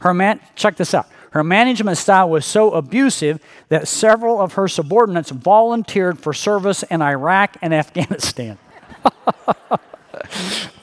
Her 0.01 0.13
man, 0.13 0.39
check 0.55 0.75
this 0.75 0.93
out. 0.93 1.07
Her 1.31 1.43
management 1.43 1.97
style 1.97 2.29
was 2.29 2.45
so 2.45 2.71
abusive 2.71 3.39
that 3.69 3.87
several 3.87 4.41
of 4.41 4.53
her 4.53 4.67
subordinates 4.67 5.29
volunteered 5.29 6.19
for 6.19 6.33
service 6.33 6.83
in 6.83 7.01
Iraq 7.01 7.57
and 7.61 7.73
Afghanistan. 7.75 8.57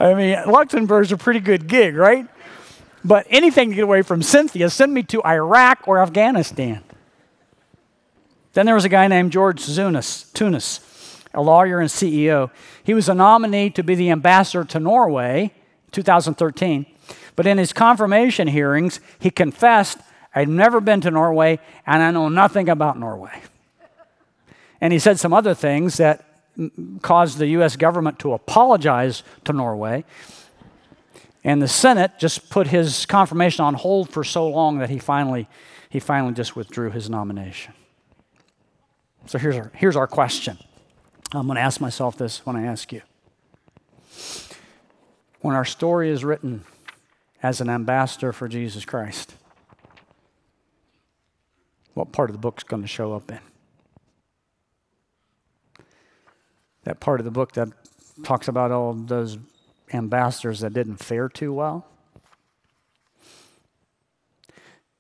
I 0.01 0.14
mean, 0.14 0.38
Luxembourg's 0.47 1.12
a 1.12 1.16
pretty 1.16 1.40
good 1.40 1.66
gig, 1.66 1.97
right? 1.97 2.26
But 3.05 3.26
anything 3.28 3.70
to 3.70 3.76
get 3.76 3.84
away 3.84 4.03
from 4.03 4.22
Cynthia, 4.22 4.70
send 4.70 4.95
me 4.95 5.03
to 5.05 5.22
Iraq 5.24 5.86
or 5.86 5.99
Afghanistan. 5.99 6.82
Then 8.55 8.66
there 8.66 8.74
was 8.74 8.84
a 8.84 8.88
guy 8.88 9.09
named 9.09 9.32
George 9.32 9.61
Zunis, 9.61 10.32
Tunis, 10.32 10.80
a 11.34 11.42
lawyer 11.42 11.80
and 11.80 11.90
CEO. 11.90 12.51
He 12.82 12.95
was 12.95 13.09
a 13.09 13.14
nominee 13.14 13.70
to 13.70 13.82
be 13.82 13.95
the 13.95 14.11
ambassador 14.11 14.64
to 14.64 14.80
Norway 14.80 15.53
2013. 15.92 16.86
But 17.36 17.47
in 17.47 17.59
his 17.59 17.72
confirmation 17.72 18.49
hearings, 18.49 19.01
he 19.18 19.30
confessed 19.30 19.99
I'd 20.34 20.49
never 20.49 20.80
been 20.80 21.01
to 21.03 21.11
Norway, 21.11 21.61
and 21.86 22.03
I 22.03 22.11
know 22.11 22.28
nothing 22.28 22.68
about 22.68 22.99
Norway. 22.99 23.42
And 24.80 24.92
he 24.92 24.99
said 24.99 25.18
some 25.18 25.32
other 25.32 25.55
things 25.55 25.97
that 25.99 26.24
caused 27.02 27.38
the 27.38 27.46
U.S. 27.48 27.76
government 27.76 28.18
to 28.20 28.32
apologize 28.32 29.22
to 29.44 29.52
Norway. 29.52 30.05
And 31.42 31.61
the 31.61 31.68
Senate 31.68 32.12
just 32.18 32.48
put 32.48 32.68
his 32.68 33.05
confirmation 33.07 33.64
on 33.64 33.74
hold 33.74 34.11
for 34.11 34.24
so 34.24 34.48
long 34.48 34.78
that 34.78 34.88
he 34.88 34.98
finally, 34.98 35.48
he 35.90 36.00
finally 36.00 36.32
just 36.32 36.57
withdrew 36.57 36.90
his 36.90 37.11
nomination. 37.11 37.74
So 39.26 39.38
here's 39.38 39.57
our, 39.57 39.70
here's 39.74 39.96
our 39.96 40.07
question. 40.07 40.59
I'm 41.32 41.46
going 41.46 41.57
to 41.57 41.62
ask 41.62 41.80
myself 41.80 42.16
this 42.16 42.46
when 42.46 42.57
I 42.57 42.64
ask 42.64 42.92
you. 42.92 43.02
When 45.40 45.55
our 45.55 45.64
story 45.64 46.11
is 46.11 46.24
written 46.24 46.64
as 47.42 47.61
an 47.61 47.68
ambassador 47.68 48.32
for 48.32 48.48
Jesus 48.48 48.84
Christ, 48.84 49.34
what 51.92 52.12
part 52.12 52.30
of 52.30 52.34
the 52.34 52.40
book's 52.40 52.64
going 52.64 52.82
to 52.82 52.88
show 52.88 53.12
up 53.12 53.30
in? 53.30 53.40
That 56.85 57.01
part 57.01 57.20
of 57.20 57.24
the 57.24 57.30
book 57.30 57.53
that 57.53 57.68
talks 58.22 58.49
about 58.49 58.70
all 58.70 58.95
those 58.95 59.39
ambassadors 59.93 60.61
that 60.61 60.72
didn't 60.72 60.97
fare 60.97 61.28
too 61.28 61.53
well? 61.53 61.87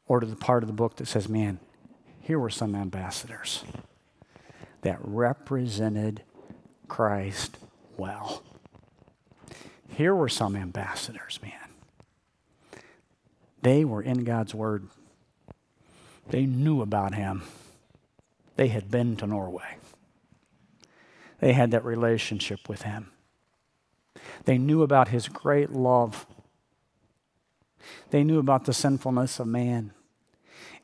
Or 0.06 0.20
to 0.20 0.26
the 0.26 0.36
part 0.36 0.62
of 0.62 0.66
the 0.66 0.74
book 0.74 0.96
that 0.96 1.06
says, 1.06 1.28
man, 1.28 1.60
here 2.20 2.38
were 2.38 2.50
some 2.50 2.74
ambassadors 2.74 3.64
that 4.82 4.98
represented 5.00 6.22
Christ 6.88 7.58
well. 7.96 8.42
Here 9.88 10.14
were 10.14 10.28
some 10.28 10.56
ambassadors, 10.56 11.38
man. 11.42 11.52
They 13.62 13.84
were 13.84 14.02
in 14.02 14.24
God's 14.24 14.54
Word. 14.54 14.88
They 16.28 16.44
knew 16.44 16.82
about 16.82 17.14
him. 17.14 17.42
They 18.56 18.68
had 18.68 18.90
been 18.90 19.16
to 19.16 19.26
Norway. 19.26 19.76
They 21.40 21.52
had 21.52 21.70
that 21.72 21.84
relationship 21.84 22.68
with 22.68 22.82
him. 22.82 23.10
They 24.44 24.58
knew 24.58 24.82
about 24.82 25.08
his 25.08 25.28
great 25.28 25.70
love. 25.70 26.26
They 28.10 28.24
knew 28.24 28.38
about 28.38 28.64
the 28.64 28.72
sinfulness 28.72 29.38
of 29.40 29.46
man. 29.46 29.92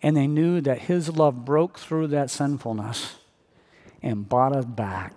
And 0.03 0.17
they 0.17 0.27
knew 0.27 0.61
that 0.63 0.81
his 0.81 1.11
love 1.11 1.45
broke 1.45 1.79
through 1.79 2.09
that 2.09 2.31
sinfulness 2.31 3.17
and 4.03 4.29
bought 4.29 4.55
us 4.55 4.65
back 4.65 5.15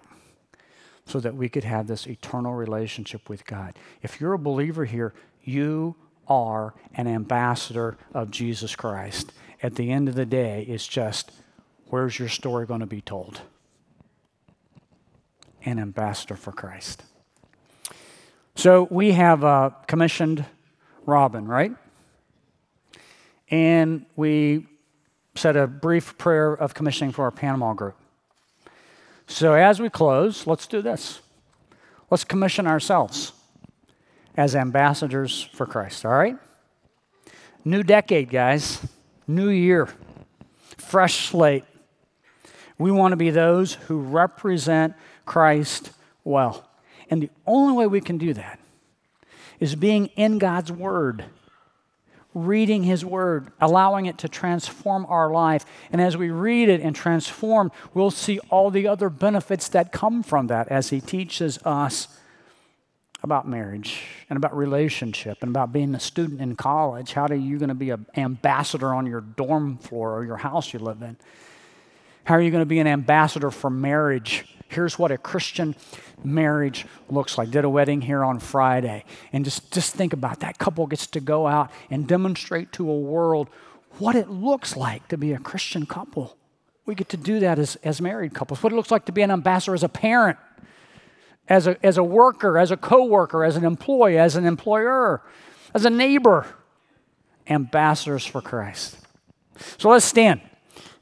so 1.06 1.20
that 1.20 1.36
we 1.36 1.50
could 1.50 1.64
have 1.64 1.88
this 1.88 2.08
eternal 2.08 2.54
relationship 2.54 3.30
with 3.30 3.46
God. 3.46 3.78
If 4.02 4.22
you're 4.22 4.34
a 4.34 4.40
believer 4.40 4.86
here, 4.86 5.14
you 5.44 5.96
are 6.28 6.74
an 6.96 7.08
ambassador 7.08 7.98
of 8.14 8.32
Jesus 8.32 8.76
Christ 8.76 9.32
at 9.64 9.76
the 9.76 9.92
end 9.92 10.10
of 10.10 10.16
the 10.16 10.26
day, 10.26 10.66
it's 10.68 10.86
just 10.86 11.32
where's 11.88 12.20
your 12.20 12.28
story 12.28 12.66
going 12.68 12.82
to 12.82 12.86
be 12.86 13.02
told? 13.02 13.42
An 15.66 15.80
ambassador 15.80 16.36
for 16.36 16.51
Christ. 16.51 17.03
So 18.55 18.88
we 18.91 19.14
have 19.14 19.43
uh, 19.43 19.72
commissioned 19.88 20.45
Robin, 21.05 21.45
right? 21.45 21.72
And 23.49 24.05
we 24.16 24.68
said 25.36 25.55
a 25.55 25.68
brief 25.68 26.18
prayer 26.18 26.53
of 26.53 26.74
commissioning 26.74 27.11
for 27.11 27.26
our 27.26 27.32
Panama 27.32 27.74
group. 27.74 27.95
So 29.28 29.53
as 29.53 29.80
we 29.80 29.89
close, 29.89 30.45
let's 30.45 30.68
do 30.68 30.82
this. 30.82 31.22
Let's 32.09 32.24
commission 32.24 32.68
ourselves 32.68 33.32
as 34.36 34.55
ambassadors 34.55 35.49
for 35.53 35.66
Christ, 35.66 36.05
all 36.05 36.11
right? 36.11 36.38
New 37.66 37.84
decade, 37.84 38.30
guys. 38.30 38.86
New 39.28 39.49
year, 39.49 39.88
fresh 40.78 41.30
slate. 41.30 41.64
We 42.78 42.91
want 42.91 43.14
to 43.14 43.16
be 43.16 43.30
those 43.30 43.76
who 43.76 43.99
represent 43.99 44.95
Christ 45.26 45.91
well. 46.24 46.69
And 47.09 47.21
the 47.21 47.30
only 47.45 47.74
way 47.74 47.88
we 47.88 48.01
can 48.01 48.17
do 48.17 48.34
that 48.34 48.59
is 49.59 49.76
being 49.76 50.07
in 50.15 50.39
God's 50.39 50.71
Word, 50.71 51.26
reading 52.34 52.84
His 52.84 53.05
Word, 53.05 53.51
allowing 53.61 54.07
it 54.07 54.17
to 54.19 54.28
transform 54.28 55.05
our 55.07 55.32
life. 55.32 55.65
And 55.91 56.01
as 56.01 56.17
we 56.17 56.32
read 56.32 56.69
it 56.69 56.82
and 56.82 56.95
transform, 56.95 57.71
we'll 57.93 58.11
see 58.11 58.39
all 58.49 58.71
the 58.71 58.88
other 58.88 59.09
benefits 59.09 59.67
that 59.69 59.91
come 59.91 60.24
from 60.24 60.47
that 60.47 60.67
as 60.69 60.89
He 60.89 60.99
teaches 60.99 61.59
us 61.59 62.07
about 63.24 63.47
marriage 63.47 64.03
and 64.30 64.36
about 64.36 64.55
relationship 64.55 65.38
and 65.41 65.49
about 65.49 65.71
being 65.71 65.95
a 65.95 65.99
student 65.99 66.41
in 66.41 66.55
college. 66.55 67.13
How 67.13 67.26
are 67.28 67.34
you 67.34 67.57
going 67.57 67.69
to 67.69 67.76
be 67.76 67.91
an 67.91 68.05
ambassador 68.17 68.93
on 68.93 69.05
your 69.05 69.21
dorm 69.21 69.78
floor 69.78 70.17
or 70.17 70.26
your 70.26 70.38
house 70.38 70.74
you 70.74 70.80
live 70.80 71.01
in? 71.01 71.15
How 72.26 72.36
are 72.36 72.41
you 72.41 72.51
going 72.51 72.61
to 72.61 72.65
be 72.65 72.80
an 72.80 72.88
ambassador 72.88 73.49
for 73.49 73.69
marriage? 73.69 74.45
Here's 74.74 74.99
what 74.99 75.11
a 75.11 75.17
Christian 75.17 75.76
marriage 76.24 76.86
looks 77.09 77.38
like. 77.38 77.51
Did 77.51 77.65
a 77.65 77.69
wedding 77.69 78.01
here 78.01 78.24
on 78.24 78.39
Friday. 78.39 79.05
And 79.32 79.45
just, 79.45 79.71
just 79.71 79.93
think 79.93 80.13
about 80.13 80.39
that 80.41 80.57
couple 80.57 80.88
gets 80.88 81.07
to 81.07 81.19
go 81.19 81.47
out 81.47 81.71
and 81.89 82.07
demonstrate 82.07 82.71
to 82.74 82.89
a 82.89 82.97
world 82.97 83.49
what 83.99 84.15
it 84.15 84.30
looks 84.30 84.76
like 84.76 85.07
to 85.09 85.17
be 85.17 85.34
a 85.34 85.39
Christian 85.39 85.86
couple. 85.86 86.36
We 86.86 86.95
get 86.95 87.09
to 87.09 87.17
do 87.17 87.39
that 87.39 87.59
as, 87.59 87.78
as 87.78 88.01
married 88.01 88.34
couples. 88.34 88.61
What 88.61 88.74
it 88.74 88.76
looks 88.76 88.91
like 88.91 89.05
to 89.05 89.11
be 89.11 89.21
an 89.21 89.32
ambassador 89.32 89.74
as 89.74 89.84
a 89.84 89.89
parent 89.89 90.38
as 91.47 91.67
a, 91.67 91.86
as 91.86 91.97
a 91.97 92.03
worker, 92.03 92.57
as 92.57 92.71
a 92.71 92.78
co-worker, 92.78 93.43
as 93.43 93.55
an 93.55 93.65
employee, 93.65 94.17
as 94.17 94.36
an 94.36 94.45
employer, 94.45 95.21
as 95.74 95.86
a 95.86 95.89
neighbor, 95.89 96.45
ambassadors 97.47 98.26
for 98.26 98.41
Christ. 98.41 98.97
So 99.78 99.89
let's 99.89 100.05
stand, 100.05 100.41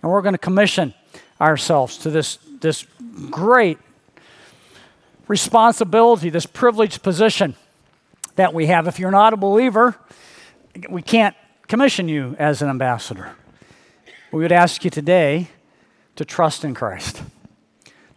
and 0.02 0.12
we're 0.12 0.22
going 0.22 0.34
to 0.34 0.40
commission 0.40 0.94
ourselves 1.40 1.98
to 2.00 2.10
this, 2.10 2.38
this 2.60 2.86
great 3.30 3.78
responsibility, 5.28 6.30
this 6.30 6.46
privileged 6.46 7.04
position 7.04 7.56
that 8.36 8.54
we 8.54 8.68
have. 8.68 8.88
If 8.88 9.00
you're 9.00 9.12
not 9.12 9.34
a 9.34 9.38
believer, 9.38 9.96
we 10.90 11.02
can't 11.02 11.36
commission 11.68 12.08
you 12.08 12.36
as 12.40 12.62
an 12.62 12.70
ambassador. 12.70 13.32
We 14.32 14.42
would 14.42 14.52
ask 14.52 14.84
you 14.84 14.90
today 14.90 15.50
to 16.16 16.26
trust 16.26 16.64
in 16.64 16.74
Christ, 16.74 17.22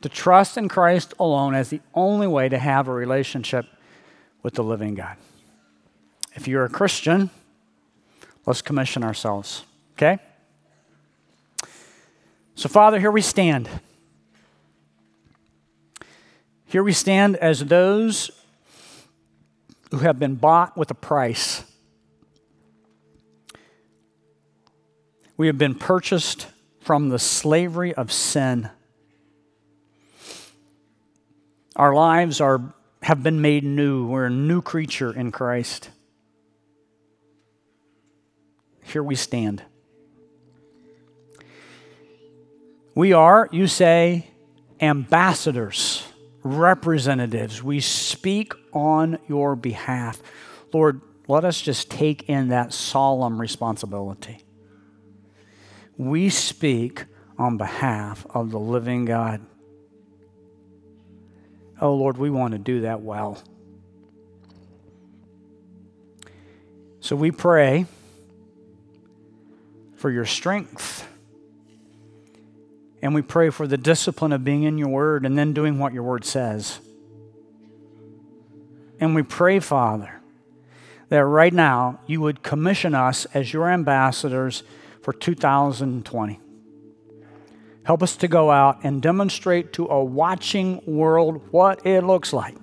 to 0.02 0.08
trust 0.08 0.56
in 0.56 0.68
Christ 0.68 1.14
alone 1.18 1.54
as 1.54 1.70
the 1.70 1.80
only 1.94 2.26
way 2.26 2.48
to 2.48 2.58
have 2.58 2.88
a 2.88 2.92
relationship 2.92 3.66
with 4.42 4.54
the 4.54 4.64
living 4.64 4.94
God. 4.94 5.16
If 6.34 6.48
you're 6.48 6.64
a 6.64 6.68
Christian, 6.68 7.30
let's 8.46 8.62
commission 8.62 9.02
ourselves, 9.04 9.64
okay? 9.96 10.18
So, 12.56 12.68
Father, 12.68 13.00
here 13.00 13.10
we 13.10 13.22
stand. 13.22 13.68
Here 16.74 16.82
we 16.82 16.92
stand 16.92 17.36
as 17.36 17.66
those 17.66 18.32
who 19.92 19.98
have 19.98 20.18
been 20.18 20.34
bought 20.34 20.76
with 20.76 20.90
a 20.90 20.94
price. 20.94 21.62
We 25.36 25.46
have 25.46 25.56
been 25.56 25.76
purchased 25.76 26.48
from 26.80 27.10
the 27.10 27.18
slavery 27.20 27.94
of 27.94 28.10
sin. 28.10 28.70
Our 31.76 31.94
lives 31.94 32.40
are, 32.40 32.74
have 33.04 33.22
been 33.22 33.40
made 33.40 33.62
new. 33.62 34.08
We're 34.08 34.26
a 34.26 34.30
new 34.30 34.60
creature 34.60 35.12
in 35.12 35.30
Christ. 35.30 35.90
Here 38.82 39.04
we 39.04 39.14
stand. 39.14 39.62
We 42.96 43.12
are, 43.12 43.48
you 43.52 43.68
say, 43.68 44.26
ambassadors, 44.80 46.08
representatives. 46.44 47.62
We 47.62 47.80
speak 47.80 48.52
on 48.72 49.18
your 49.26 49.56
behalf. 49.56 50.22
Lord, 50.72 51.00
let 51.26 51.44
us 51.44 51.60
just 51.60 51.90
take 51.90 52.28
in 52.28 52.48
that 52.48 52.72
solemn 52.72 53.40
responsibility 53.40 54.44
we 55.96 56.28
speak 56.28 57.04
on 57.38 57.56
behalf 57.56 58.26
of 58.30 58.50
the 58.50 58.58
living 58.58 59.04
God. 59.04 59.40
Oh, 61.80 61.94
Lord, 61.94 62.16
we 62.16 62.30
want 62.30 62.52
to 62.52 62.58
do 62.58 62.82
that 62.82 63.00
well. 63.00 63.42
So 67.00 67.16
we 67.16 67.30
pray 67.30 67.86
for 69.96 70.10
your 70.10 70.24
strength. 70.24 71.06
And 73.04 73.14
we 73.14 73.20
pray 73.20 73.50
for 73.50 73.66
the 73.66 73.76
discipline 73.76 74.32
of 74.32 74.44
being 74.44 74.62
in 74.62 74.78
your 74.78 74.88
word 74.88 75.26
and 75.26 75.36
then 75.36 75.52
doing 75.52 75.78
what 75.78 75.92
your 75.92 76.02
word 76.02 76.24
says. 76.24 76.80
And 78.98 79.14
we 79.14 79.22
pray, 79.22 79.60
Father, 79.60 80.22
that 81.10 81.22
right 81.22 81.52
now 81.52 82.00
you 82.06 82.22
would 82.22 82.42
commission 82.42 82.94
us 82.94 83.26
as 83.34 83.52
your 83.52 83.68
ambassadors 83.68 84.62
for 85.02 85.12
2020. 85.12 86.40
Help 87.84 88.02
us 88.02 88.16
to 88.16 88.26
go 88.26 88.50
out 88.50 88.78
and 88.82 89.02
demonstrate 89.02 89.74
to 89.74 89.84
a 89.84 90.02
watching 90.02 90.80
world 90.86 91.42
what 91.50 91.84
it 91.84 92.04
looks 92.04 92.32
like 92.32 92.56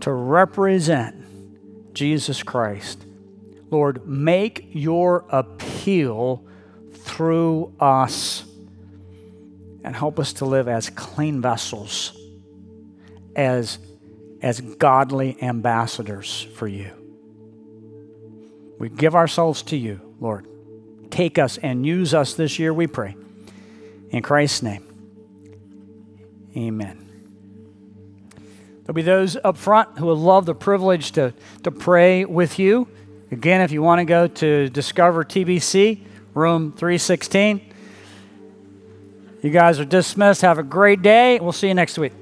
to 0.00 0.10
represent 0.10 1.92
Jesus 1.92 2.42
Christ. 2.42 3.04
Lord, 3.70 4.08
make 4.08 4.66
your 4.72 5.26
appeal 5.28 6.42
through 6.90 7.74
us 7.78 8.46
and 9.84 9.94
help 9.94 10.18
us 10.18 10.32
to 10.34 10.44
live 10.44 10.68
as 10.68 10.90
clean 10.90 11.40
vessels, 11.40 12.18
as, 13.36 13.78
as 14.42 14.60
godly 14.60 15.40
ambassadors 15.42 16.46
for 16.54 16.66
you. 16.66 16.92
We 18.78 18.88
give 18.88 19.14
ourselves 19.14 19.62
to 19.64 19.76
you, 19.76 20.00
Lord 20.20 20.46
take 21.10 21.38
us 21.38 21.58
and 21.58 21.84
use 21.84 22.14
us 22.14 22.34
this 22.34 22.58
year, 22.58 22.72
we 22.72 22.86
pray. 22.86 23.16
In 24.10 24.22
Christ's 24.22 24.62
name, 24.62 24.86
amen. 26.56 27.04
There'll 28.84 28.94
be 28.94 29.02
those 29.02 29.36
up 29.36 29.58
front 29.58 29.98
who 29.98 30.06
would 30.06 30.18
love 30.18 30.46
the 30.46 30.54
privilege 30.54 31.12
to, 31.12 31.34
to 31.64 31.70
pray 31.70 32.24
with 32.24 32.58
you. 32.58 32.88
Again, 33.30 33.60
if 33.60 33.70
you 33.70 33.82
want 33.82 33.98
to 33.98 34.06
go 34.06 34.28
to 34.28 34.70
Discover 34.70 35.24
TBC, 35.24 36.00
room 36.32 36.72
316, 36.72 37.60
you 39.42 39.50
guys 39.50 39.78
are 39.80 39.84
dismissed. 39.84 40.42
Have 40.42 40.58
a 40.58 40.62
great 40.62 41.02
day. 41.02 41.38
We'll 41.40 41.52
see 41.52 41.68
you 41.68 41.74
next 41.74 41.98
week. 41.98 42.12